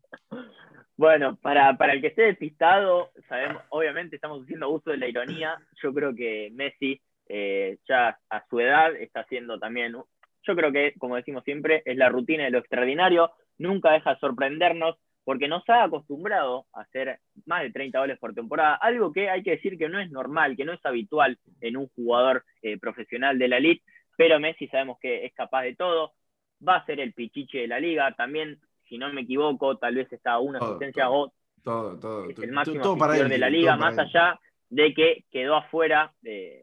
Bueno, 0.96 1.36
para, 1.36 1.76
para 1.76 1.92
el 1.92 2.00
que 2.00 2.08
esté 2.08 2.22
despistado, 2.22 3.10
sabemos, 3.28 3.62
obviamente 3.70 4.16
estamos 4.16 4.42
haciendo 4.42 4.70
uso 4.70 4.90
de 4.90 4.98
la 4.98 5.08
ironía. 5.08 5.56
Yo 5.82 5.92
creo 5.92 6.14
que 6.14 6.50
Messi, 6.52 7.00
eh, 7.28 7.78
ya 7.88 8.18
a 8.30 8.46
su 8.48 8.60
edad, 8.60 8.94
está 8.96 9.20
haciendo 9.20 9.58
también. 9.58 9.92
Yo 9.92 10.56
creo 10.56 10.70
que, 10.70 10.94
como 10.98 11.16
decimos 11.16 11.42
siempre, 11.44 11.82
es 11.84 11.96
la 11.96 12.08
rutina 12.08 12.44
de 12.44 12.50
lo 12.50 12.58
extraordinario. 12.58 13.32
Nunca 13.58 13.92
deja 13.92 14.14
de 14.14 14.20
sorprendernos 14.20 14.96
porque 15.24 15.48
nos 15.48 15.68
ha 15.70 15.84
acostumbrado 15.84 16.66
a 16.74 16.82
hacer 16.82 17.18
más 17.46 17.62
de 17.62 17.70
30 17.70 17.98
goles 17.98 18.18
por 18.18 18.34
temporada, 18.34 18.74
algo 18.74 19.10
que 19.10 19.30
hay 19.30 19.42
que 19.42 19.52
decir 19.52 19.78
que 19.78 19.88
no 19.88 19.98
es 19.98 20.10
normal, 20.10 20.54
que 20.54 20.66
no 20.66 20.74
es 20.74 20.84
habitual 20.84 21.38
en 21.62 21.78
un 21.78 21.88
jugador 21.88 22.44
eh, 22.60 22.78
profesional 22.78 23.38
de 23.38 23.48
la 23.48 23.56
elite 23.56 23.82
pero 24.16 24.40
Messi 24.40 24.68
sabemos 24.68 24.98
que 25.00 25.24
es 25.24 25.32
capaz 25.34 25.62
de 25.62 25.74
todo, 25.74 26.12
va 26.66 26.76
a 26.76 26.86
ser 26.86 27.00
el 27.00 27.12
pichiche 27.12 27.58
de 27.58 27.68
la 27.68 27.80
liga, 27.80 28.14
también, 28.14 28.60
si 28.88 28.98
no 28.98 29.12
me 29.12 29.22
equivoco, 29.22 29.76
tal 29.76 29.94
vez 29.94 30.12
está 30.12 30.38
una 30.38 30.58
asistencia 30.58 31.10
o 31.10 31.32
es 32.28 32.38
el 32.38 32.52
máximo 32.52 32.96
de 32.96 33.38
la 33.38 33.48
liga, 33.48 33.76
más 33.76 33.98
allá 33.98 34.38
de 34.68 34.92
que 34.92 35.24
quedó 35.30 35.56
afuera, 35.56 36.12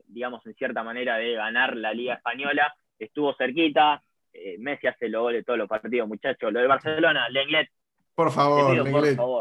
digamos, 0.08 0.46
en 0.46 0.54
cierta 0.56 0.84
manera, 0.84 1.18
de 1.18 1.34
ganar 1.34 1.76
la 1.76 1.94
liga 1.94 2.16
española, 2.16 2.74
estuvo 3.00 3.34
cerquita, 3.36 4.04
eh, 4.34 4.58
Messi 4.60 4.88
hace 4.88 5.10
los 5.10 5.22
goles 5.24 5.42
de 5.42 5.44
todos 5.44 5.60
los 5.60 5.68
partidos, 5.68 6.08
muchachos, 6.08 6.54
lo 6.54 6.60
de 6.60 6.68
Barcelona, 6.68 7.28
Lenglet. 7.30 7.70
Por 8.16 8.32
favor, 8.32 8.76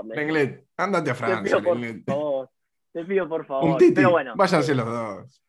Lenglet, 0.06 0.66
ándate 0.76 1.10
a 1.10 1.14
Francia, 1.14 1.56
te 1.56 1.62
pido, 1.62 1.74
por 1.74 2.04
favor, 2.06 2.48
te 2.92 3.04
pido 3.04 3.28
por 3.28 3.46
favor. 3.46 3.78
Pero 3.94 4.10
bueno, 4.10 4.34
váyanse 4.36 4.74
los 4.74 4.86
dos. 4.86 5.42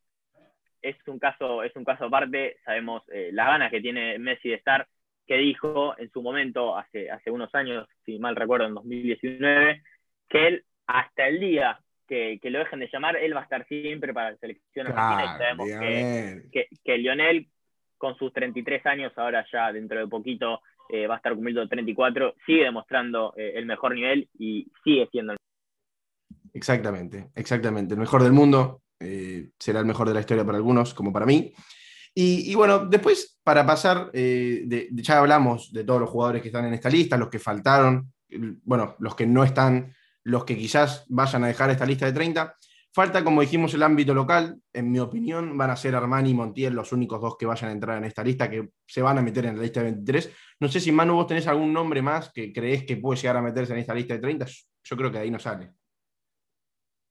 es 0.82 0.96
un 1.08 1.20
caso, 1.20 1.64
es 1.64 1.76
un 1.76 1.84
caso 1.84 2.06
aparte, 2.06 2.58
sabemos 2.66 3.04
eh, 3.12 3.30
las 3.32 3.48
ganas 3.48 3.72
que 3.72 3.82
tiene 3.82 4.20
Messi 4.20 4.50
de 4.50 4.56
estar, 4.56 4.88
que 5.28 5.38
dijo 5.38 5.98
en 5.98 6.12
su 6.12 6.22
momento, 6.22 6.78
hace, 6.78 7.10
hace 7.10 7.32
unos 7.32 7.54
años, 7.56 7.88
si 8.06 8.20
mal 8.20 8.36
recuerdo, 8.36 8.68
en 8.68 8.74
2019, 8.74 9.82
que 10.30 10.48
él, 10.48 10.66
hasta 10.88 11.28
el 11.28 11.40
día 11.40 11.80
que, 12.08 12.40
lo 12.44 12.60
dejen 12.60 12.80
de 12.80 12.90
llamar, 12.92 13.16
él 13.16 13.36
va 13.36 13.42
a 13.42 13.44
estar 13.44 13.66
siempre 13.68 14.14
para 14.14 14.32
la 14.32 14.38
selección 14.38 14.88
argentina 14.88 15.24
y 15.24 15.38
sabemos 15.38 15.68
que, 16.52 16.68
que, 16.84 16.98
Lionel, 16.98 17.48
con 17.98 18.18
sus 18.18 18.34
33 18.34 18.86
años, 18.86 19.14
ahora 19.16 19.46
ya 19.52 19.72
dentro 19.72 20.00
de 20.00 20.08
poquito 20.08 20.62
eh, 20.90 21.08
va 21.08 21.16
a 21.16 21.18
estar 21.18 21.34
cumpliendo 21.34 21.66
34, 21.66 22.36
sigue 22.46 22.66
demostrando 22.66 23.34
eh, 23.38 23.54
el 23.56 23.66
mejor 23.66 23.96
nivel 23.96 24.28
y 24.38 24.68
sigue 24.84 25.08
siendo 25.12 25.34
el 25.34 25.38
Exactamente, 26.54 27.30
exactamente. 27.36 27.94
El 27.94 28.00
mejor 28.02 28.24
del 28.24 28.34
mundo, 28.34 28.82
eh, 29.00 29.52
será 29.58 29.80
el 29.80 29.86
mejor 29.86 30.08
de 30.08 30.14
la 30.14 30.20
historia 30.20 30.44
para 30.44 30.58
algunos, 30.58 30.94
como 30.94 31.14
para 31.14 31.26
mí. 31.26 31.54
Y, 32.14 32.54
bueno, 32.56 32.86
después, 32.86 33.40
para 33.44 33.66
pasar, 33.66 34.10
eh, 34.14 34.90
ya 34.92 35.20
hablamos 35.20 35.72
de 35.72 35.86
todos 35.86 36.02
los 36.02 36.10
jugadores 36.10 36.42
que 36.42 36.50
están 36.50 36.66
en 36.66 36.74
esta 36.74 36.90
lista, 36.90 37.18
los 37.18 37.30
que 37.30 37.40
faltaron, 37.40 38.12
bueno, 38.64 38.96
los 39.00 39.16
que 39.16 39.26
no 39.26 39.44
están, 39.44 39.94
los 40.24 40.44
que 40.44 40.58
quizás 40.58 41.06
vayan 41.08 41.44
a 41.44 41.48
dejar 41.48 41.70
esta 41.70 41.86
lista 41.86 42.06
de 42.06 42.14
30. 42.14 42.56
Falta, 42.94 43.24
como 43.24 43.40
dijimos, 43.40 43.74
el 43.74 43.84
ámbito 43.84 44.14
local. 44.14 44.58
En 44.74 44.92
mi 44.92 45.00
opinión, 45.00 45.58
van 45.58 45.70
a 45.70 45.78
ser 45.78 45.96
Armani 45.96 46.32
y 46.32 46.34
Montiel 46.34 46.74
los 46.74 46.92
únicos 46.92 47.22
dos 47.22 47.38
que 47.38 47.46
vayan 47.46 47.70
a 47.70 47.74
entrar 47.74 47.98
en 47.98 48.04
esta 48.04 48.22
lista, 48.22 48.50
que 48.50 48.72
se 48.86 49.02
van 49.02 49.18
a 49.18 49.22
meter 49.22 49.46
en 49.46 49.56
la 49.56 49.62
lista 49.62 49.80
de 49.80 49.92
23. 49.92 50.58
No 50.60 50.68
sé 50.68 50.82
si, 50.82 50.92
Manu, 50.92 51.14
vos 51.16 51.28
tenés 51.28 51.48
algún 51.48 51.72
nombre 51.72 52.02
más 52.02 52.32
que 52.34 52.52
crees 52.52 52.84
que 52.84 52.98
puede 52.98 53.22
llegar 53.22 53.38
a 53.38 53.42
meterse 53.42 53.72
en 53.72 53.80
esta 53.80 53.94
lista 53.94 54.16
de 54.16 54.20
30. 54.20 54.46
Yo 54.84 54.98
creo 54.98 55.10
que 55.10 55.20
ahí 55.20 55.32
no 55.32 55.40
sale. 55.40 55.72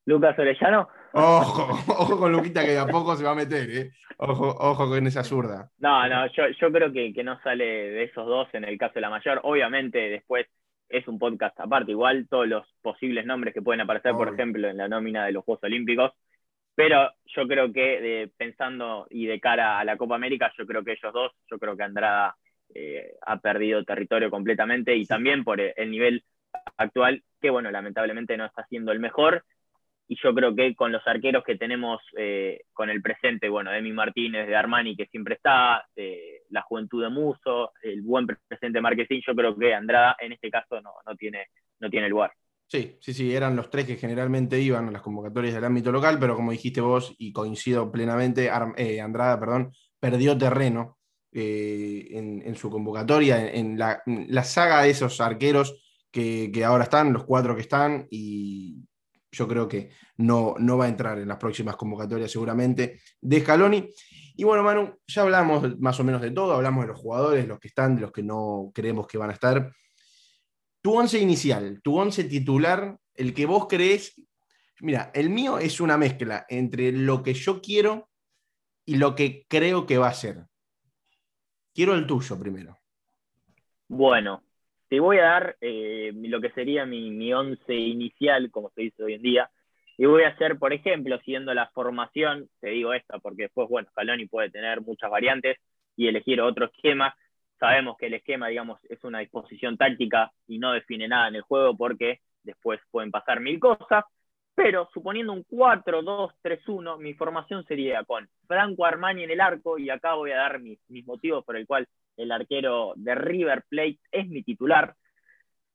Lucas 0.05 0.39
Orellano. 0.39 0.89
Ojo, 1.13 1.69
ojo 1.99 2.19
con 2.19 2.33
Luquita 2.33 2.65
que 2.65 2.73
de 2.73 2.79
a 2.79 2.87
poco 2.87 3.17
se 3.17 3.25
va 3.25 3.33
a 3.33 3.35
meter, 3.35 3.71
¿eh? 3.71 3.91
Ojo, 4.19 4.49
ojo 4.49 4.89
con 4.89 5.07
esa 5.07 5.25
zurda. 5.25 5.71
No, 5.79 6.09
no, 6.09 6.27
yo, 6.33 6.49
yo 6.61 6.71
creo 6.71 6.93
que, 6.93 7.13
que, 7.13 7.25
no 7.25 7.41
sale 7.43 7.65
de 7.65 8.05
esos 8.05 8.27
dos 8.27 8.49
en 8.53 8.65
el 8.65 8.77
caso 8.77 8.95
de 8.95 9.01
la 9.01 9.11
mayor. 9.11 9.41
Obviamente 9.45 9.99
después 9.99 10.47
es 10.89 11.07
un 11.09 11.19
podcast 11.19 11.59
aparte, 11.59 11.93
igual 11.93 12.27
todos 12.29 12.47
los 12.47 12.67
posibles 12.83 13.25
nombres 13.25 13.55
que 13.55 13.63
pueden 13.63 13.81
aparecer, 13.81 14.13
por 14.13 14.33
ejemplo, 14.33 14.69
en 14.69 14.77
la 14.77 14.89
nómina 14.89 15.25
de 15.25 15.33
los 15.33 15.45
Juegos 15.45 15.65
Olímpicos. 15.65 16.13
Pero 16.75 17.11
yo 17.27 17.47
creo 17.47 17.73
que 17.73 18.31
pensando 18.37 19.07
y 19.11 19.27
de 19.27 19.41
cara 19.41 19.79
a 19.79 19.85
la 19.85 19.97
Copa 19.97 20.17
América, 20.17 20.53
yo 20.59 20.67
creo 20.67 20.85
que 20.85 20.93
ellos 20.93 21.13
dos, 21.13 21.33
yo 21.51 21.59
creo 21.59 21.77
que 21.77 21.83
Andrada 21.83 22.37
eh, 22.75 23.15
ha 23.23 23.39
perdido 23.39 23.85
territorio 23.85 24.31
completamente 24.31 24.95
y 24.97 25.07
también 25.07 25.45
por 25.45 25.61
el 25.61 25.91
nivel 25.91 26.25
actual, 26.77 27.23
que 27.41 27.51
bueno, 27.51 27.71
lamentablemente 27.71 28.37
no 28.37 28.47
está 28.47 28.67
siendo 28.67 28.93
el 28.93 29.01
mejor 29.01 29.45
y 30.11 30.17
yo 30.21 30.35
creo 30.35 30.57
que 30.57 30.75
con 30.75 30.91
los 30.91 31.07
arqueros 31.07 31.45
que 31.45 31.57
tenemos 31.57 32.01
eh, 32.19 32.63
con 32.73 32.91
el 32.91 33.01
presente, 33.01 33.49
bueno, 33.49 33.73
Emi 33.73 33.93
Martínez 33.93 34.49
de 34.49 34.57
Armani, 34.57 34.97
que 34.97 35.07
siempre 35.07 35.37
está, 35.37 35.87
la 36.49 36.63
juventud 36.63 37.01
de 37.01 37.11
Muso, 37.11 37.71
el 37.81 38.03
buen 38.03 38.27
presente 38.27 38.81
Marquesín, 38.81 39.23
yo 39.25 39.37
creo 39.37 39.57
que 39.57 39.73
Andrada 39.73 40.17
en 40.19 40.33
este 40.33 40.51
caso 40.51 40.81
no, 40.81 40.93
tiene, 41.17 41.47
no 41.79 41.89
tiene 41.89 42.09
lugar. 42.09 42.33
Sí, 42.67 42.97
sí, 43.01 43.15
sí, 43.15 43.33
eran 43.33 43.55
los 43.55 43.71
tres 43.71 43.87
que 43.87 43.95
generalmente 43.95 44.61
iban 44.61 44.89
a 44.89 44.91
las 44.91 45.01
convocatorias 45.01 45.55
del 45.55 45.65
ámbito 45.65 45.93
local, 45.93 46.19
pero 46.19 46.35
como 46.35 46.51
dijiste 46.51 46.81
vos, 46.81 47.15
y 47.17 47.33
coincido 47.33 47.93
plenamente, 47.93 48.51
eh, 48.79 49.01
Andrada, 49.01 49.39
perdón, 49.39 49.73
perdió 50.01 50.37
terreno 50.37 50.99
eh, 51.31 52.09
en, 52.11 52.57
su 52.57 52.69
convocatoria, 52.69 53.49
en, 53.49 53.79
la, 53.79 54.43
saga 54.43 54.83
de 54.83 54.91
esos 54.91 55.21
arqueros 55.21 55.81
que, 56.11 56.51
que, 56.53 56.65
ahora 56.65 56.83
están, 56.83 57.13
los 57.13 57.23
cuatro 57.23 57.55
que 57.55 57.63
están, 57.63 58.09
y, 58.11 58.89
yo 59.33 59.47
creo 59.47 59.69
que 59.69 59.91
no, 60.17 60.55
no 60.59 60.77
va 60.77 60.87
a 60.87 60.89
entrar 60.89 61.19
en 61.19 61.29
las 61.29 61.39
próximas 61.39 61.77
convocatorias 61.77 62.31
seguramente 62.31 63.01
de 63.21 63.41
Scaloni. 63.41 63.89
Y 64.37 64.45
bueno, 64.45 64.63
Manu, 64.63 64.99
ya 65.07 65.23
hablamos 65.23 65.79
más 65.79 65.99
o 66.01 66.05
menos 66.05 66.21
de 66.21 66.31
todo, 66.31 66.55
hablamos 66.55 66.85
de 66.85 66.89
los 66.89 66.99
jugadores, 67.01 67.47
los 67.47 67.59
que 67.59 67.69
están, 67.69 67.95
de 67.95 68.03
los 68.03 68.13
que 68.13 68.23
no 68.23 68.71
creemos 68.75 69.07
que 69.07 69.19
van 69.19 69.31
a 69.31 69.35
estar. 69.35 69.73
Tu 70.83 70.93
once 70.93 71.19
inicial, 71.19 71.81
tu 71.83 71.99
once 71.99 72.25
titular, 72.25 72.99
el 73.15 73.35
que 73.35 73.47
vos 73.47 73.67
crees, 73.69 74.15
mira, 74.81 75.11
el 75.15 75.31
mío 75.31 75.59
es 75.59 75.81
una 75.81 75.99
mezcla 75.99 76.47
entre 76.49 76.91
lo 76.91 77.23
que 77.23 77.35
yo 77.35 77.61
quiero 77.61 78.09
y 78.85 78.97
lo 78.97 79.15
que 79.15 79.45
creo 79.49 79.87
que 79.87 79.99
va 79.99 80.09
a 80.09 80.15
ser. 80.15 80.47
Quiero 81.75 81.95
el 81.95 82.07
tuyo 82.07 82.39
primero. 82.39 82.79
Bueno, 83.89 84.43
te 84.91 84.99
voy 84.99 85.19
a 85.19 85.23
dar 85.23 85.57
eh, 85.61 86.11
lo 86.15 86.41
que 86.41 86.51
sería 86.51 86.85
mi, 86.85 87.33
once 87.33 87.73
inicial, 87.73 88.51
como 88.51 88.71
se 88.71 88.83
dice 88.83 89.05
hoy 89.05 89.15
en 89.15 89.23
día, 89.23 89.51
y 89.97 90.05
voy 90.05 90.25
a 90.25 90.31
hacer, 90.31 90.59
por 90.59 90.73
ejemplo, 90.73 91.17
siguiendo 91.21 91.55
la 91.55 91.69
formación, 91.69 92.49
te 92.61 92.71
digo 92.71 92.93
esta, 92.93 93.21
porque 93.21 93.43
después, 93.43 93.69
bueno, 93.69 93.89
Scaloni 93.93 94.27
puede 94.27 94.51
tener 94.51 94.81
muchas 94.81 95.09
variantes 95.09 95.59
y 95.95 96.09
elegir 96.09 96.41
otro 96.41 96.65
esquema. 96.67 97.15
Sabemos 97.61 97.97
que 97.99 98.07
el 98.07 98.15
esquema, 98.15 98.49
digamos, 98.49 98.81
es 98.89 99.05
una 99.05 99.21
disposición 99.21 99.77
táctica 99.77 100.33
y 100.49 100.59
no 100.59 100.73
define 100.73 101.07
nada 101.07 101.29
en 101.29 101.37
el 101.37 101.43
juego 101.43 101.77
porque 101.77 102.21
después 102.43 102.81
pueden 102.91 103.13
pasar 103.13 103.39
mil 103.39 103.61
cosas, 103.61 104.05
pero 104.55 104.89
suponiendo 104.93 105.33
un 105.33 105.45
4-2-3-1, 105.45 106.99
mi 106.99 107.15
formación 107.15 107.65
sería 107.65 108.05
con 108.05 108.29
Franco 108.47 108.85
Armani 108.85 109.25
en 109.25 109.31
el 109.31 109.41
arco, 109.41 109.79
y 109.79 109.91
acá 109.91 110.15
voy 110.15 110.33
a 110.33 110.37
dar 110.37 110.61
mis, 110.61 110.79
mis 110.89 111.07
motivos 111.07 111.45
por 111.45 111.57
el 111.57 111.67
cual 111.67 111.87
el 112.17 112.33
arquero 112.33 112.93
de 112.97 113.15
River 113.15 113.65
Plate, 113.69 113.99
es 114.13 114.29
mi 114.29 114.43
titular. 114.43 114.95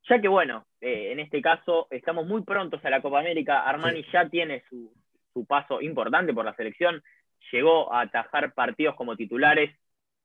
Ya 0.08 0.20
que, 0.20 0.28
bueno, 0.28 0.66
eh, 0.80 1.10
en 1.12 1.20
este 1.20 1.42
caso 1.42 1.88
estamos 1.90 2.26
muy 2.26 2.42
prontos 2.42 2.84
a 2.84 2.90
la 2.90 3.02
Copa 3.02 3.18
América. 3.18 3.64
Armani 3.64 4.04
ya 4.12 4.28
tiene 4.28 4.62
su, 4.68 4.92
paso 5.46 5.82
importante 5.82 6.32
por 6.32 6.44
la 6.44 6.54
selección. 6.54 7.02
Llegó 7.52 7.92
a 7.92 8.02
atajar 8.02 8.54
partidos 8.54 8.94
como 8.94 9.16
titulares 9.16 9.76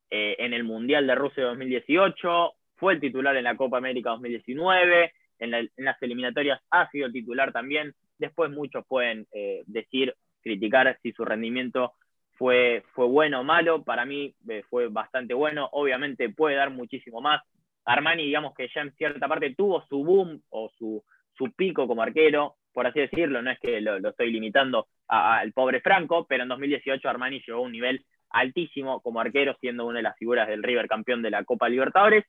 eh, 0.10 0.36
en 0.39 0.54
el 0.54 0.64
Mundial 0.64 1.08
de 1.08 1.16
Rusia 1.16 1.43
2018. 1.45 2.54
Fue 2.76 2.93
el 2.93 2.99
titular 2.99 3.36
en 3.36 3.43
la 3.43 3.58
Copa 3.58 3.78
América 3.78 4.12
2019. 4.12 5.14
En, 5.42 5.52
las 5.52 6.02
eliminatorias 6.02 6.62
ha 6.70 6.89
sido 6.92 7.12
titular 7.12 7.52
también. 7.52 7.94
Después 8.18 8.52
muchos 8.52 8.86
pueden 8.88 9.28
eh, 9.34 9.64
decir, 9.66 10.16
criticar 10.42 10.98
si 11.02 11.12
su 11.12 11.26
rendimiento 11.26 11.94
fue, 12.38 12.84
fue 12.94 13.08
bueno 13.08 13.42
o 13.42 13.44
malo, 13.44 13.84
para 13.84 14.06
mí 14.06 14.34
eh, 14.50 14.64
fue 14.70 14.88
bastante 14.88 15.34
bueno, 15.34 15.70
obviamente 15.74 16.30
puede 16.30 16.56
dar 16.56 16.70
muchísimo 16.70 17.22
más. 17.22 17.42
Armani, 17.86 18.26
digamos 18.26 18.54
que 18.56 18.70
ya 18.74 18.82
en 18.82 18.94
cierta 18.94 19.28
parte 19.28 19.56
tuvo 19.56 19.84
su 19.88 20.04
boom 20.04 20.42
o 20.50 20.72
su, 20.78 21.04
su 21.38 21.52
pico 21.54 21.88
como 21.88 22.04
arquero, 22.04 22.56
por 22.74 22.88
así 22.88 23.00
decirlo, 23.00 23.42
no 23.42 23.52
es 23.52 23.60
que 23.60 23.82
lo, 23.82 23.98
estoy 24.10 24.32
limitando 24.32 24.88
al 25.08 25.52
pobre 25.52 25.82
Franco, 25.82 26.26
pero 26.28 26.44
en 26.44 26.50
2018 26.50 27.10
Armani 27.10 27.42
llegó 27.46 27.60
a 27.60 27.64
un 27.64 27.72
nivel 27.72 28.06
altísimo 28.30 29.02
como 29.02 29.20
arquero, 29.20 29.58
siendo 29.60 29.86
una 29.86 29.98
de 29.98 30.04
las 30.04 30.18
figuras 30.18 30.48
del 30.48 30.64
River 30.64 30.88
campeón 30.88 31.22
de 31.22 31.32
la 31.32 31.44
Copa 31.44 31.68
Libertadores. 31.68 32.26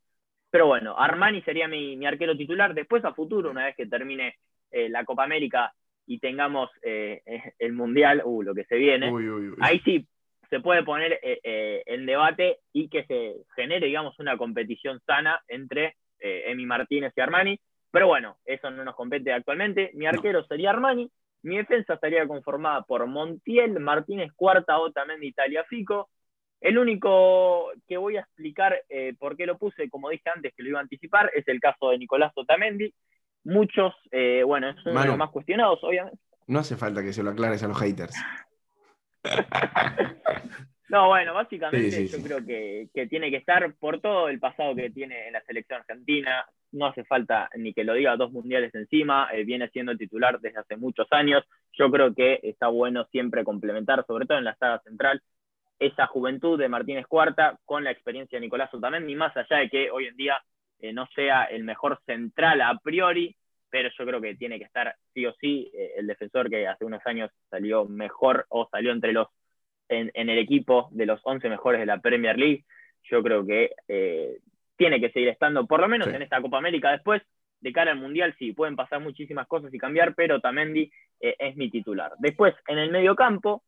Pero 0.52 0.66
bueno, 0.66 0.94
Armani 0.98 1.40
sería 1.42 1.66
mi, 1.66 2.04
arquero 2.04 2.36
titular. 2.36 2.74
Después 2.74 3.02
a 3.06 3.14
futuro, 3.14 3.50
una 3.50 3.64
vez 3.64 3.74
que 3.74 3.86
termine 3.86 4.36
eh, 4.70 4.90
la 4.90 5.02
Copa 5.06 5.24
América 5.24 5.72
y 6.06 6.18
tengamos 6.18 6.68
eh, 6.82 7.22
el 7.58 7.72
Mundial, 7.72 8.20
uh, 8.22 8.42
lo 8.42 8.54
que 8.54 8.64
se 8.64 8.76
viene, 8.76 9.10
ahí 9.60 9.80
sí 9.80 10.06
se 10.50 10.60
puede 10.60 10.82
poner 10.82 11.18
en 11.22 12.04
debate 12.04 12.58
y 12.74 12.90
que 12.90 13.04
se 13.06 13.36
genere, 13.56 13.86
digamos, 13.86 14.18
una 14.18 14.36
competición 14.36 15.00
sana 15.06 15.40
entre 15.48 15.96
Emi 16.20 16.66
Martínez 16.66 17.14
y 17.16 17.20
Armani. 17.22 17.58
Pero 17.90 18.08
bueno, 18.08 18.36
eso 18.44 18.70
no 18.70 18.84
nos 18.84 18.94
compete 18.94 19.32
actualmente. 19.32 19.92
Mi 19.94 20.04
arquero 20.04 20.44
sería 20.44 20.68
Armani. 20.68 21.10
Mi 21.42 21.56
defensa 21.56 21.94
estaría 21.94 22.26
conformada 22.28 22.82
por 22.82 23.06
Montiel, 23.06 23.80
Martínez 23.80 24.30
Cuarta, 24.36 24.78
Otamendi, 24.78 25.28
Italia 25.28 25.64
Fico. 25.64 26.10
El 26.62 26.78
único 26.78 27.72
que 27.88 27.96
voy 27.96 28.16
a 28.16 28.20
explicar 28.20 28.84
eh, 28.88 29.14
por 29.18 29.36
qué 29.36 29.46
lo 29.46 29.58
puse, 29.58 29.90
como 29.90 30.10
dije 30.10 30.30
antes 30.32 30.54
que 30.56 30.62
lo 30.62 30.68
iba 30.68 30.78
a 30.78 30.82
anticipar, 30.82 31.28
es 31.34 31.46
el 31.48 31.58
caso 31.58 31.90
de 31.90 31.98
Nicolás 31.98 32.32
Otamendi. 32.36 32.94
Muchos, 33.42 33.92
eh, 34.12 34.44
bueno, 34.46 34.70
es 34.70 34.76
uno 34.86 35.00
de 35.00 35.08
los 35.08 35.18
más 35.18 35.30
cuestionados, 35.30 35.82
obviamente. 35.82 36.20
No 36.46 36.60
hace 36.60 36.76
falta 36.76 37.02
que 37.02 37.12
se 37.12 37.24
lo 37.24 37.30
aclares 37.30 37.64
a 37.64 37.68
los 37.68 37.80
haters. 37.80 38.14
no, 40.88 41.08
bueno, 41.08 41.34
básicamente 41.34 42.06
yo 42.06 42.22
creo 42.22 42.46
que, 42.46 42.88
que, 42.94 43.08
tiene 43.08 43.30
que 43.30 43.38
estar 43.38 43.74
por 43.74 44.00
todo 44.00 44.28
el 44.28 44.38
pasado 44.38 44.76
que 44.76 44.90
tiene 44.90 45.26
en 45.26 45.32
la 45.32 45.42
selección 45.42 45.80
argentina, 45.80 46.46
no 46.70 46.86
hace 46.86 47.02
falta 47.04 47.50
ni 47.56 47.74
que 47.74 47.82
lo 47.82 47.94
diga 47.94 48.16
dos 48.16 48.30
mundiales 48.30 48.72
encima, 48.76 49.28
eh, 49.32 49.42
viene 49.42 49.68
siendo 49.70 49.96
titular 49.96 50.40
desde 50.40 50.60
hace 50.60 50.76
muchos 50.76 51.08
años. 51.10 51.44
Yo 51.72 51.90
creo 51.90 52.14
que 52.14 52.38
está 52.44 52.68
bueno 52.68 53.04
siempre 53.10 53.42
complementar, 53.42 54.04
sobre 54.06 54.26
todo 54.26 54.38
en 54.38 54.44
la 54.44 54.54
saga 54.54 54.80
central, 54.80 55.20
esa 55.86 56.06
juventud 56.06 56.58
de 56.58 56.68
Martínez 56.68 57.06
Cuarta 57.06 57.58
con 57.64 57.84
la 57.84 57.90
experiencia 57.90 58.36
de 58.36 58.46
Nicolás 58.46 58.72
Otamendi, 58.72 59.14
más 59.14 59.36
allá 59.36 59.58
de 59.58 59.68
que 59.68 59.90
hoy 59.90 60.06
en 60.06 60.16
día 60.16 60.42
eh, 60.80 60.92
no 60.92 61.06
sea 61.14 61.44
el 61.44 61.64
mejor 61.64 62.00
central 62.06 62.60
a 62.60 62.78
priori, 62.82 63.36
pero 63.70 63.88
yo 63.96 64.04
creo 64.04 64.20
que 64.20 64.34
tiene 64.34 64.58
que 64.58 64.64
estar 64.64 64.94
sí 65.14 65.26
o 65.26 65.34
sí 65.40 65.70
eh, 65.74 65.92
el 65.96 66.06
defensor 66.06 66.50
que 66.50 66.66
hace 66.66 66.84
unos 66.84 67.04
años 67.06 67.30
salió 67.50 67.84
mejor 67.84 68.46
o 68.48 68.68
salió 68.70 68.92
entre 68.92 69.12
los 69.12 69.28
en, 69.88 70.10
el 70.14 70.38
equipo 70.38 70.88
de 70.92 71.04
los 71.04 71.20
11 71.22 71.48
mejores 71.50 71.80
de 71.80 71.86
la 71.86 72.00
Premier 72.00 72.38
League. 72.38 72.64
Yo 73.10 73.22
creo 73.22 73.44
que 73.44 73.72
tiene 74.76 75.00
que 75.00 75.10
seguir 75.10 75.28
estando, 75.28 75.66
por 75.66 75.80
lo 75.80 75.88
menos 75.88 76.08
en 76.08 76.22
esta 76.22 76.40
Copa 76.40 76.58
América. 76.58 76.90
Después, 76.90 77.22
de 77.60 77.72
cara 77.72 77.92
al 77.92 77.98
Mundial, 77.98 78.34
sí, 78.38 78.52
pueden 78.52 78.74
pasar 78.74 79.00
muchísimas 79.00 79.46
cosas 79.46 79.72
y 79.72 79.78
cambiar, 79.78 80.14
pero 80.14 80.40
Tamendi 80.40 80.90
eh, 81.20 81.36
es 81.38 81.56
mi 81.56 81.70
titular. 81.70 82.12
Después, 82.18 82.54
en 82.66 82.78
el 82.78 82.90
medio 82.90 83.14
campo, 83.14 83.62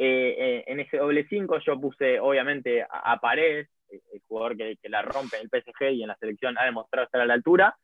eh, 0.00 0.36
eh, 0.38 0.64
en 0.68 0.80
ese 0.80 0.98
doble 0.98 1.26
5, 1.28 1.58
yo 1.58 1.80
puse 1.80 2.20
obviamente 2.20 2.86
a, 2.88 3.18
Paredes, 3.20 3.68
el 3.90 4.22
jugador 4.28 4.56
que, 4.56 4.78
la 4.84 5.02
rompe 5.02 5.36
en 5.36 5.42
el 5.42 5.50
PSG 5.50 5.90
y 5.90 6.02
en 6.02 6.08
la 6.08 6.16
selección 6.16 6.56
ha 6.56 6.64
demostrado 6.64 7.06
estar 7.06 7.20
a 7.20 7.26
la 7.26 7.34
altura. 7.34 7.76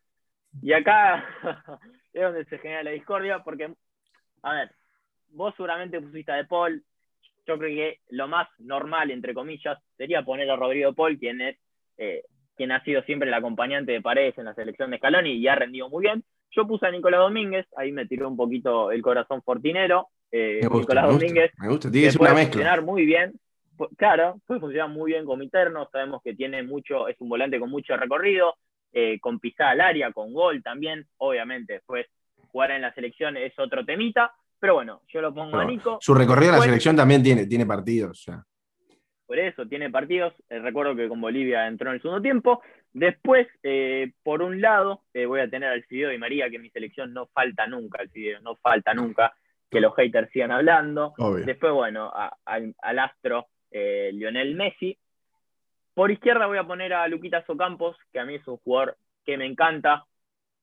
Y 0.62 0.72
acá 0.72 1.26
es 2.12 2.22
donde 2.22 2.44
se 2.44 2.58
genera 2.58 2.84
la 2.84 2.92
discordia, 2.92 3.42
porque, 3.42 3.74
a 4.42 4.54
ver, 4.54 4.70
vos 5.30 5.54
seguramente 5.56 6.00
pusiste 6.00 6.30
a 6.30 6.36
De 6.36 6.44
Paul. 6.44 6.84
Yo 7.46 7.58
creo 7.58 7.74
que 7.76 8.00
lo 8.10 8.28
más 8.28 8.48
normal, 8.58 9.10
entre 9.10 9.34
comillas, 9.34 9.78
sería 9.96 10.24
poner 10.24 10.48
a 10.50 10.56
Rodrigo 10.56 10.94
Paul, 10.94 11.18
quien 11.18 11.40
es 11.40 11.58
quien 12.56 12.72
ha 12.72 12.82
sido 12.84 13.02
siempre 13.02 13.28
el 13.28 13.34
acompañante 13.34 13.92
de 13.92 14.00
Paredes 14.00 14.38
en 14.38 14.44
la 14.44 14.54
selección 14.54 14.90
de 14.90 14.98
Scaloni 14.98 15.32
y 15.32 15.48
ha 15.48 15.56
rendido 15.56 15.88
muy 15.88 16.02
bien. 16.02 16.24
Yo 16.52 16.66
puse 16.66 16.86
a 16.86 16.90
Nicolás 16.90 17.20
Domínguez, 17.20 17.66
ahí 17.76 17.90
me 17.90 18.06
tiró 18.06 18.28
un 18.28 18.36
poquito 18.36 18.92
el 18.92 19.02
corazón 19.02 19.42
fortinero. 19.42 20.08
Eh, 20.36 20.68
Nicolás 20.68 21.06
Domínguez. 21.06 21.52
Me 21.58 21.68
gusta, 21.68 21.92
tiene 21.92 22.10
que 22.10 22.18
puede 22.18 22.34
funcionar 22.46 22.82
muy 22.82 23.06
bien. 23.06 23.34
Claro, 23.96 24.40
puede 24.44 24.58
funcionar 24.58 24.88
muy 24.88 25.12
bien 25.12 25.24
como 25.24 25.44
interno. 25.44 25.88
Sabemos 25.92 26.22
que 26.24 26.34
tiene 26.34 26.64
mucho, 26.64 27.06
es 27.06 27.16
un 27.20 27.28
volante 27.28 27.60
con 27.60 27.70
mucho 27.70 27.96
recorrido, 27.96 28.56
eh, 28.92 29.20
con 29.20 29.38
pisada 29.38 29.70
al 29.70 29.80
área, 29.80 30.10
con 30.10 30.32
gol 30.32 30.60
también. 30.60 31.06
Obviamente, 31.18 31.74
después 31.74 32.06
jugar 32.50 32.72
en 32.72 32.82
la 32.82 32.92
selección 32.94 33.36
es 33.36 33.56
otro 33.60 33.84
temita. 33.84 34.32
Pero 34.58 34.74
bueno, 34.74 35.02
yo 35.06 35.20
lo 35.20 35.32
pongo 35.32 35.56
a 35.56 35.64
Nico. 35.64 35.98
Su 36.00 36.14
recorrido 36.14 36.50
en 36.52 36.58
la 36.58 36.64
selección 36.64 36.96
también 36.96 37.22
tiene, 37.22 37.46
tiene 37.46 37.64
partidos. 37.64 38.26
O 38.28 38.42
por 39.26 39.38
eso 39.38 39.66
tiene 39.66 39.88
partidos. 39.88 40.34
Eh, 40.48 40.58
recuerdo 40.58 40.96
que 40.96 41.08
con 41.08 41.20
Bolivia 41.20 41.68
entró 41.68 41.90
en 41.90 41.94
el 41.94 42.02
segundo 42.02 42.22
tiempo. 42.22 42.60
Después, 42.92 43.46
eh, 43.62 44.12
por 44.24 44.42
un 44.42 44.60
lado, 44.60 45.02
eh, 45.14 45.26
voy 45.26 45.40
a 45.40 45.48
tener 45.48 45.70
al 45.70 45.84
Fideo 45.84 46.12
y 46.12 46.18
María, 46.18 46.50
que 46.50 46.58
mi 46.58 46.70
selección 46.70 47.14
no 47.14 47.26
falta 47.26 47.68
nunca, 47.68 48.02
el 48.02 48.10
Fideo, 48.10 48.40
no 48.40 48.56
falta 48.56 48.94
nunca 48.94 49.32
que 49.70 49.80
los 49.80 49.94
haters 49.96 50.30
sigan 50.30 50.52
hablando. 50.52 51.14
Después, 51.44 51.72
bueno, 51.72 52.12
al 52.44 52.98
astro 52.98 53.46
Lionel 53.70 54.54
Messi. 54.54 54.96
Por 55.94 56.10
izquierda 56.10 56.46
voy 56.46 56.58
a 56.58 56.66
poner 56.66 56.92
a 56.92 57.06
Luquitas 57.08 57.48
Ocampos, 57.48 57.96
que 58.12 58.18
a 58.18 58.24
mí 58.24 58.34
es 58.34 58.46
un 58.48 58.56
jugador 58.58 58.96
que 59.24 59.36
me 59.36 59.46
encanta, 59.46 60.04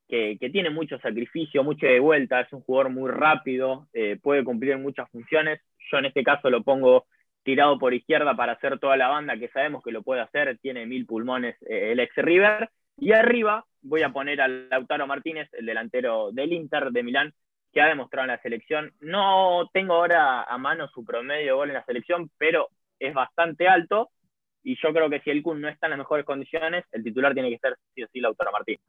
que, 0.08 0.38
que, 0.38 0.50
tiene 0.50 0.70
mucho 0.70 1.00
sacrificio, 1.00 1.64
mucho 1.64 1.88
de 1.88 2.00
vuelta, 2.00 2.42
es 2.42 2.52
un 2.52 2.62
jugador 2.62 2.92
muy 2.92 3.10
rápido, 3.10 3.88
puede 4.22 4.44
cumplir 4.44 4.78
muchas 4.78 5.10
funciones. 5.10 5.62
Yo 5.90 6.00
en 6.00 6.06
este 6.06 6.24
caso 6.24 6.50
lo 6.50 6.64
pongo 6.64 7.06
tirado 7.44 7.80
por 7.80 7.94
izquierda 7.94 8.36
para 8.36 8.54
hacer 8.54 8.80
toda 8.80 8.98
la 8.98 9.08
banda, 9.08 9.38
que 9.38 9.50
sabemos 9.50 9.84
que 9.84 9.92
lo 9.92 10.04
puede 10.04 10.22
hacer, 10.22 10.58
tiene 10.60 10.86
mil 10.86 11.06
pulmones 11.06 11.56
eh, 11.64 11.92
el 11.92 12.00
ex 12.00 12.16
River. 12.18 12.70
Y 12.98 13.14
arriba 13.14 13.66
voy 13.82 14.04
a 14.04 14.10
poner 14.10 14.42
al 14.42 14.70
Lautaro 14.70 15.08
Martínez, 15.08 15.50
el 15.54 15.66
delantero 15.66 16.32
del 16.32 16.54
Inter 16.54 16.92
de 16.92 17.04
Milán, 17.04 17.34
que 17.72 17.82
ha 17.82 17.88
demostrado 17.88 18.26
en 18.26 18.36
la 18.36 18.42
selección. 18.42 18.94
No 19.00 19.70
tengo 19.74 19.94
ahora 19.94 20.44
a 20.44 20.58
mano 20.58 20.88
su 20.90 21.06
promedio 21.06 21.46
de 21.46 21.52
gol 21.52 21.70
en 21.70 21.76
la 21.76 21.86
selección, 21.86 22.30
pero 22.38 22.70
es 23.00 23.14
bastante 23.14 23.68
alto. 23.68 24.10
Y 24.64 24.78
yo 24.82 24.94
creo 24.94 25.10
que 25.10 25.22
si 25.22 25.30
el 25.30 25.42
Kun 25.42 25.62
no 25.62 25.70
está 25.70 25.88
en 25.88 25.92
las 25.92 26.00
mejores 26.00 26.26
condiciones, 26.26 26.86
el 26.92 27.04
titular 27.04 27.34
tiene 27.34 27.50
que 27.50 27.60
ser 27.60 27.78
sí 27.96 28.04
o 28.04 28.08
sí 28.12 28.20
Lautaro 28.20 28.52
Martínez. 28.52 28.82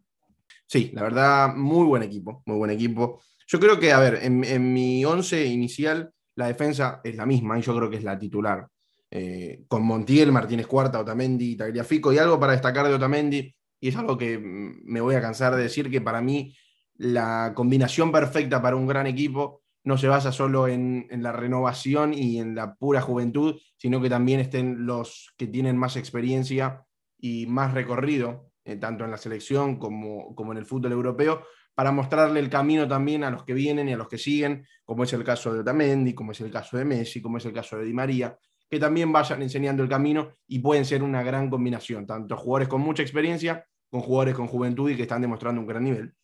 Sí, 0.66 0.90
la 0.92 1.02
verdad, 1.02 1.54
muy 1.54 1.86
buen 1.86 2.02
equipo, 2.02 2.42
muy 2.46 2.56
buen 2.56 2.70
equipo. 2.70 3.22
Yo 3.46 3.58
creo 3.58 3.78
que, 3.78 3.92
a 3.92 4.00
ver, 4.00 4.18
en, 4.22 4.72
mi 4.72 5.04
once 5.04 5.44
inicial 5.44 6.10
la 6.34 6.46
defensa 6.46 7.00
es 7.04 7.16
la 7.16 7.26
misma 7.26 7.58
y 7.58 7.62
yo 7.62 7.76
creo 7.76 7.90
que 7.90 7.96
es 7.96 8.04
la 8.04 8.18
titular. 8.18 8.66
Eh, 9.10 9.64
con 9.68 9.84
Montiel, 9.84 10.32
Martínez 10.32 10.66
Cuarta, 10.66 11.00
Otamendi, 11.00 11.56
Tagliafico 11.56 12.12
y 12.12 12.18
algo 12.18 12.40
para 12.40 12.52
destacar 12.52 12.86
de 12.86 12.94
Otamendi, 12.94 13.54
y 13.78 13.88
es 13.88 13.96
algo 13.96 14.16
que 14.16 14.38
me 14.38 15.00
voy 15.00 15.14
a 15.14 15.20
cansar 15.20 15.54
de 15.54 15.64
decir 15.64 15.90
que 15.90 16.00
para 16.00 16.22
mí 16.22 16.54
la 16.96 17.52
combinación 17.54 18.12
perfecta 18.12 18.60
para 18.60 18.76
un 18.76 18.86
gran 18.86 19.06
equipo 19.06 19.62
no 19.84 19.98
se 19.98 20.08
basa 20.08 20.30
solo 20.30 20.68
en, 20.68 21.08
la 21.10 21.32
renovación 21.32 22.14
y 22.14 22.38
en 22.38 22.54
la 22.54 22.74
pura 22.74 23.00
juventud, 23.00 23.60
sino 23.76 24.00
que 24.00 24.08
también 24.08 24.40
estén 24.40 24.86
los 24.86 25.32
que 25.36 25.48
tienen 25.48 25.76
más 25.76 25.96
experiencia 25.96 26.84
y 27.18 27.46
más 27.46 27.74
recorrido, 27.74 28.50
eh, 28.64 28.76
tanto 28.76 29.04
en 29.04 29.10
la 29.10 29.16
selección 29.16 29.78
como, 29.78 30.34
en 30.52 30.56
el 30.56 30.66
fútbol 30.66 30.92
europeo, 30.92 31.42
para 31.74 31.90
mostrarle 31.90 32.38
el 32.38 32.48
camino 32.48 32.86
también 32.86 33.24
a 33.24 33.30
los 33.30 33.44
que 33.44 33.54
vienen 33.54 33.88
y 33.88 33.92
a 33.92 33.96
los 33.96 34.08
que 34.08 34.18
siguen, 34.18 34.66
como 34.84 35.04
es 35.04 35.12
el 35.14 35.24
caso 35.24 35.52
de 35.52 35.60
Otamendi, 35.60 36.14
como 36.14 36.32
es 36.32 36.40
el 36.40 36.50
caso 36.50 36.76
de 36.76 36.84
Messi, 36.84 37.20
como 37.20 37.38
es 37.38 37.46
el 37.46 37.52
caso 37.52 37.76
de 37.76 37.84
Di 37.84 37.92
María, 37.92 38.38
que 38.70 38.78
también 38.78 39.10
vayan 39.10 39.42
enseñando 39.42 39.82
el 39.82 39.88
camino 39.88 40.36
y 40.46 40.60
pueden 40.60 40.84
ser 40.84 41.02
una 41.02 41.22
gran 41.22 41.50
combinación, 41.50 42.06
tanto 42.06 42.36
jugadores 42.36 42.68
con 42.68 42.82
mucha 42.82 43.02
experiencia 43.02 43.66
con 43.92 44.00
jugadores 44.00 44.34
con 44.34 44.46
juventud 44.46 44.90
y 44.90 44.96
que 44.96 45.02
están 45.02 45.20
demostrando 45.20 45.60
un 45.60 45.66
gran 45.66 45.84
nivel. 45.84 46.14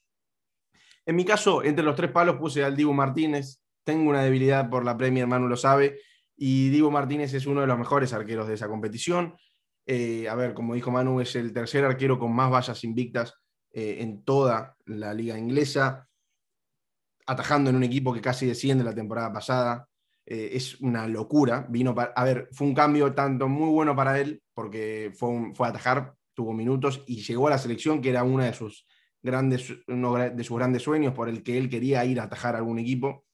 En 1.08 1.16
mi 1.16 1.24
caso, 1.24 1.64
entre 1.64 1.82
los 1.82 1.96
tres 1.96 2.10
palos 2.10 2.36
puse 2.36 2.62
al 2.62 2.76
Dibu 2.76 2.92
Martínez, 2.92 3.62
tengo 3.82 4.10
una 4.10 4.22
debilidad 4.22 4.68
por 4.68 4.84
la 4.84 4.94
Premier, 4.94 5.26
Manu 5.26 5.48
lo 5.48 5.56
sabe, 5.56 6.00
y 6.36 6.68
Dibu 6.68 6.90
Martínez 6.90 7.32
es 7.32 7.46
uno 7.46 7.62
de 7.62 7.66
los 7.66 7.78
mejores 7.78 8.12
arqueros 8.12 8.46
de 8.46 8.52
esa 8.52 8.68
competición. 8.68 9.34
Eh, 9.86 10.28
a 10.28 10.34
ver, 10.34 10.52
como 10.52 10.74
dijo 10.74 10.90
Manu, 10.90 11.22
es 11.22 11.34
el 11.34 11.54
tercer 11.54 11.86
arquero 11.86 12.18
con 12.18 12.34
más 12.34 12.52
vallas 12.52 12.84
invictas 12.84 13.32
eh, 13.72 13.96
en 14.00 14.22
toda 14.22 14.76
la 14.84 15.14
liga 15.14 15.38
inglesa, 15.38 16.06
atajando 17.24 17.70
en 17.70 17.76
un 17.76 17.84
equipo 17.84 18.12
que 18.12 18.20
casi 18.20 18.44
desciende 18.44 18.84
la 18.84 18.94
temporada 18.94 19.32
pasada. 19.32 19.88
Eh, 20.26 20.50
es 20.52 20.78
una 20.82 21.08
locura. 21.08 21.66
Vino 21.70 21.94
a 21.96 22.24
ver, 22.24 22.50
fue 22.52 22.66
un 22.66 22.74
cambio 22.74 23.14
tanto 23.14 23.48
muy 23.48 23.70
bueno 23.70 23.96
para 23.96 24.20
él, 24.20 24.42
porque 24.52 25.10
fue, 25.16 25.54
fue 25.54 25.68
a 25.68 25.70
atajar, 25.70 26.12
tuvo 26.34 26.52
minutos 26.52 27.02
y 27.06 27.22
llegó 27.22 27.46
a 27.46 27.52
la 27.52 27.58
selección, 27.58 28.02
que 28.02 28.10
era 28.10 28.24
una 28.24 28.44
de 28.44 28.52
sus 28.52 28.86
grandes, 29.22 29.72
uno 29.86 30.14
de 30.14 30.44
sus 30.44 30.56
grandes 30.56 30.82
sueños 30.82 31.14
por 31.14 31.28
el 31.28 31.42
que 31.42 31.58
él 31.58 31.68
quería 31.68 32.04
ir 32.04 32.20
a 32.20 32.24
atajar 32.24 32.54
a 32.54 32.58
algún 32.58 32.78
equipo. 32.78 33.24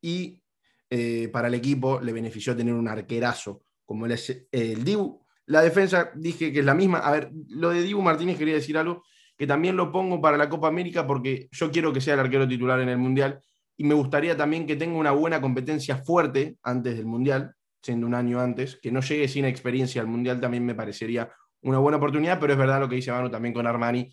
Y 0.00 0.42
eh, 0.90 1.28
para 1.32 1.48
el 1.48 1.54
equipo 1.54 2.00
le 2.00 2.12
benefició 2.12 2.56
tener 2.56 2.74
un 2.74 2.88
arquerazo 2.88 3.62
como 3.84 4.06
el, 4.06 4.18
el 4.52 4.84
Dibu. 4.84 5.24
La 5.46 5.62
defensa 5.62 6.10
dije 6.14 6.52
que 6.52 6.60
es 6.60 6.64
la 6.64 6.74
misma. 6.74 6.98
A 6.98 7.12
ver, 7.12 7.30
lo 7.48 7.70
de 7.70 7.82
Dibu 7.82 8.02
Martínez 8.02 8.38
quería 8.38 8.54
decir 8.54 8.76
algo 8.76 9.02
que 9.36 9.46
también 9.46 9.76
lo 9.76 9.92
pongo 9.92 10.20
para 10.20 10.36
la 10.36 10.48
Copa 10.48 10.68
América 10.68 11.06
porque 11.06 11.48
yo 11.52 11.70
quiero 11.70 11.92
que 11.92 12.00
sea 12.00 12.14
el 12.14 12.20
arquero 12.20 12.48
titular 12.48 12.80
en 12.80 12.88
el 12.88 12.98
Mundial 12.98 13.40
y 13.76 13.84
me 13.84 13.94
gustaría 13.94 14.36
también 14.36 14.66
que 14.66 14.76
tenga 14.76 14.96
una 14.96 15.10
buena 15.10 15.40
competencia 15.40 15.96
fuerte 15.98 16.56
antes 16.62 16.96
del 16.96 17.06
Mundial, 17.06 17.54
siendo 17.82 18.06
un 18.06 18.14
año 18.14 18.40
antes, 18.40 18.78
que 18.80 18.90
no 18.90 19.00
llegue 19.00 19.28
sin 19.28 19.44
experiencia 19.44 20.00
al 20.00 20.08
Mundial 20.08 20.40
también 20.40 20.64
me 20.64 20.74
parecería 20.74 21.30
una 21.62 21.78
buena 21.78 21.98
oportunidad, 21.98 22.40
pero 22.40 22.52
es 22.52 22.58
verdad 22.58 22.80
lo 22.80 22.88
que 22.88 22.96
dice 22.96 23.12
Manu 23.12 23.28
también 23.28 23.52
con 23.52 23.66
Armani, 23.66 24.10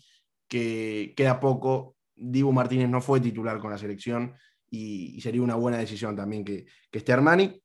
que 0.48 1.14
queda 1.16 1.40
poco, 1.40 1.96
Dibu 2.14 2.52
Martínez 2.52 2.88
no 2.88 3.00
fue 3.00 3.20
titular 3.20 3.58
con 3.58 3.70
la 3.70 3.78
selección 3.78 4.34
y, 4.70 5.20
sería 5.20 5.42
una 5.42 5.54
buena 5.54 5.78
decisión 5.78 6.16
también 6.16 6.44
que, 6.44 6.66
esté 6.92 7.12
Armani. 7.12 7.60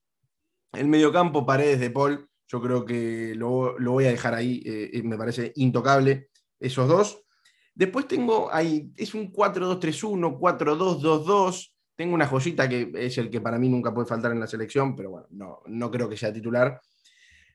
El 0.74 0.88
mediocampo, 0.88 1.46
Paredes 1.46 1.80
de 1.80 1.90
Paul, 1.90 2.28
yo 2.48 2.62
creo 2.62 2.86
que 2.86 3.34
lo, 3.36 3.76
voy 3.80 4.06
a 4.06 4.12
dejar 4.12 4.34
ahí, 4.34 4.62
eh, 4.66 5.02
me 5.04 5.18
parece 5.18 5.52
intocable 5.56 6.30
esos 6.60 6.88
dos. 6.88 7.24
Después 7.74 8.08
tengo 8.08 8.54
ahí, 8.54 8.92
es 8.98 9.14
un 9.14 9.32
4-2-3-1, 9.32 10.38
4-2-2-2. 10.38 11.74
Tengo 11.96 12.14
una 12.14 12.28
joyita 12.28 12.68
que 12.68 12.92
es 12.94 13.18
el 13.18 13.30
que 13.30 13.42
para 13.42 13.58
mí 13.58 13.70
nunca 13.70 13.94
puede 13.94 14.08
faltar 14.08 14.32
en 14.32 14.40
la 14.40 14.48
selección, 14.48 14.96
pero 14.96 15.12
bueno, 15.12 15.28
no, 15.32 15.62
no 15.68 15.90
creo 15.90 16.10
que 16.10 16.18
sea 16.18 16.34
titular. 16.34 16.80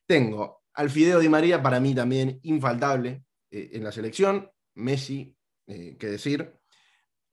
Tengo 0.06 0.62
al 0.74 0.90
Fideo 0.90 1.20
Di 1.20 1.28
María, 1.28 1.62
para 1.62 1.80
mí 1.80 1.94
también 1.94 2.40
infaltable 2.42 3.24
eh, 3.50 3.70
en 3.74 3.84
la 3.84 3.92
selección. 3.92 4.48
Messi, 4.74 5.36
eh, 5.66 5.96
qué 5.98 6.06
decir. 6.06 6.54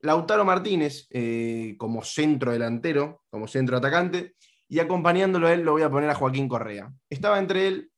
Lautaro 0.00 0.44
Martínez 0.44 1.06
eh, 1.10 1.76
como 1.78 2.02
centro 2.02 2.52
delantero, 2.52 3.22
como 3.30 3.46
centro 3.46 3.76
atacante, 3.76 4.34
y 4.68 4.80
acompañándolo 4.80 5.46
a 5.46 5.52
él 5.52 5.62
lo 5.62 5.72
voy 5.72 5.82
a 5.82 5.90
poner 5.90 6.10
a 6.10 6.14
Joaquín 6.14 6.48
Correa. 6.48 6.92
Estaba 7.08 7.38
entre 7.38 7.68
él, 7.68 7.92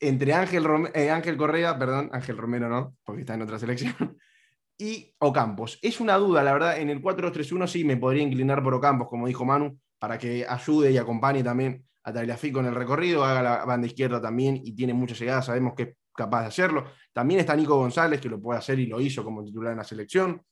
entre 0.00 0.32
Ángel, 0.32 0.64
eh, 0.94 1.10
Ángel 1.10 1.36
Correa, 1.36 1.78
perdón, 1.78 2.08
Ángel 2.12 2.38
Romero 2.38 2.68
no, 2.68 2.96
porque 3.04 3.22
está 3.22 3.34
en 3.34 3.42
otra 3.42 3.58
selección, 3.58 3.94
y 4.78 5.14
Ocampos. 5.18 5.78
Es 5.82 6.00
una 6.00 6.16
duda, 6.16 6.42
la 6.42 6.52
verdad, 6.52 6.78
en 6.78 6.88
el 6.88 7.02
4-3-1 7.02 7.66
sí 7.66 7.84
me 7.84 7.96
podría 7.96 8.22
inclinar 8.22 8.62
por 8.62 8.74
Ocampos, 8.74 9.08
como 9.08 9.26
dijo 9.26 9.44
Manu, 9.44 9.78
para 9.98 10.18
que 10.18 10.46
ayude 10.48 10.92
y 10.92 10.98
acompañe 10.98 11.42
también 11.42 11.84
a 12.04 12.12
Tagliafico 12.12 12.60
en 12.60 12.66
el 12.66 12.74
recorrido, 12.74 13.24
haga 13.24 13.42
la 13.42 13.64
banda 13.64 13.86
izquierda 13.86 14.20
también 14.20 14.60
y 14.62 14.74
tiene 14.74 14.94
mucha 14.94 15.14
llegada, 15.14 15.42
sabemos 15.42 15.74
que 15.74 15.82
es 15.82 15.96
capaz 16.14 16.42
de 16.42 16.46
hacerlo. 16.48 16.84
También 17.12 17.40
está 17.40 17.54
Nico 17.56 17.76
González, 17.76 18.20
que 18.20 18.28
lo 18.28 18.40
puede 18.40 18.58
hacer 18.58 18.78
y 18.78 18.86
lo 18.86 19.00
hizo 19.00 19.24
como 19.24 19.44
titular 19.44 19.72
en 19.72 19.78
la 19.78 19.84
selección. 19.84 20.42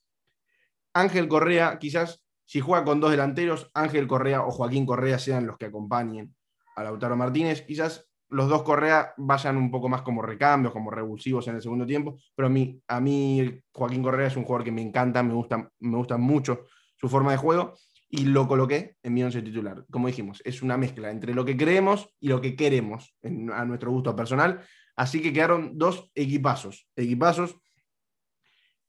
Ángel 0.94 1.28
Correa, 1.28 1.78
quizás 1.78 2.24
si 2.44 2.60
juega 2.60 2.84
con 2.84 3.00
dos 3.00 3.10
delanteros, 3.10 3.70
Ángel 3.72 4.06
Correa 4.06 4.42
o 4.42 4.50
Joaquín 4.50 4.84
Correa 4.84 5.18
sean 5.18 5.46
los 5.46 5.56
que 5.56 5.66
acompañen 5.66 6.34
a 6.76 6.82
Lautaro 6.82 7.16
Martínez. 7.16 7.62
Quizás 7.62 8.08
los 8.28 8.48
dos 8.48 8.62
Correa 8.62 9.14
vayan 9.16 9.56
un 9.56 9.70
poco 9.70 9.88
más 9.88 10.02
como 10.02 10.22
recambios, 10.22 10.72
como 10.72 10.90
revulsivos 10.90 11.46
en 11.48 11.56
el 11.56 11.62
segundo 11.62 11.86
tiempo, 11.86 12.18
pero 12.34 12.46
a 12.46 12.50
mí, 12.50 12.80
a 12.88 13.00
mí 13.00 13.60
Joaquín 13.72 14.02
Correa 14.02 14.28
es 14.28 14.36
un 14.36 14.44
jugador 14.44 14.64
que 14.64 14.72
me 14.72 14.82
encanta, 14.82 15.22
me 15.22 15.34
gusta, 15.34 15.70
me 15.80 15.96
gusta 15.96 16.16
mucho 16.16 16.66
su 16.96 17.08
forma 17.08 17.32
de 17.32 17.38
juego 17.38 17.74
y 18.08 18.26
lo 18.26 18.46
coloqué 18.46 18.96
en 19.02 19.14
mi 19.14 19.22
once 19.22 19.40
titular. 19.40 19.84
Como 19.90 20.06
dijimos, 20.06 20.42
es 20.44 20.62
una 20.62 20.76
mezcla 20.76 21.10
entre 21.10 21.34
lo 21.34 21.44
que 21.44 21.56
creemos 21.56 22.10
y 22.20 22.28
lo 22.28 22.40
que 22.40 22.54
queremos 22.54 23.16
a 23.22 23.64
nuestro 23.64 23.90
gusto 23.90 24.14
personal. 24.14 24.62
Así 24.96 25.22
que 25.22 25.32
quedaron 25.32 25.78
dos 25.78 26.10
equipazos, 26.14 26.88
equipazos. 26.96 27.56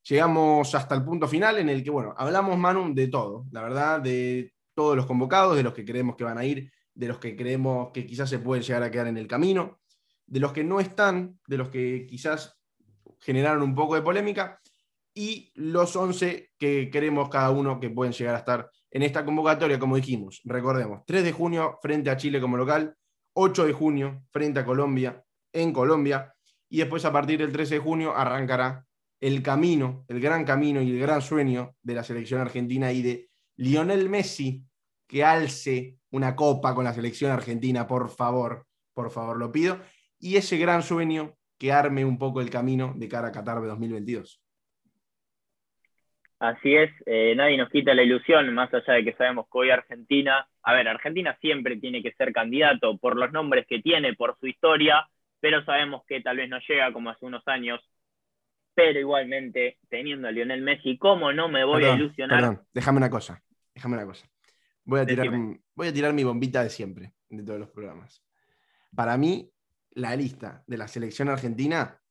Llegamos 0.03 0.75
hasta 0.75 0.95
el 0.95 1.03
punto 1.03 1.27
final 1.27 1.59
en 1.59 1.69
el 1.69 1.83
que, 1.83 1.89
bueno, 1.89 2.13
hablamos, 2.17 2.57
Manu, 2.57 2.93
de 2.93 3.07
todo, 3.07 3.45
la 3.51 3.61
verdad, 3.61 4.01
de 4.01 4.53
todos 4.73 4.97
los 4.97 5.05
convocados, 5.05 5.55
de 5.55 5.63
los 5.63 5.73
que 5.73 5.85
creemos 5.85 6.15
que 6.15 6.25
van 6.25 6.37
a 6.37 6.45
ir, 6.45 6.71
de 6.93 7.07
los 7.07 7.19
que 7.19 7.35
creemos 7.35 7.91
que 7.93 8.05
quizás 8.05 8.29
se 8.29 8.39
pueden 8.39 8.63
llegar 8.63 8.83
a 8.83 8.91
quedar 8.91 9.07
en 9.07 9.17
el 9.17 9.27
camino, 9.27 9.79
de 10.25 10.39
los 10.39 10.51
que 10.51 10.63
no 10.63 10.79
están, 10.79 11.39
de 11.47 11.57
los 11.57 11.69
que 11.69 12.05
quizás 12.05 12.59
generaron 13.19 13.63
un 13.63 13.75
poco 13.75 13.95
de 13.95 14.01
polémica, 14.01 14.59
y 15.15 15.51
los 15.55 15.95
11 15.95 16.51
que 16.57 16.89
queremos 16.89 17.29
cada 17.29 17.51
uno 17.51 17.79
que 17.79 17.89
pueden 17.89 18.13
llegar 18.13 18.35
a 18.35 18.39
estar 18.39 18.69
en 18.91 19.03
esta 19.03 19.23
convocatoria, 19.23 19.79
como 19.79 19.95
dijimos, 19.95 20.41
recordemos, 20.43 21.01
3 21.05 21.23
de 21.23 21.31
junio 21.31 21.77
frente 21.81 22.09
a 22.09 22.17
Chile 22.17 22.41
como 22.41 22.57
local, 22.57 22.95
8 23.33 23.65
de 23.65 23.73
junio 23.73 24.23
frente 24.31 24.59
a 24.59 24.65
Colombia 24.65 25.23
en 25.53 25.71
Colombia, 25.71 26.33
y 26.69 26.79
después 26.79 27.05
a 27.05 27.13
partir 27.13 27.39
del 27.39 27.51
13 27.51 27.75
de 27.75 27.79
junio 27.79 28.15
arrancará 28.15 28.85
el 29.21 29.41
camino, 29.41 30.03
el 30.09 30.19
gran 30.19 30.43
camino 30.43 30.81
y 30.81 30.91
el 30.91 30.99
gran 30.99 31.21
sueño 31.21 31.75
de 31.81 31.93
la 31.93 32.03
selección 32.03 32.41
argentina 32.41 32.91
y 32.91 33.01
de 33.01 33.29
Lionel 33.55 34.09
Messi 34.09 34.65
que 35.07 35.23
alce 35.23 35.97
una 36.11 36.35
copa 36.35 36.73
con 36.73 36.83
la 36.83 36.93
selección 36.93 37.31
argentina, 37.31 37.87
por 37.87 38.09
favor, 38.09 38.65
por 38.93 39.11
favor, 39.11 39.37
lo 39.37 39.51
pido, 39.51 39.79
y 40.19 40.37
ese 40.37 40.57
gran 40.57 40.81
sueño 40.81 41.35
que 41.57 41.71
arme 41.71 42.03
un 42.03 42.17
poco 42.17 42.41
el 42.41 42.49
camino 42.49 42.93
de 42.97 43.07
cara 43.07 43.27
a 43.27 43.31
Qatar 43.31 43.61
de 43.61 43.67
2022. 43.67 44.41
Así 46.39 46.75
es, 46.75 46.91
eh, 47.05 47.33
nadie 47.37 47.57
nos 47.57 47.69
quita 47.69 47.93
la 47.93 48.03
ilusión, 48.03 48.53
más 48.53 48.73
allá 48.73 48.95
de 48.95 49.05
que 49.05 49.13
sabemos 49.13 49.45
que 49.45 49.59
hoy 49.59 49.69
Argentina, 49.69 50.45
a 50.61 50.73
ver, 50.73 50.87
Argentina 50.89 51.37
siempre 51.39 51.77
tiene 51.77 52.03
que 52.03 52.11
ser 52.13 52.33
candidato 52.33 52.97
por 52.97 53.15
los 53.15 53.31
nombres 53.31 53.65
que 53.65 53.79
tiene, 53.79 54.13
por 54.13 54.37
su 54.39 54.47
historia, 54.47 55.07
pero 55.43 55.61
sabemos 55.65 56.03
que 56.07 56.21
tal 56.21 56.37
vez 56.37 56.47
no 56.47 56.57
llega 56.65 56.93
como 56.93 57.09
hace 57.09 57.25
unos 57.25 57.45
años 57.49 57.81
pero 58.73 58.99
igualmente, 58.99 59.77
teniendo 59.89 60.27
a 60.27 60.31
Lionel 60.31 60.61
Messi, 60.61 60.97
¿cómo 60.97 61.31
no 61.31 61.47
me 61.47 61.63
voy 61.63 61.83
a 61.83 61.93
ilusionar? 61.93 62.39
Perdón, 62.39 62.61
déjame 62.73 62.97
una 62.97 63.09
cosa, 63.09 63.43
déjame 63.75 63.97
una 63.97 64.05
cosa. 64.05 64.27
Voy 64.83 64.99
a, 64.99 65.05
tirar, 65.05 65.27
voy 65.75 65.87
a 65.87 65.93
tirar 65.93 66.13
mi 66.13 66.23
bombita 66.23 66.63
de 66.63 66.71
siempre, 66.71 67.13
de 67.29 67.43
todos 67.43 67.59
los 67.59 67.69
programas. 67.69 68.23
Para 68.95 69.15
mí, 69.17 69.51
la 69.91 70.15
lista 70.15 70.63
de 70.65 70.77
la 70.77 70.87
selección 70.87 71.29
argentina 71.29 72.01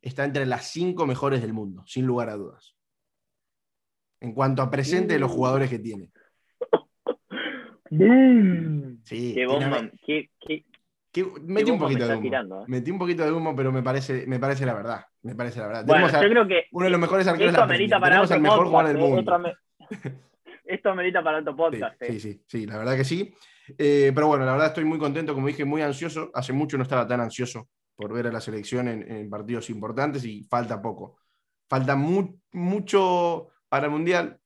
está 0.00 0.24
entre 0.24 0.46
las 0.46 0.70
cinco 0.70 1.04
mejores 1.06 1.42
del 1.42 1.52
mundo, 1.52 1.82
sin 1.86 2.06
lugar 2.06 2.28
a 2.28 2.36
dudas. 2.36 2.76
En 4.20 4.34
cuanto 4.34 4.62
a 4.62 4.70
presente 4.70 5.14
de 5.14 5.18
los 5.20 5.32
jugadores 5.32 5.68
que 5.68 5.78
tiene. 5.78 6.12
Sí, 9.04 9.34
qué, 9.34 9.46
bomba, 9.46 9.90
qué, 10.04 10.30
metí 11.42 11.70
un 11.70 11.78
poquito 11.78 12.08
de 12.08 12.16
humo. 12.16 12.62
¿eh? 12.62 12.64
Metí 12.66 12.90
un 12.90 12.98
poquito 12.98 13.24
de 13.24 13.32
humo, 13.32 13.54
pero 13.54 13.70
me 13.70 13.82
parece, 13.82 14.26
me 14.26 14.38
parece 14.38 14.66
la 14.66 14.74
verdad. 14.74 15.04
Me 15.22 15.34
parece 15.34 15.60
la 15.60 15.66
verdad. 15.66 15.84
Bueno, 15.86 16.08
yo 16.08 16.28
creo 16.28 16.48
que 16.48 16.64
uno 16.72 16.84
de 16.84 16.90
los 16.90 17.00
mejores 17.00 17.26
arqueros 17.26 17.54
Tenemos 17.66 18.30
al 18.30 18.40
mejor 18.40 18.66
jugador 18.66 18.92
del 18.92 18.96
¿eh? 18.96 19.08
mundo. 19.08 19.52
Esto 20.64 20.90
amerita 20.90 21.22
para 21.22 21.38
otro 21.38 21.54
podcast. 21.54 21.96
Sí, 22.00 22.16
¿eh? 22.16 22.20
sí, 22.20 22.42
sí, 22.46 22.66
la 22.66 22.78
verdad 22.78 22.96
que 22.96 23.04
sí. 23.04 23.34
pero 23.76 24.26
bueno, 24.26 24.44
la 24.44 24.52
verdad 24.52 24.68
estoy 24.68 24.84
muy 24.84 24.98
contento, 24.98 25.34
como 25.34 25.46
dije, 25.46 25.64
muy 25.64 25.82
ansioso. 25.82 26.30
Hace 26.34 26.52
mucho 26.52 26.76
no 26.76 26.82
estaba 26.82 27.06
tan 27.06 27.20
ansioso 27.20 27.68
por 27.94 28.12
ver 28.12 28.26
a 28.26 28.32
la 28.32 28.40
selección 28.40 28.88
en, 28.88 29.30
partidos 29.30 29.70
importantes 29.70 30.24
y 30.24 30.42
falta 30.44 30.82
poco. 30.82 31.18
Falta 31.68 31.96
mucho 31.96 33.48
para 33.68 33.86
el 33.86 33.92
Mundial, 33.92 34.38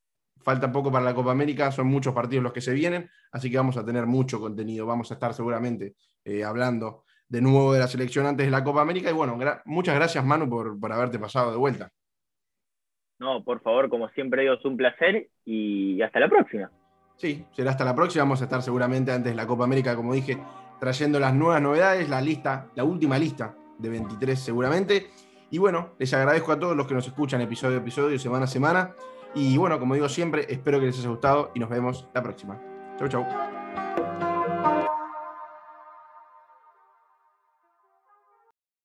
falta 0.48 0.72
poco 0.72 0.90
para 0.90 1.04
la 1.04 1.12
Copa 1.12 1.30
América, 1.30 1.70
son 1.70 1.88
muchos 1.88 2.14
partidos 2.14 2.42
los 2.42 2.54
que 2.54 2.62
se 2.62 2.72
vienen, 2.72 3.10
así 3.32 3.50
que 3.50 3.58
vamos 3.58 3.76
a 3.76 3.84
tener 3.84 4.06
mucho 4.06 4.40
contenido. 4.40 4.86
Vamos 4.86 5.10
a 5.10 5.14
estar 5.14 5.34
seguramente 5.34 5.94
eh, 6.24 6.42
hablando 6.42 7.04
de 7.28 7.42
nuevo 7.42 7.74
de 7.74 7.80
la 7.80 7.86
selección 7.86 8.24
antes 8.24 8.46
de 8.46 8.50
la 8.50 8.64
Copa 8.64 8.80
América. 8.80 9.10
Y 9.10 9.12
bueno, 9.12 9.38
muchas 9.66 9.94
gracias, 9.94 10.24
Manu, 10.24 10.48
por, 10.48 10.80
por, 10.80 10.90
haberte 10.90 11.18
pasado 11.18 11.50
de 11.50 11.58
vuelta. 11.58 11.90
No, 13.18 13.44
por 13.44 13.60
favor, 13.60 13.90
como 13.90 14.08
siempre 14.08 14.40
digo, 14.40 14.54
es 14.54 14.64
un 14.64 14.78
placer 14.78 15.28
y 15.44 16.00
hasta 16.00 16.18
la 16.18 16.30
próxima. 16.30 16.70
Sí, 17.16 17.44
será 17.52 17.72
hasta 17.72 17.84
la 17.84 17.94
próxima. 17.94 18.24
Vamos 18.24 18.40
a 18.40 18.44
estar 18.44 18.62
seguramente 18.62 19.12
antes 19.12 19.30
de 19.30 19.36
la 19.36 19.46
Copa 19.46 19.64
América, 19.64 19.94
como 19.96 20.14
dije, 20.14 20.38
trayendo 20.80 21.20
las 21.20 21.34
nuevas 21.34 21.60
novedades, 21.60 22.08
la 22.08 22.22
lista, 22.22 22.70
la 22.74 22.84
última 22.84 23.18
lista 23.18 23.54
de 23.78 23.90
23 23.90 24.40
seguramente. 24.40 25.08
Y 25.50 25.58
bueno, 25.58 25.90
les 25.98 26.14
agradezco 26.14 26.52
a 26.52 26.58
todos 26.58 26.74
los 26.74 26.86
que 26.86 26.94
nos 26.94 27.06
escuchan 27.06 27.42
episodio 27.42 27.76
a 27.76 27.80
episodio, 27.80 28.18
semana 28.18 28.44
a 28.44 28.48
semana. 28.48 28.94
Y 29.34 29.56
bueno, 29.56 29.78
como 29.78 29.94
digo 29.94 30.08
siempre, 30.08 30.46
espero 30.48 30.80
que 30.80 30.86
les 30.86 30.98
haya 30.98 31.08
gustado 31.08 31.50
y 31.54 31.60
nos 31.60 31.68
vemos 31.68 32.08
la 32.14 32.22
próxima. 32.22 32.60
Chau, 32.98 33.08
chau. 33.08 33.57